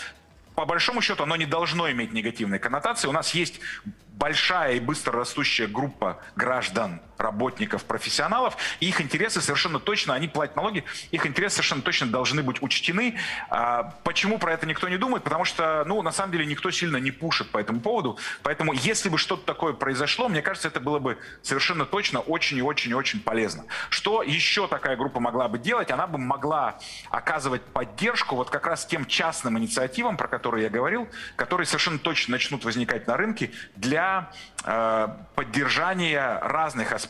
по 0.55 0.65
большому 0.65 1.01
счету 1.03 1.23
оно 1.23 1.37
не 1.37 1.47
должно 1.47 1.91
иметь 1.91 2.13
негативной 2.13 2.59
коннотации. 2.59 3.09
У 3.09 3.13
нас 3.13 3.35
есть 3.35 3.61
большая 4.09 4.75
и 4.75 4.81
быстро 4.81 5.13
растущая 5.13 5.67
группа 5.67 6.21
граждан, 6.37 7.01
работников, 7.19 7.85
профессионалов, 7.85 8.57
и 8.81 8.89
их 8.89 9.01
интересы 9.01 9.41
совершенно 9.41 9.81
точно, 9.81 10.15
они 10.15 10.29
платят 10.29 10.57
налоги, 10.57 10.85
их 11.11 11.27
интересы 11.27 11.57
совершенно 11.57 11.83
точно 11.83 12.07
должны 12.07 12.43
быть 12.43 12.63
учтены. 12.63 13.17
А, 13.51 13.95
почему 14.05 14.39
про 14.39 14.53
это 14.53 14.67
никто 14.67 14.89
не 14.89 14.97
думает? 14.97 15.25
Потому 15.25 15.45
что, 15.45 15.85
ну, 15.85 16.01
на 16.03 16.13
самом 16.13 16.33
деле, 16.33 16.47
никто 16.47 16.71
сильно 16.71 16.97
не 16.97 17.11
пушит 17.11 17.51
по 17.51 17.59
этому 17.59 17.81
поводу. 17.81 18.19
Поэтому, 18.43 18.73
если 18.73 19.09
бы 19.09 19.19
что-то 19.19 19.45
такое 19.45 19.73
произошло, 19.73 20.29
мне 20.29 20.43
кажется, 20.43 20.69
это 20.69 20.81
было 20.81 20.99
бы 20.99 21.19
совершенно 21.43 21.85
точно 21.85 22.21
очень 22.21 22.59
и 22.59 22.63
очень 22.63 22.93
и 22.93 22.95
очень 22.95 23.21
полезно. 23.21 23.65
Что 23.91 24.23
еще 24.23 24.69
такая 24.69 24.97
группа 24.97 25.21
могла 25.21 25.49
бы 25.49 25.59
делать? 25.59 25.91
Она 25.91 26.07
бы 26.07 26.19
могла 26.19 26.79
оказывать 27.11 27.63
поддержку 27.63 28.37
вот 28.37 28.51
как 28.51 28.67
раз 28.67 28.87
тем 28.87 29.07
частным 29.07 29.59
инициативам, 29.59 30.17
про 30.17 30.29
которые 30.29 30.65
я 30.65 30.71
говорил, 30.71 31.09
которые 31.37 31.67
совершенно 31.67 31.99
точно 31.99 32.33
начнут 32.33 32.65
возникать 32.65 33.07
на 33.07 33.17
рынке 33.17 33.51
для 33.75 34.31
э, 34.65 35.09
поддержания 35.35 36.39
разных 36.43 36.93
аспектов 36.93 37.08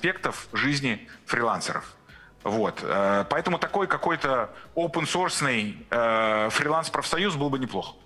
жизни 0.53 1.09
фрилансеров. 1.27 1.95
Вот. 2.45 2.81
Э, 2.83 3.25
поэтому 3.29 3.59
такой 3.59 3.87
какой-то 3.87 4.51
open-source 4.75 5.75
э, 5.91 6.49
фриланс-профсоюз 6.51 7.37
был 7.37 7.51
бы 7.51 7.59
неплох. 7.59 7.97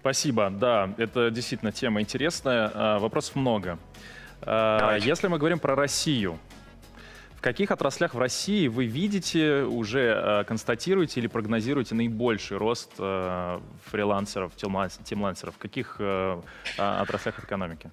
Спасибо. 0.00 0.50
Да, 0.50 0.94
это 0.96 1.30
действительно 1.30 1.72
тема 1.72 2.00
интересная. 2.00 2.70
Э, 2.74 2.98
вопросов 2.98 3.36
много. 3.36 3.78
Э, 4.42 4.78
Давайте. 4.80 5.06
Если 5.06 5.28
мы 5.28 5.38
говорим 5.38 5.58
про 5.58 5.74
Россию, 5.74 6.38
в 7.36 7.40
каких 7.40 7.70
отраслях 7.70 8.14
в 8.14 8.18
России 8.18 8.66
вы 8.66 8.86
видите, 8.86 9.62
уже 9.62 10.44
констатируете 10.48 11.20
или 11.20 11.28
прогнозируете 11.28 11.94
наибольший 11.94 12.56
рост 12.56 12.96
фрилансеров, 12.96 14.56
тимлансеров? 14.56 15.54
В 15.54 15.58
каких 15.58 15.98
а, 16.00 16.42
отраслях 16.76 17.38
экономики? 17.38 17.92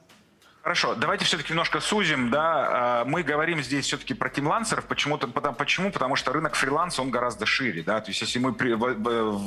Хорошо, 0.66 0.96
давайте 0.96 1.26
все-таки 1.26 1.52
немножко 1.52 1.80
сузим, 1.80 2.32
да, 2.32 3.02
а, 3.02 3.06
мы 3.06 3.22
говорим 3.22 3.62
здесь 3.62 3.86
все-таки 3.86 4.16
про 4.16 4.30
тимлансеров, 4.30 4.86
почему-то, 4.86 5.28
потому, 5.28 5.56
почему? 5.56 5.92
Потому 5.92 6.16
что 6.16 6.34
рынок 6.34 6.56
фриланса, 6.56 7.04
он 7.04 7.12
гораздо 7.12 7.46
шире, 7.46 7.84
да, 7.84 8.02
то 8.02 8.10
есть 8.10 8.20
если 8.22 8.40
мы 8.40 8.52
при, 8.52 8.74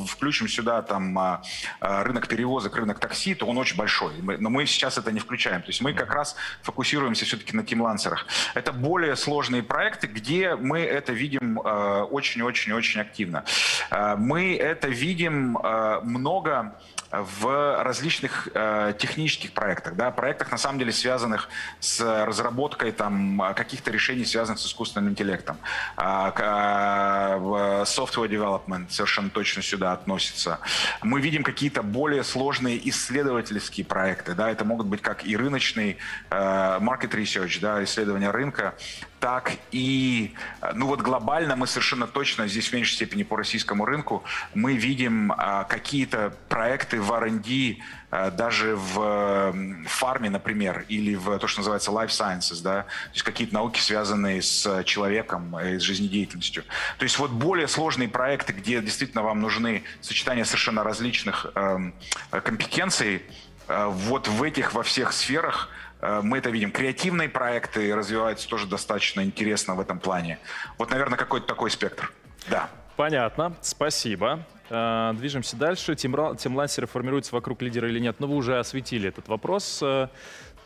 включим 0.06 0.46
сюда 0.46 0.80
там 0.80 1.18
а, 1.18 1.42
а, 1.80 2.04
рынок 2.04 2.28
перевозок, 2.28 2.76
рынок 2.76 3.00
такси, 3.00 3.34
то 3.34 3.46
он 3.46 3.58
очень 3.58 3.76
большой, 3.76 4.12
но 4.22 4.48
мы 4.48 4.64
сейчас 4.66 4.96
это 4.96 5.10
не 5.10 5.18
включаем, 5.18 5.60
то 5.62 5.70
есть 5.70 5.80
мы 5.80 5.92
как 5.92 6.14
раз 6.14 6.36
фокусируемся 6.62 7.24
все-таки 7.24 7.56
на 7.56 7.64
тимлансерах. 7.64 8.24
Это 8.54 8.72
более 8.72 9.16
сложные 9.16 9.64
проекты, 9.64 10.06
где 10.06 10.54
мы 10.54 10.78
это 10.78 11.12
видим 11.12 11.58
очень-очень-очень 11.58 13.00
активно. 13.00 13.44
Мы 13.90 14.56
это 14.56 14.86
видим 14.86 15.58
много 16.04 16.76
в 17.10 17.82
различных 17.82 18.48
э, 18.52 18.94
технических 18.98 19.52
проектах, 19.52 19.96
да, 19.96 20.10
проектах 20.10 20.50
на 20.50 20.58
самом 20.58 20.78
деле 20.78 20.92
связанных 20.92 21.48
с 21.80 22.00
разработкой 22.24 22.92
там 22.92 23.54
каких-то 23.56 23.90
решений, 23.90 24.24
связанных 24.24 24.58
с 24.60 24.66
искусственным 24.66 25.10
интеллектом. 25.10 25.56
А, 25.96 26.32
э, 26.36 27.84
software 27.84 28.28
development 28.28 28.90
совершенно 28.90 29.30
точно 29.30 29.62
сюда 29.62 29.92
относится. 29.92 30.60
Мы 31.02 31.20
видим 31.20 31.42
какие-то 31.42 31.82
более 31.82 32.24
сложные 32.24 32.88
исследовательские 32.88 33.86
проекты, 33.86 34.34
да, 34.34 34.50
это 34.50 34.64
могут 34.64 34.86
быть 34.86 35.00
как 35.00 35.24
и 35.24 35.36
рыночный 35.36 35.96
э, 36.30 36.36
market 36.80 37.10
research, 37.10 37.58
да, 37.60 37.82
исследование 37.84 38.30
рынка, 38.30 38.74
так 39.20 39.52
и, 39.72 40.34
ну 40.74 40.86
вот 40.86 41.00
глобально 41.00 41.56
мы 41.56 41.66
совершенно 41.66 42.06
точно, 42.06 42.46
здесь 42.46 42.68
в 42.68 42.72
меньшей 42.72 42.94
степени 42.94 43.24
по 43.24 43.36
российскому 43.36 43.84
рынку, 43.84 44.22
мы 44.54 44.74
видим 44.74 45.32
а, 45.36 45.64
какие-то 45.64 46.34
проекты 46.48 47.00
в 47.00 47.12
R&D, 47.12 47.78
а, 48.10 48.30
даже 48.30 48.76
в 48.76 49.54
фарме, 49.86 50.30
например, 50.30 50.84
или 50.88 51.14
в 51.14 51.38
то, 51.38 51.46
что 51.46 51.60
называется 51.60 51.90
life 51.90 52.08
sciences, 52.08 52.62
да, 52.62 52.82
то 52.82 53.12
есть 53.12 53.24
какие-то 53.24 53.54
науки, 53.54 53.80
связанные 53.80 54.40
с 54.40 54.84
человеком, 54.84 55.54
с 55.56 55.80
жизнедеятельностью. 55.82 56.64
То 56.98 57.02
есть 57.02 57.18
вот 57.18 57.30
более 57.30 57.66
сложные 57.66 58.08
проекты, 58.08 58.52
где 58.52 58.80
действительно 58.80 59.22
вам 59.22 59.40
нужны 59.40 59.82
сочетания 60.00 60.44
совершенно 60.44 60.84
различных 60.84 61.46
э, 61.54 61.90
компетенций, 62.30 63.22
э, 63.66 63.86
вот 63.86 64.28
в 64.28 64.42
этих 64.42 64.74
во 64.74 64.82
всех 64.82 65.12
сферах 65.12 65.68
Э, 65.70 65.87
мы 66.00 66.38
это 66.38 66.50
видим. 66.50 66.70
Креативные 66.70 67.28
проекты 67.28 67.94
развиваются 67.94 68.48
тоже 68.48 68.66
достаточно 68.66 69.22
интересно 69.22 69.74
в 69.74 69.80
этом 69.80 69.98
плане. 69.98 70.38
Вот, 70.78 70.90
наверное, 70.90 71.18
какой-то 71.18 71.46
такой 71.46 71.70
спектр. 71.70 72.12
Да. 72.48 72.68
Понятно, 72.96 73.54
спасибо. 73.60 74.44
Э, 74.70 75.12
движемся 75.14 75.56
дальше. 75.56 75.94
Тимлансеры 75.94 76.86
формируются 76.86 77.34
вокруг 77.34 77.62
лидера 77.62 77.88
или 77.88 77.98
нет? 77.98 78.16
Ну, 78.18 78.26
вы 78.26 78.36
уже 78.36 78.58
осветили 78.58 79.08
этот 79.08 79.28
вопрос. 79.28 79.80
Э, 79.82 80.08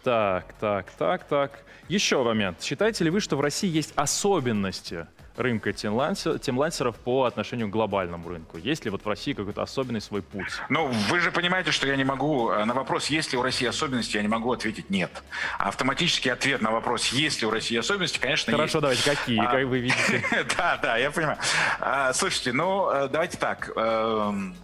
так, 0.02 0.54
так, 0.58 0.90
так, 0.92 1.24
так. 1.24 1.64
Еще 1.88 2.22
момент. 2.22 2.62
Считаете 2.62 3.04
ли 3.04 3.10
вы, 3.10 3.20
что 3.20 3.36
в 3.36 3.40
России 3.40 3.68
есть 3.68 3.92
особенности 3.96 5.06
рынка 5.36 5.72
тимлансеров 5.72 6.96
по 6.96 7.24
отношению 7.24 7.68
к 7.68 7.70
глобальному 7.70 8.28
рынку? 8.28 8.58
Есть 8.58 8.84
ли 8.84 8.90
вот 8.90 9.04
в 9.04 9.08
России 9.08 9.32
какой-то 9.32 9.62
особенный 9.62 10.00
свой 10.00 10.22
путь? 10.22 10.52
Ну, 10.68 10.86
вы 11.08 11.20
же 11.20 11.30
понимаете, 11.30 11.70
что 11.70 11.86
я 11.86 11.96
не 11.96 12.04
могу 12.04 12.50
э, 12.50 12.64
на 12.64 12.74
вопрос, 12.74 13.06
есть 13.06 13.32
ли 13.32 13.38
у 13.38 13.42
России 13.42 13.66
особенности, 13.66 14.16
я 14.16 14.22
не 14.22 14.28
могу 14.28 14.52
ответить 14.52 14.90
нет. 14.90 15.22
Автоматический 15.58 16.30
ответ 16.30 16.60
на 16.60 16.70
вопрос, 16.70 17.08
есть 17.08 17.40
ли 17.40 17.46
у 17.46 17.50
России 17.50 17.76
особенности, 17.76 18.18
конечно, 18.18 18.52
Хорошо, 18.52 18.78
есть. 18.78 18.82
давайте, 18.82 19.02
какие, 19.04 19.40
а, 19.40 19.50
как 19.50 19.64
вы 19.64 19.78
видите? 19.80 20.24
Да, 20.56 20.78
да, 20.82 20.96
я 20.96 21.10
понимаю. 21.10 21.38
А, 21.80 22.12
слушайте, 22.12 22.52
ну, 22.52 22.90
э, 22.90 23.08
давайте 23.08 23.38
так. 23.38 23.70
Эм, 23.76 24.54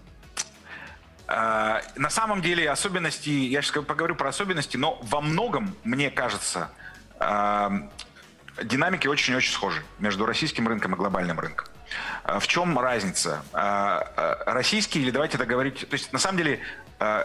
э, 1.27 1.81
на 1.97 2.11
самом 2.11 2.43
деле 2.43 2.71
особенности, 2.71 3.31
я 3.31 3.63
сейчас 3.63 3.85
поговорю 3.85 4.15
про 4.15 4.29
особенности, 4.29 4.77
но 4.77 4.99
во 5.03 5.21
многом, 5.21 5.75
мне 5.85 6.11
кажется, 6.11 6.71
эм, 7.21 7.91
динамики 8.65 9.07
очень-очень 9.07 9.53
схожи 9.53 9.83
между 9.99 10.27
российским 10.27 10.67
рынком 10.69 10.95
и 10.95 10.97
глобальным 10.97 11.39
рынком. 11.39 11.67
Э, 12.25 12.39
в 12.39 12.47
чем 12.47 12.79
разница? 12.79 13.43
Э, 13.53 14.01
э, 14.17 14.53
российский, 14.53 15.01
или 15.01 15.11
давайте 15.11 15.39
договорить, 15.39 15.89
то 15.89 15.95
есть 15.95 16.13
на 16.13 16.19
самом 16.19 16.39
деле 16.39 16.61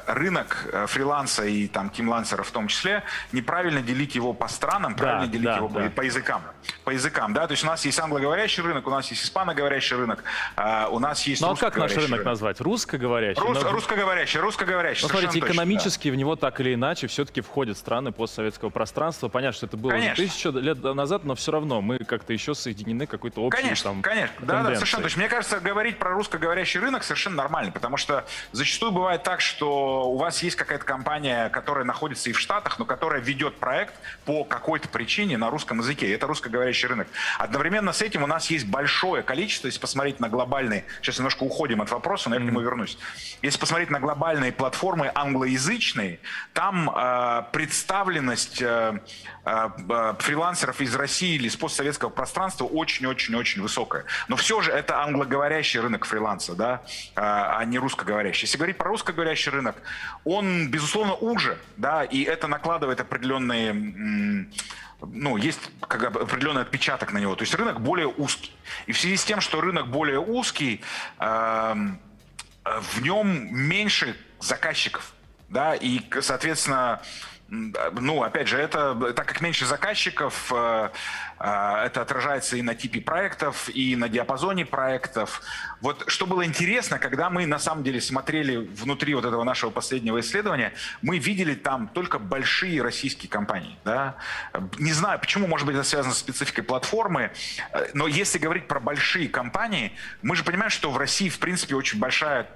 рынок 0.08 0.68
э, 0.72 0.86
фриланса 0.88 1.46
и 1.46 1.68
там 1.68 1.90
тимлансера 1.90 2.44
в 2.44 2.52
том 2.52 2.68
числе, 2.68 3.04
неправильно 3.32 3.82
делить 3.82 4.16
его 4.16 4.34
по 4.34 4.48
странам, 4.48 4.96
правильно 4.96 5.26
да, 5.26 5.32
делить 5.32 5.46
да, 5.46 5.58
его 5.58 5.68
да. 5.68 5.90
по 5.90 6.02
языкам. 6.02 6.44
По 6.84 6.92
языкам, 6.92 7.34
да, 7.34 7.48
то 7.48 7.54
есть 7.54 7.64
у 7.64 7.68
нас 7.68 7.84
есть 7.84 8.00
англоговорящий 8.00 8.62
рынок, 8.64 8.86
у 8.88 8.92
нас 8.92 9.10
есть 9.10 9.24
испаноговорящий 9.24 9.96
рынок, 9.96 10.24
а 10.56 10.88
у 10.90 11.00
нас 11.00 11.26
есть 11.28 11.42
Ну 11.42 11.52
а 11.52 11.56
как 11.56 11.76
наш 11.76 11.92
рынок, 11.92 12.10
рынок 12.10 12.26
назвать? 12.26 12.62
Русскоговорящий? 12.62 13.42
Рус, 13.42 13.62
но... 13.64 13.72
Русскоговорящий, 13.72 14.40
русскоговорящий. 14.40 15.04
Ну, 15.04 15.10
смотрите, 15.10 15.40
экономически 15.40 16.04
точно, 16.04 16.12
да. 16.12 16.16
в 16.16 16.18
него 16.18 16.36
так 16.36 16.60
или 16.60 16.74
иначе 16.74 17.08
все-таки 17.08 17.42
входят 17.42 17.78
страны 17.78 18.12
постсоветского 18.12 18.70
пространства. 18.70 19.28
Понятно, 19.28 19.58
что 19.58 19.66
это 19.66 19.78
было 19.78 19.92
конечно. 19.92 20.24
тысячу 20.24 20.52
лет 20.52 20.84
назад, 20.84 21.24
но 21.24 21.36
все 21.36 21.52
равно 21.52 21.82
мы 21.82 21.98
как-то 22.00 22.32
еще 22.34 22.54
соединены 22.54 23.08
какой-то 23.08 23.42
общей 23.42 23.62
Конечно, 23.62 23.92
там, 23.92 24.02
конечно, 24.02 24.36
да, 24.42 24.64
да, 24.64 24.76
совершенно 24.76 25.04
точно. 25.04 25.20
Мне 25.20 25.30
кажется, 25.30 25.60
говорить 25.60 25.98
про 25.98 26.12
русскоговорящий 26.12 26.80
рынок 26.80 27.04
совершенно 27.04 27.38
нормально, 27.38 27.72
потому 27.72 27.98
что 27.98 28.26
зачастую 28.52 28.92
бывает 28.92 29.24
так, 29.24 29.42
что 29.42 29.63
что 29.64 30.10
у 30.10 30.18
вас 30.18 30.44
есть 30.44 30.58
какая-то 30.58 30.84
компания, 30.84 31.48
которая 31.48 31.86
находится 31.86 32.30
и 32.30 32.34
в 32.34 32.40
Штатах, 32.40 32.80
но 32.80 32.86
которая 32.86 33.22
ведет 33.22 33.56
проект 33.60 33.94
по 34.26 34.44
какой-то 34.44 34.90
причине 34.90 35.38
на 35.38 35.50
русском 35.50 35.80
языке. 35.80 36.14
Это 36.14 36.28
русскоговорящий 36.28 36.90
рынок. 36.90 37.08
Одновременно 37.40 37.94
с 37.94 38.02
этим 38.02 38.24
у 38.24 38.28
нас 38.28 38.50
есть 38.52 38.68
большое 38.68 39.24
количество, 39.24 39.68
если 39.68 39.80
посмотреть 39.80 40.20
на 40.20 40.28
глобальные, 40.28 40.84
сейчас 41.02 41.18
немножко 41.18 41.44
уходим 41.44 41.82
от 41.82 41.90
вопроса, 41.92 42.30
но 42.30 42.36
я 42.36 42.42
к 42.42 42.44
нему 42.44 42.60
вернусь. 42.60 42.98
Если 43.42 43.58
посмотреть 43.58 43.90
на 43.90 44.02
глобальные 44.02 44.52
платформы 44.52 45.10
англоязычные, 45.16 46.20
там 46.52 46.90
э, 46.94 47.44
представленность 47.54 48.62
э, 48.62 49.00
э, 49.46 50.14
фрилансеров 50.20 50.82
из 50.82 50.94
России 50.94 51.36
или 51.36 51.48
из 51.48 51.56
постсоветского 51.56 52.10
пространства 52.10 52.66
очень-очень-очень 52.66 53.62
высокая. 53.62 54.04
Но 54.28 54.36
все 54.36 54.60
же 54.60 54.72
это 54.72 55.02
англоговорящий 55.02 55.80
рынок 55.80 56.04
фриланса, 56.04 56.54
да, 56.54 56.82
э, 57.16 57.22
а 57.22 57.64
не 57.64 57.80
русскоговорящий. 57.80 58.46
Если 58.46 58.58
говорить 58.58 58.78
про 58.78 58.90
русскоговорящий 58.90 59.14
русскоговорящий 59.14 59.52
рынок, 59.54 59.76
он, 60.26 60.70
безусловно, 60.70 61.14
уже, 61.14 61.58
да, 61.78 62.04
и 62.04 62.24
это 62.24 62.48
накладывает 62.48 63.00
определенные 63.00 64.48
ну, 65.06 65.38
есть 65.38 65.60
как 65.82 66.04
определенный 66.04 66.62
отпечаток 66.62 67.12
на 67.12 67.18
него. 67.18 67.36
То 67.36 67.44
есть 67.44 67.54
рынок 67.56 67.82
более 67.82 68.08
узкий. 68.08 68.56
И 68.86 68.94
в 68.94 69.00
связи 69.00 69.18
с 69.18 69.26
тем, 69.26 69.42
что 69.42 69.60
рынок 69.60 69.88
более 69.88 70.20
узкий, 70.20 70.82
э, 71.20 71.76
в 72.64 73.02
нем 73.02 73.54
меньше 73.54 74.16
заказчиков. 74.40 75.14
Да, 75.50 75.76
и, 75.76 76.02
соответственно, 76.22 77.02
ну, 77.50 78.24
опять 78.24 78.48
же, 78.48 78.58
это, 78.58 79.14
так 79.14 79.28
как 79.28 79.42
меньше 79.42 79.66
заказчиков, 79.66 80.52
э, 80.52 80.90
э, 81.40 81.84
это 81.86 82.02
отражается 82.02 82.58
и 82.58 82.62
на 82.62 82.74
типе 82.74 83.02
проектов, 83.02 83.70
и 83.70 83.96
на 83.96 84.10
диапазоне 84.10 84.66
проектов. 84.66 85.42
Вот 85.82 86.06
что 86.08 86.26
было 86.26 86.46
интересно, 86.46 86.98
когда 87.00 87.30
мы 87.30 87.46
на 87.46 87.60
самом 87.60 87.84
деле 87.84 88.02
смотрели 88.02 88.58
внутри 88.58 89.14
вот 89.14 89.26
этого 89.26 89.44
нашего 89.44 89.70
последнего 89.70 90.20
исследования, 90.20 90.74
мы 91.02 91.20
видели 91.20 91.54
там 91.54 91.90
только 91.90 92.18
большие 92.18 92.82
российские 92.82 93.30
компании. 93.30 93.78
Да? 93.84 94.16
Не 94.80 94.94
знаю, 94.94 95.20
почему, 95.20 95.48
может 95.48 95.68
быть, 95.68 95.76
это 95.76 95.84
связано 95.84 96.16
с 96.16 96.20
спецификой 96.20 96.64
платформы, 96.64 97.32
э, 97.72 97.88
но 97.94 98.08
если 98.08 98.40
говорить 98.40 98.68
про 98.68 98.80
большие 98.80 99.28
компании, 99.30 99.92
мы 100.22 100.36
же 100.36 100.44
понимаем, 100.44 100.72
что 100.72 100.90
в 100.90 100.98
России, 100.98 101.30
в 101.30 101.40
принципе, 101.40 101.76
очень 101.76 102.00
большая 102.00 102.48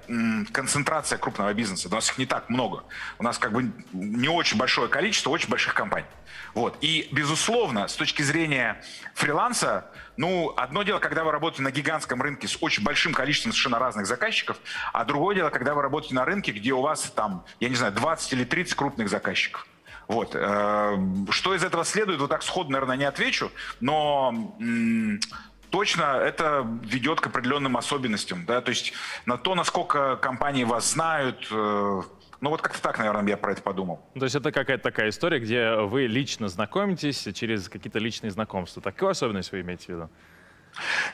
концентрация 0.52 1.18
крупного 1.20 1.54
бизнеса. 1.54 1.88
У 1.90 1.94
нас 1.94 2.10
их 2.10 2.18
не 2.18 2.26
так 2.26 2.50
много. 2.50 2.84
У 3.20 3.24
нас 3.24 3.38
как 3.38 3.52
бы 3.52 3.72
не 3.92 4.30
очень 4.30 4.58
большое 4.58 4.77
большое 4.78 4.90
количество 4.90 5.32
очень 5.32 5.50
больших 5.50 5.74
компаний. 5.74 6.06
Вот. 6.54 6.78
И, 6.82 7.10
безусловно, 7.12 7.88
с 7.88 7.96
точки 7.96 8.22
зрения 8.22 8.84
фриланса, 9.16 9.86
ну, 10.18 10.54
одно 10.56 10.84
дело, 10.84 11.00
когда 11.00 11.24
вы 11.24 11.32
работаете 11.32 11.64
на 11.64 11.72
гигантском 11.72 12.22
рынке 12.22 12.48
с 12.48 12.58
очень 12.62 12.84
большим 12.84 13.14
количеством 13.14 13.54
совершенно 13.54 13.80
разных 13.80 14.06
заказчиков, 14.06 14.58
а 14.94 15.04
другое 15.04 15.36
дело, 15.36 15.50
когда 15.50 15.74
вы 15.74 15.82
работаете 15.82 16.14
на 16.14 16.26
рынке, 16.26 16.52
где 16.52 16.74
у 16.74 16.82
вас 16.82 17.12
там, 17.16 17.44
я 17.60 17.70
не 17.70 17.76
знаю, 17.76 17.94
20 17.94 18.34
или 18.34 18.44
30 18.44 18.76
крупных 18.76 19.10
заказчиков. 19.10 19.66
Вот. 20.08 20.36
Э, 20.36 20.98
что 21.32 21.56
из 21.56 21.64
этого 21.64 21.84
следует, 21.84 22.20
вот 22.20 22.30
так 22.30 22.44
сходу, 22.44 22.72
наверное, 22.72 22.98
не 22.98 23.06
отвечу, 23.06 23.52
но 23.80 24.54
точно 25.72 26.04
это 26.04 26.68
ведет 26.84 27.20
к 27.20 27.28
определенным 27.28 27.78
особенностям. 27.78 28.46
Да? 28.46 28.62
То 28.62 28.70
есть 28.70 28.94
на 29.26 29.38
то, 29.38 29.56
насколько 29.56 30.18
компании 30.18 30.66
вас 30.66 30.92
знают, 30.92 31.48
э, 31.52 32.02
ну 32.42 32.50
вот 32.50 32.62
как-то 32.62 32.82
так, 32.82 32.98
наверное, 32.98 33.28
я 33.28 33.38
про 33.38 33.52
это 33.52 33.62
подумал. 33.62 34.00
То 34.14 34.24
есть 34.24 34.36
это 34.36 34.52
какая-то 34.52 34.84
такая 34.84 35.10
история, 35.10 35.40
где 35.40 35.76
вы 35.76 36.08
лично 36.08 36.48
знакомитесь 36.48 37.28
через 37.34 37.70
какие-то 37.70 38.00
личные 38.00 38.32
знакомства. 38.32 38.82
Такую 38.82 39.10
особенность 39.10 39.52
вы 39.52 39.62
имеете 39.62 39.86
в 39.86 39.90
виду? 39.90 40.10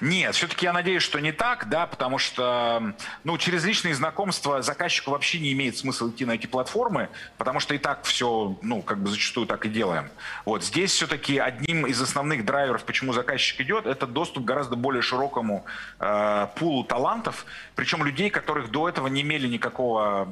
Нет, 0.02 0.36
все-таки 0.36 0.66
я 0.66 0.74
надеюсь, 0.74 1.04
что 1.04 1.20
не 1.20 1.32
так, 1.32 1.70
да, 1.70 1.88
потому 1.88 2.18
что 2.18 2.94
ну, 3.24 3.38
через 3.38 3.64
личные 3.66 3.96
знакомства 3.96 4.62
заказчику 4.62 5.12
вообще 5.12 5.40
не 5.40 5.54
имеет 5.54 5.78
смысла 5.78 6.10
идти 6.10 6.26
на 6.26 6.34
эти 6.34 6.48
платформы, 6.48 7.10
потому 7.38 7.60
что 7.60 7.74
и 7.74 7.78
так 7.78 8.04
все, 8.04 8.58
ну, 8.62 8.82
как 8.82 9.00
бы 9.00 9.10
зачастую 9.10 9.48
так 9.48 9.66
и 9.66 9.70
делаем. 9.70 10.10
Вот 10.46 10.64
здесь 10.64 10.92
все-таки 10.92 11.38
одним 11.38 11.86
из 11.86 12.02
основных 12.02 12.46
драйверов, 12.46 12.84
почему 12.84 13.14
заказчик 13.14 13.62
идет, 13.62 13.86
это 13.86 14.08
доступ 14.08 14.44
к 14.44 14.48
гораздо 14.48 14.76
более 14.76 15.02
широкому 15.02 15.66
э, 16.00 16.48
пулу 16.56 16.84
талантов, 16.84 17.46
причем 17.76 18.04
людей, 18.04 18.30
которых 18.30 18.72
до 18.72 18.90
этого 18.90 19.08
не 19.08 19.22
имели 19.22 19.48
никакого, 19.48 20.28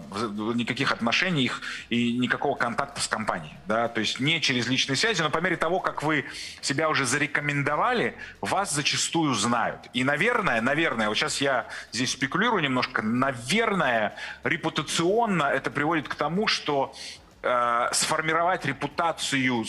никаких 0.56 0.92
отношений 0.92 1.44
их 1.44 1.62
и 1.90 2.18
никакого 2.18 2.56
контакта 2.56 3.02
с 3.02 3.08
компанией, 3.08 3.56
да, 3.68 3.88
то 3.88 4.00
есть 4.00 4.20
не 4.20 4.42
через 4.42 4.68
личные 4.68 4.98
связи, 4.98 5.22
но 5.22 5.30
по 5.30 5.40
мере 5.40 5.56
того, 5.56 5.80
как 5.80 6.04
вы 6.04 6.26
себя 6.62 6.90
уже 6.90 7.06
зарекомендовали, 7.06 8.16
вас 8.42 8.74
зачастую 8.74 9.21
зачастую 9.22 9.36
знают. 9.36 9.90
И, 9.94 10.04
наверное, 10.04 10.62
наверное, 10.62 11.08
вот 11.08 11.18
сейчас 11.18 11.42
я 11.42 11.68
здесь 11.92 12.12
спекулирую 12.12 12.62
немножко, 12.64 13.02
наверное, 13.02 14.16
репутационно 14.44 15.44
это 15.44 15.72
приводит 15.72 16.08
к 16.08 16.16
тому, 16.16 16.48
что 16.48 16.94
э, 17.44 17.90
сформировать 17.94 18.66
репутацию 18.66 19.64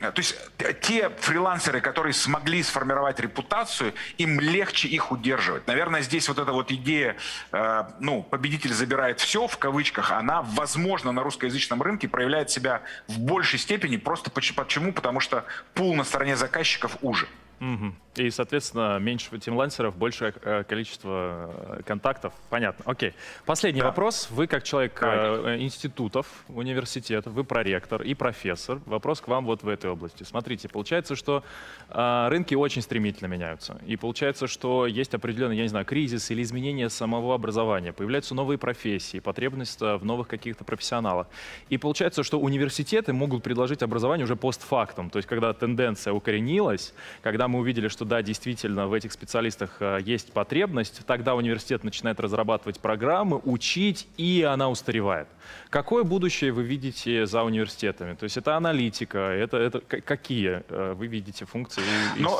э, 0.00 0.10
то 0.10 0.20
есть 0.20 0.36
те 0.82 1.08
фрилансеры, 1.20 1.80
которые 1.80 2.12
смогли 2.12 2.62
сформировать 2.62 3.20
репутацию, 3.20 3.94
им 4.18 4.40
легче 4.40 4.88
их 4.88 5.12
удерживать. 5.12 5.66
Наверное, 5.66 6.02
здесь 6.02 6.28
вот 6.28 6.38
эта 6.38 6.52
вот 6.52 6.70
идея, 6.70 7.16
э, 7.52 7.84
ну, 8.00 8.22
победитель 8.22 8.74
забирает 8.74 9.20
все, 9.20 9.46
в 9.46 9.56
кавычках, 9.56 10.10
она, 10.10 10.42
возможно, 10.42 11.12
на 11.12 11.22
русскоязычном 11.22 11.82
рынке 11.82 12.08
проявляет 12.08 12.50
себя 12.50 12.82
в 13.08 13.18
большей 13.18 13.58
степени. 13.58 13.96
Просто 13.96 14.30
почему? 14.30 14.92
Потому 14.92 15.20
что 15.20 15.44
пул 15.74 15.94
на 15.94 16.04
стороне 16.04 16.36
заказчиков 16.36 16.96
уже. 17.00 17.26
Угу. 17.60 17.94
И, 18.16 18.30
соответственно, 18.30 18.98
меньше 18.98 19.36
тимлансеров, 19.38 19.96
большее 19.96 20.32
э, 20.42 20.62
количество 20.64 21.50
э, 21.78 21.82
контактов. 21.84 22.32
Понятно. 22.48 22.84
Окей. 22.86 23.12
Последний 23.44 23.80
да. 23.80 23.88
вопрос. 23.88 24.28
Вы, 24.30 24.46
как 24.46 24.62
человек 24.62 25.00
э, 25.02 25.56
институтов, 25.58 26.26
университетов, 26.48 27.32
вы 27.32 27.42
проректор 27.42 28.02
и 28.02 28.14
профессор. 28.14 28.80
Вопрос 28.86 29.20
к 29.20 29.26
вам 29.26 29.44
вот 29.46 29.64
в 29.64 29.68
этой 29.68 29.90
области. 29.90 30.22
Смотрите, 30.22 30.68
получается, 30.68 31.16
что 31.16 31.42
э, 31.88 32.28
рынки 32.28 32.54
очень 32.54 32.82
стремительно 32.82 33.26
меняются. 33.26 33.80
И 33.84 33.96
получается, 33.96 34.46
что 34.46 34.86
есть 34.86 35.12
определенный, 35.14 35.56
я 35.56 35.62
не 35.62 35.68
знаю, 35.68 35.84
кризис 35.84 36.30
или 36.30 36.42
изменение 36.42 36.90
самого 36.90 37.34
образования. 37.34 37.92
Появляются 37.92 38.34
новые 38.34 38.58
профессии, 38.58 39.18
потребность 39.18 39.80
в 39.80 40.04
новых 40.04 40.28
каких-то 40.28 40.62
профессионалах. 40.62 41.26
И 41.68 41.78
получается, 41.78 42.22
что 42.22 42.38
университеты 42.38 43.12
могут 43.12 43.42
предложить 43.42 43.82
образование 43.82 44.24
уже 44.24 44.36
постфактум. 44.36 45.10
То 45.10 45.16
есть, 45.16 45.28
когда 45.28 45.52
тенденция 45.52 46.12
укоренилась, 46.12 46.94
когда 47.22 47.43
мы 47.48 47.60
увидели, 47.60 47.88
что 47.88 48.04
да, 48.04 48.22
действительно 48.22 48.86
в 48.86 48.92
этих 48.92 49.12
специалистах 49.12 49.76
э, 49.80 49.98
есть 50.02 50.32
потребность, 50.32 51.04
тогда 51.06 51.34
университет 51.34 51.84
начинает 51.84 52.20
разрабатывать 52.20 52.80
программы, 52.80 53.40
учить, 53.44 54.08
и 54.16 54.42
она 54.42 54.68
устаревает. 54.70 55.28
Какое 55.70 56.04
будущее 56.04 56.52
вы 56.52 56.62
видите 56.62 57.26
за 57.26 57.42
университетами? 57.42 58.14
То 58.14 58.24
есть 58.24 58.36
это 58.36 58.56
аналитика, 58.56 59.18
это, 59.18 59.56
это 59.56 59.80
какие 59.80 60.62
э, 60.68 60.94
вы 60.94 61.06
видите 61.06 61.44
функции? 61.44 61.82
Ну, 62.16 62.38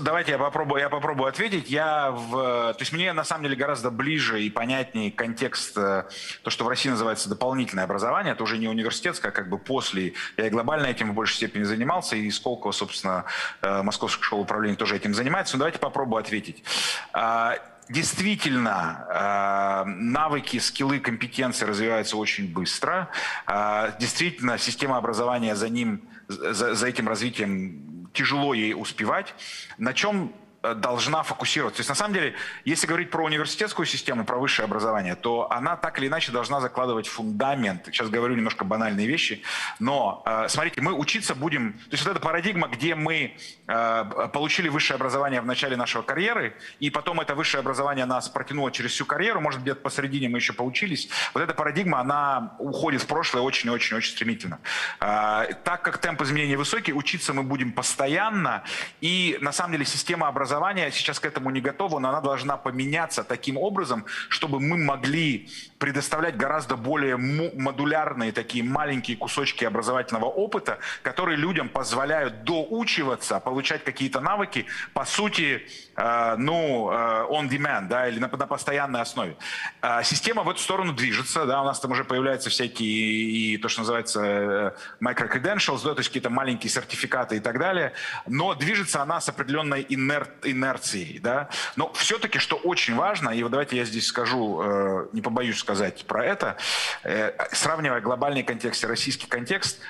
давайте 0.00 0.32
я 0.32 0.38
попробую, 0.38 0.80
я 0.80 0.88
попробую 0.88 1.28
ответить. 1.28 1.70
Я 1.70 2.10
в, 2.10 2.32
то 2.72 2.76
есть 2.78 2.92
мне 2.92 3.12
на 3.12 3.24
самом 3.24 3.44
деле 3.44 3.56
гораздо 3.56 3.90
ближе 3.90 4.42
и 4.42 4.50
понятнее 4.50 5.10
контекст, 5.10 5.76
э, 5.76 6.04
то, 6.42 6.50
что 6.50 6.64
в 6.64 6.68
России 6.68 6.88
называется 6.88 7.28
дополнительное 7.28 7.84
образование, 7.84 8.32
это 8.32 8.42
уже 8.42 8.58
не 8.58 8.68
университетское, 8.68 9.30
а 9.30 9.34
как 9.34 9.48
бы 9.48 9.58
после. 9.58 10.14
Я 10.36 10.46
и 10.46 10.50
глобально 10.50 10.86
этим 10.86 11.10
в 11.12 11.14
большей 11.14 11.36
степени 11.36 11.64
занимался, 11.64 12.16
и 12.16 12.30
Сколково, 12.30 12.72
собственно, 12.72 13.24
Московская 13.60 14.21
школа 14.22 14.42
управления 14.42 14.76
тоже 14.76 14.96
этим 14.96 15.14
занимается, 15.14 15.56
но 15.56 15.60
давайте 15.60 15.78
попробую 15.78 16.20
ответить. 16.20 16.64
А, 17.12 17.58
действительно, 17.88 19.06
а, 19.10 19.84
навыки, 19.84 20.58
скиллы, 20.58 21.00
компетенции 21.00 21.64
развиваются 21.64 22.16
очень 22.16 22.52
быстро. 22.52 23.08
А, 23.46 23.94
действительно, 23.98 24.58
система 24.58 24.96
образования 24.96 25.56
за 25.56 25.68
ним, 25.68 26.02
за, 26.28 26.74
за 26.74 26.86
этим 26.86 27.08
развитием 27.08 28.08
тяжело 28.12 28.54
ей 28.54 28.74
успевать. 28.74 29.34
На 29.78 29.92
чем 29.92 30.32
должна 30.62 31.22
фокусироваться. 31.24 31.78
То 31.78 31.80
есть, 31.80 31.88
на 31.88 31.96
самом 31.96 32.14
деле, 32.14 32.34
если 32.64 32.86
говорить 32.86 33.10
про 33.10 33.24
университетскую 33.24 33.84
систему, 33.84 34.24
про 34.24 34.38
высшее 34.38 34.64
образование, 34.64 35.16
то 35.16 35.50
она 35.50 35.76
так 35.76 35.98
или 35.98 36.06
иначе 36.06 36.30
должна 36.30 36.60
закладывать 36.60 37.08
фундамент. 37.08 37.86
Сейчас 37.86 38.08
говорю 38.08 38.36
немножко 38.36 38.64
банальные 38.64 39.08
вещи, 39.08 39.42
но, 39.80 40.22
э, 40.24 40.46
смотрите, 40.48 40.80
мы 40.80 40.92
учиться 40.92 41.34
будем... 41.34 41.72
То 41.72 41.92
есть 41.92 42.04
вот 42.04 42.12
эта 42.12 42.20
парадигма, 42.20 42.68
где 42.68 42.94
мы 42.94 43.36
э, 43.66 44.28
получили 44.32 44.68
высшее 44.68 44.96
образование 44.96 45.40
в 45.40 45.46
начале 45.46 45.76
нашего 45.76 46.02
карьеры, 46.02 46.56
и 46.78 46.90
потом 46.90 47.20
это 47.20 47.34
высшее 47.34 47.60
образование 47.60 48.04
нас 48.04 48.28
протянуло 48.28 48.70
через 48.70 48.92
всю 48.92 49.04
карьеру, 49.04 49.40
может, 49.40 49.62
где-то 49.62 49.80
посередине 49.80 50.28
мы 50.28 50.38
еще 50.38 50.52
поучились, 50.52 51.08
вот 51.34 51.42
эта 51.42 51.54
парадигма, 51.54 51.98
она 51.98 52.54
уходит 52.58 53.02
в 53.02 53.06
прошлое 53.06 53.42
очень-очень-очень 53.42 54.12
стремительно. 54.12 54.60
Так 54.98 55.82
как 55.82 55.98
темп 55.98 56.22
изменений 56.22 56.56
высокий, 56.56 56.92
учиться 56.92 57.32
мы 57.32 57.42
будем 57.42 57.72
постоянно, 57.72 58.62
и, 59.00 59.38
на 59.40 59.52
самом 59.52 59.72
деле, 59.72 59.84
система 59.84 60.28
образования 60.28 60.51
образование 60.52 60.90
сейчас 60.90 61.18
к 61.18 61.24
этому 61.24 61.50
не 61.50 61.60
готово, 61.60 61.98
но 61.98 62.10
она 62.10 62.20
должна 62.20 62.56
поменяться 62.56 63.24
таким 63.24 63.56
образом, 63.56 64.04
чтобы 64.28 64.60
мы 64.60 64.76
могли 64.76 65.48
предоставлять 65.78 66.36
гораздо 66.36 66.76
более 66.76 67.16
модулярные 67.16 68.32
такие 68.32 68.62
маленькие 68.62 69.16
кусочки 69.16 69.64
образовательного 69.64 70.26
опыта, 70.26 70.78
которые 71.02 71.36
людям 71.38 71.68
позволяют 71.68 72.44
доучиваться, 72.44 73.40
получать 73.40 73.82
какие-то 73.82 74.20
навыки, 74.20 74.66
по 74.92 75.04
сути, 75.04 75.66
э, 75.96 76.36
ну, 76.36 76.90
э, 76.92 77.26
on 77.30 77.48
demand, 77.48 77.88
да, 77.88 78.08
или 78.08 78.18
на, 78.18 78.28
на 78.28 78.46
постоянной 78.46 79.00
основе. 79.00 79.36
Э, 79.80 80.02
система 80.04 80.42
в 80.42 80.50
эту 80.50 80.60
сторону 80.60 80.92
движется, 80.92 81.46
да, 81.46 81.62
у 81.62 81.64
нас 81.64 81.80
там 81.80 81.92
уже 81.92 82.04
появляются 82.04 82.50
всякие, 82.50 82.88
и 82.88 83.56
то, 83.56 83.68
что 83.68 83.80
называется 83.80 84.20
э, 84.22 84.72
micro-credentials, 85.00 85.82
да, 85.84 85.94
то 85.94 86.00
есть 86.00 86.10
какие-то 86.10 86.30
маленькие 86.30 86.70
сертификаты 86.70 87.36
и 87.36 87.40
так 87.40 87.58
далее, 87.58 87.92
но 88.26 88.54
движется 88.54 89.02
она 89.02 89.20
с 89.20 89.28
определенной 89.28 89.80
инер, 89.80 90.28
инерцией, 90.44 91.18
да. 91.18 91.48
Но 91.76 91.92
все-таки, 91.92 92.38
что 92.38 92.56
очень 92.56 92.94
важно, 92.94 93.30
и 93.30 93.42
вот 93.42 93.50
давайте 93.50 93.76
я 93.76 93.84
здесь 93.84 94.06
скажу, 94.06 94.60
э, 94.62 95.06
не 95.12 95.22
побоюсь 95.22 95.58
сказать, 95.58 96.04
про 96.06 96.24
это. 96.24 96.56
Э, 97.04 97.32
сравнивая 97.52 98.00
глобальный 98.00 98.42
контекст 98.42 98.84
и 98.84 98.86
российский 98.86 99.26
контекст, 99.26 99.80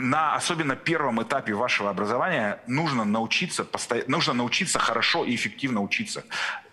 на 0.00 0.34
особенно 0.34 0.76
первом 0.76 1.22
этапе 1.22 1.52
вашего 1.52 1.90
образования 1.90 2.60
нужно 2.66 3.04
научиться, 3.04 3.66
нужно 4.06 4.32
научиться 4.32 4.78
хорошо 4.78 5.24
и 5.24 5.34
эффективно 5.34 5.82
учиться. 5.82 6.24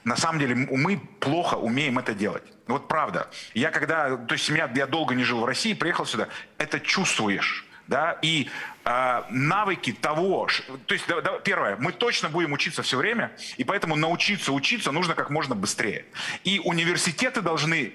На 0.04 0.16
самом 0.16 0.40
деле 0.40 0.56
мы 0.56 0.98
плохо 1.20 1.56
умеем 1.56 2.00
это 2.00 2.14
делать. 2.14 2.44
Вот 2.68 2.88
правда. 2.88 3.30
Я 3.54 3.72
когда, 3.72 4.16
то 4.16 4.34
есть 4.34 4.48
я, 4.50 4.72
я 4.74 4.88
долго 4.88 5.16
не 5.16 5.24
жил 5.24 5.42
в 5.42 5.46
России, 5.46 5.74
приехал 5.74 6.06
сюда, 6.06 6.30
это 6.58 6.80
чувствуешь. 6.80 7.66
Да, 7.88 8.18
и 8.22 8.44
э, 8.44 8.77
навыки 9.30 9.92
того, 9.92 10.48
то 10.86 10.94
есть 10.94 11.08
да, 11.08 11.20
да, 11.22 11.40
первое, 11.40 11.76
мы 11.78 11.92
точно 11.92 12.30
будем 12.30 12.54
учиться 12.54 12.84
все 12.84 12.98
время, 12.98 13.32
и 13.58 13.64
поэтому 13.64 13.96
научиться 13.96 14.54
учиться 14.54 14.92
нужно 14.92 15.14
как 15.14 15.30
можно 15.30 15.56
быстрее. 15.56 16.06
И 16.44 16.60
университеты 16.64 17.42
должны 17.42 17.94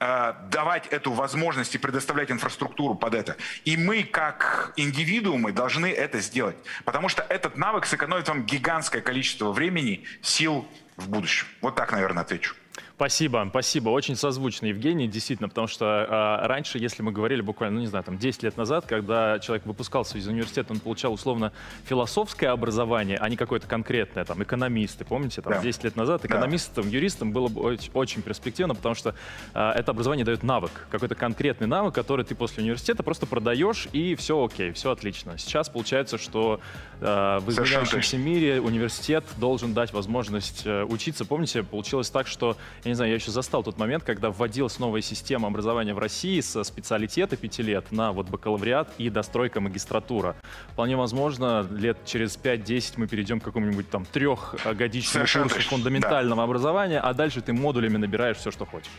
Э, 0.00 0.34
давать 0.50 0.86
эту 0.88 1.12
возможность 1.12 1.74
и 1.74 1.78
предоставлять 1.78 2.30
инфраструктуру 2.30 2.94
под 2.94 3.14
это. 3.14 3.36
И 3.64 3.76
мы, 3.76 4.04
как 4.04 4.72
индивидуумы, 4.76 5.50
должны 5.50 5.86
это 5.86 6.20
сделать. 6.20 6.56
Потому 6.84 7.08
что 7.08 7.22
этот 7.28 7.56
навык 7.56 7.84
сэкономит 7.84 8.28
вам 8.28 8.44
гигантское 8.44 9.02
количество 9.02 9.50
времени, 9.50 10.04
сил 10.22 10.68
в 10.96 11.08
будущем. 11.08 11.48
Вот 11.60 11.74
так, 11.74 11.90
наверное, 11.90 12.22
отвечу. 12.22 12.54
Спасибо, 12.98 13.46
спасибо. 13.50 13.90
Очень 13.90 14.16
созвучно, 14.16 14.66
Евгений, 14.66 15.06
действительно, 15.06 15.48
потому 15.48 15.68
что 15.68 15.84
э, 15.84 16.46
раньше, 16.48 16.80
если 16.80 17.00
мы 17.00 17.12
говорили 17.12 17.42
буквально, 17.42 17.76
ну 17.76 17.80
не 17.82 17.86
знаю, 17.86 18.02
там 18.02 18.18
10 18.18 18.42
лет 18.42 18.56
назад, 18.56 18.86
когда 18.86 19.38
человек 19.38 19.66
выпускался 19.66 20.18
из 20.18 20.26
университета, 20.26 20.72
он 20.72 20.80
получал 20.80 21.12
условно 21.12 21.52
философское 21.84 22.48
образование, 22.48 23.16
а 23.18 23.28
не 23.28 23.36
какое-то 23.36 23.68
конкретное, 23.68 24.24
там, 24.24 24.42
экономисты, 24.42 25.04
помните, 25.04 25.42
там, 25.42 25.52
да. 25.52 25.60
10 25.60 25.84
лет 25.84 25.94
назад 25.94 26.24
экономистом, 26.24 26.86
да. 26.86 26.90
юристом 26.90 27.30
было 27.30 27.46
бы 27.46 27.60
очень, 27.60 27.92
очень 27.94 28.20
перспективно, 28.20 28.74
потому 28.74 28.96
что 28.96 29.14
э, 29.54 29.70
это 29.76 29.92
образование 29.92 30.24
дает 30.24 30.42
навык, 30.42 30.72
какой-то 30.90 31.14
конкретный 31.14 31.68
навык, 31.68 31.94
который 31.94 32.24
ты 32.24 32.34
после 32.34 32.64
университета 32.64 33.04
просто 33.04 33.26
продаешь, 33.26 33.86
и 33.92 34.16
все 34.16 34.44
окей, 34.44 34.72
все 34.72 34.90
отлично. 34.90 35.38
Сейчас 35.38 35.68
получается, 35.68 36.18
что 36.18 36.58
э, 37.00 37.38
в 37.42 37.48
изменяющемся 37.48 38.18
мире 38.18 38.60
университет 38.60 39.22
должен 39.36 39.72
дать 39.72 39.92
возможность 39.92 40.62
э, 40.64 40.82
учиться. 40.82 41.24
Помните, 41.24 41.62
получилось 41.62 42.10
так, 42.10 42.26
что 42.26 42.56
я 42.88 42.92
не 42.92 42.94
знаю, 42.94 43.10
я 43.10 43.16
еще 43.16 43.30
застал 43.30 43.62
тот 43.62 43.76
момент, 43.76 44.02
когда 44.02 44.30
вводилась 44.30 44.78
новая 44.78 45.02
система 45.02 45.48
образования 45.48 45.92
в 45.92 45.98
России 45.98 46.40
со 46.40 46.64
специалитета 46.64 47.36
пяти 47.36 47.62
лет 47.62 47.92
на 47.92 48.12
вот 48.12 48.30
бакалавриат 48.30 48.88
и 48.96 49.10
достройка 49.10 49.60
магистратура. 49.60 50.36
Вполне 50.72 50.96
возможно, 50.96 51.66
лет 51.70 51.98
через 52.06 52.38
5-10 52.38 52.94
мы 52.96 53.06
перейдем 53.06 53.40
к 53.40 53.44
какому-нибудь 53.44 53.90
там 53.90 54.06
трехгодичному 54.06 55.26
курсу 55.26 55.60
фундаментального 55.68 56.36
да. 56.36 56.44
образования, 56.44 57.00
а 57.00 57.12
дальше 57.12 57.42
ты 57.42 57.52
модулями 57.52 57.98
набираешь 57.98 58.38
все, 58.38 58.50
что 58.50 58.64
хочешь. 58.64 58.90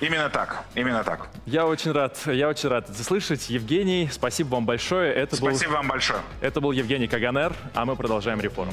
Именно 0.00 0.28
так, 0.28 0.64
именно 0.74 1.04
так. 1.04 1.28
Я 1.46 1.66
очень 1.66 1.92
рад, 1.92 2.18
я 2.26 2.48
очень 2.48 2.68
рад 2.68 2.90
это 2.90 3.04
слышать. 3.04 3.48
Евгений, 3.48 4.08
спасибо 4.10 4.56
вам 4.56 4.66
большое. 4.66 5.14
Это 5.14 5.36
спасибо 5.36 5.70
был, 5.70 5.76
вам 5.76 5.88
большое. 5.88 6.20
Это 6.40 6.60
был 6.60 6.72
Евгений 6.72 7.06
Каганер, 7.06 7.52
а 7.74 7.84
мы 7.84 7.94
продолжаем 7.94 8.40
реформу. 8.40 8.72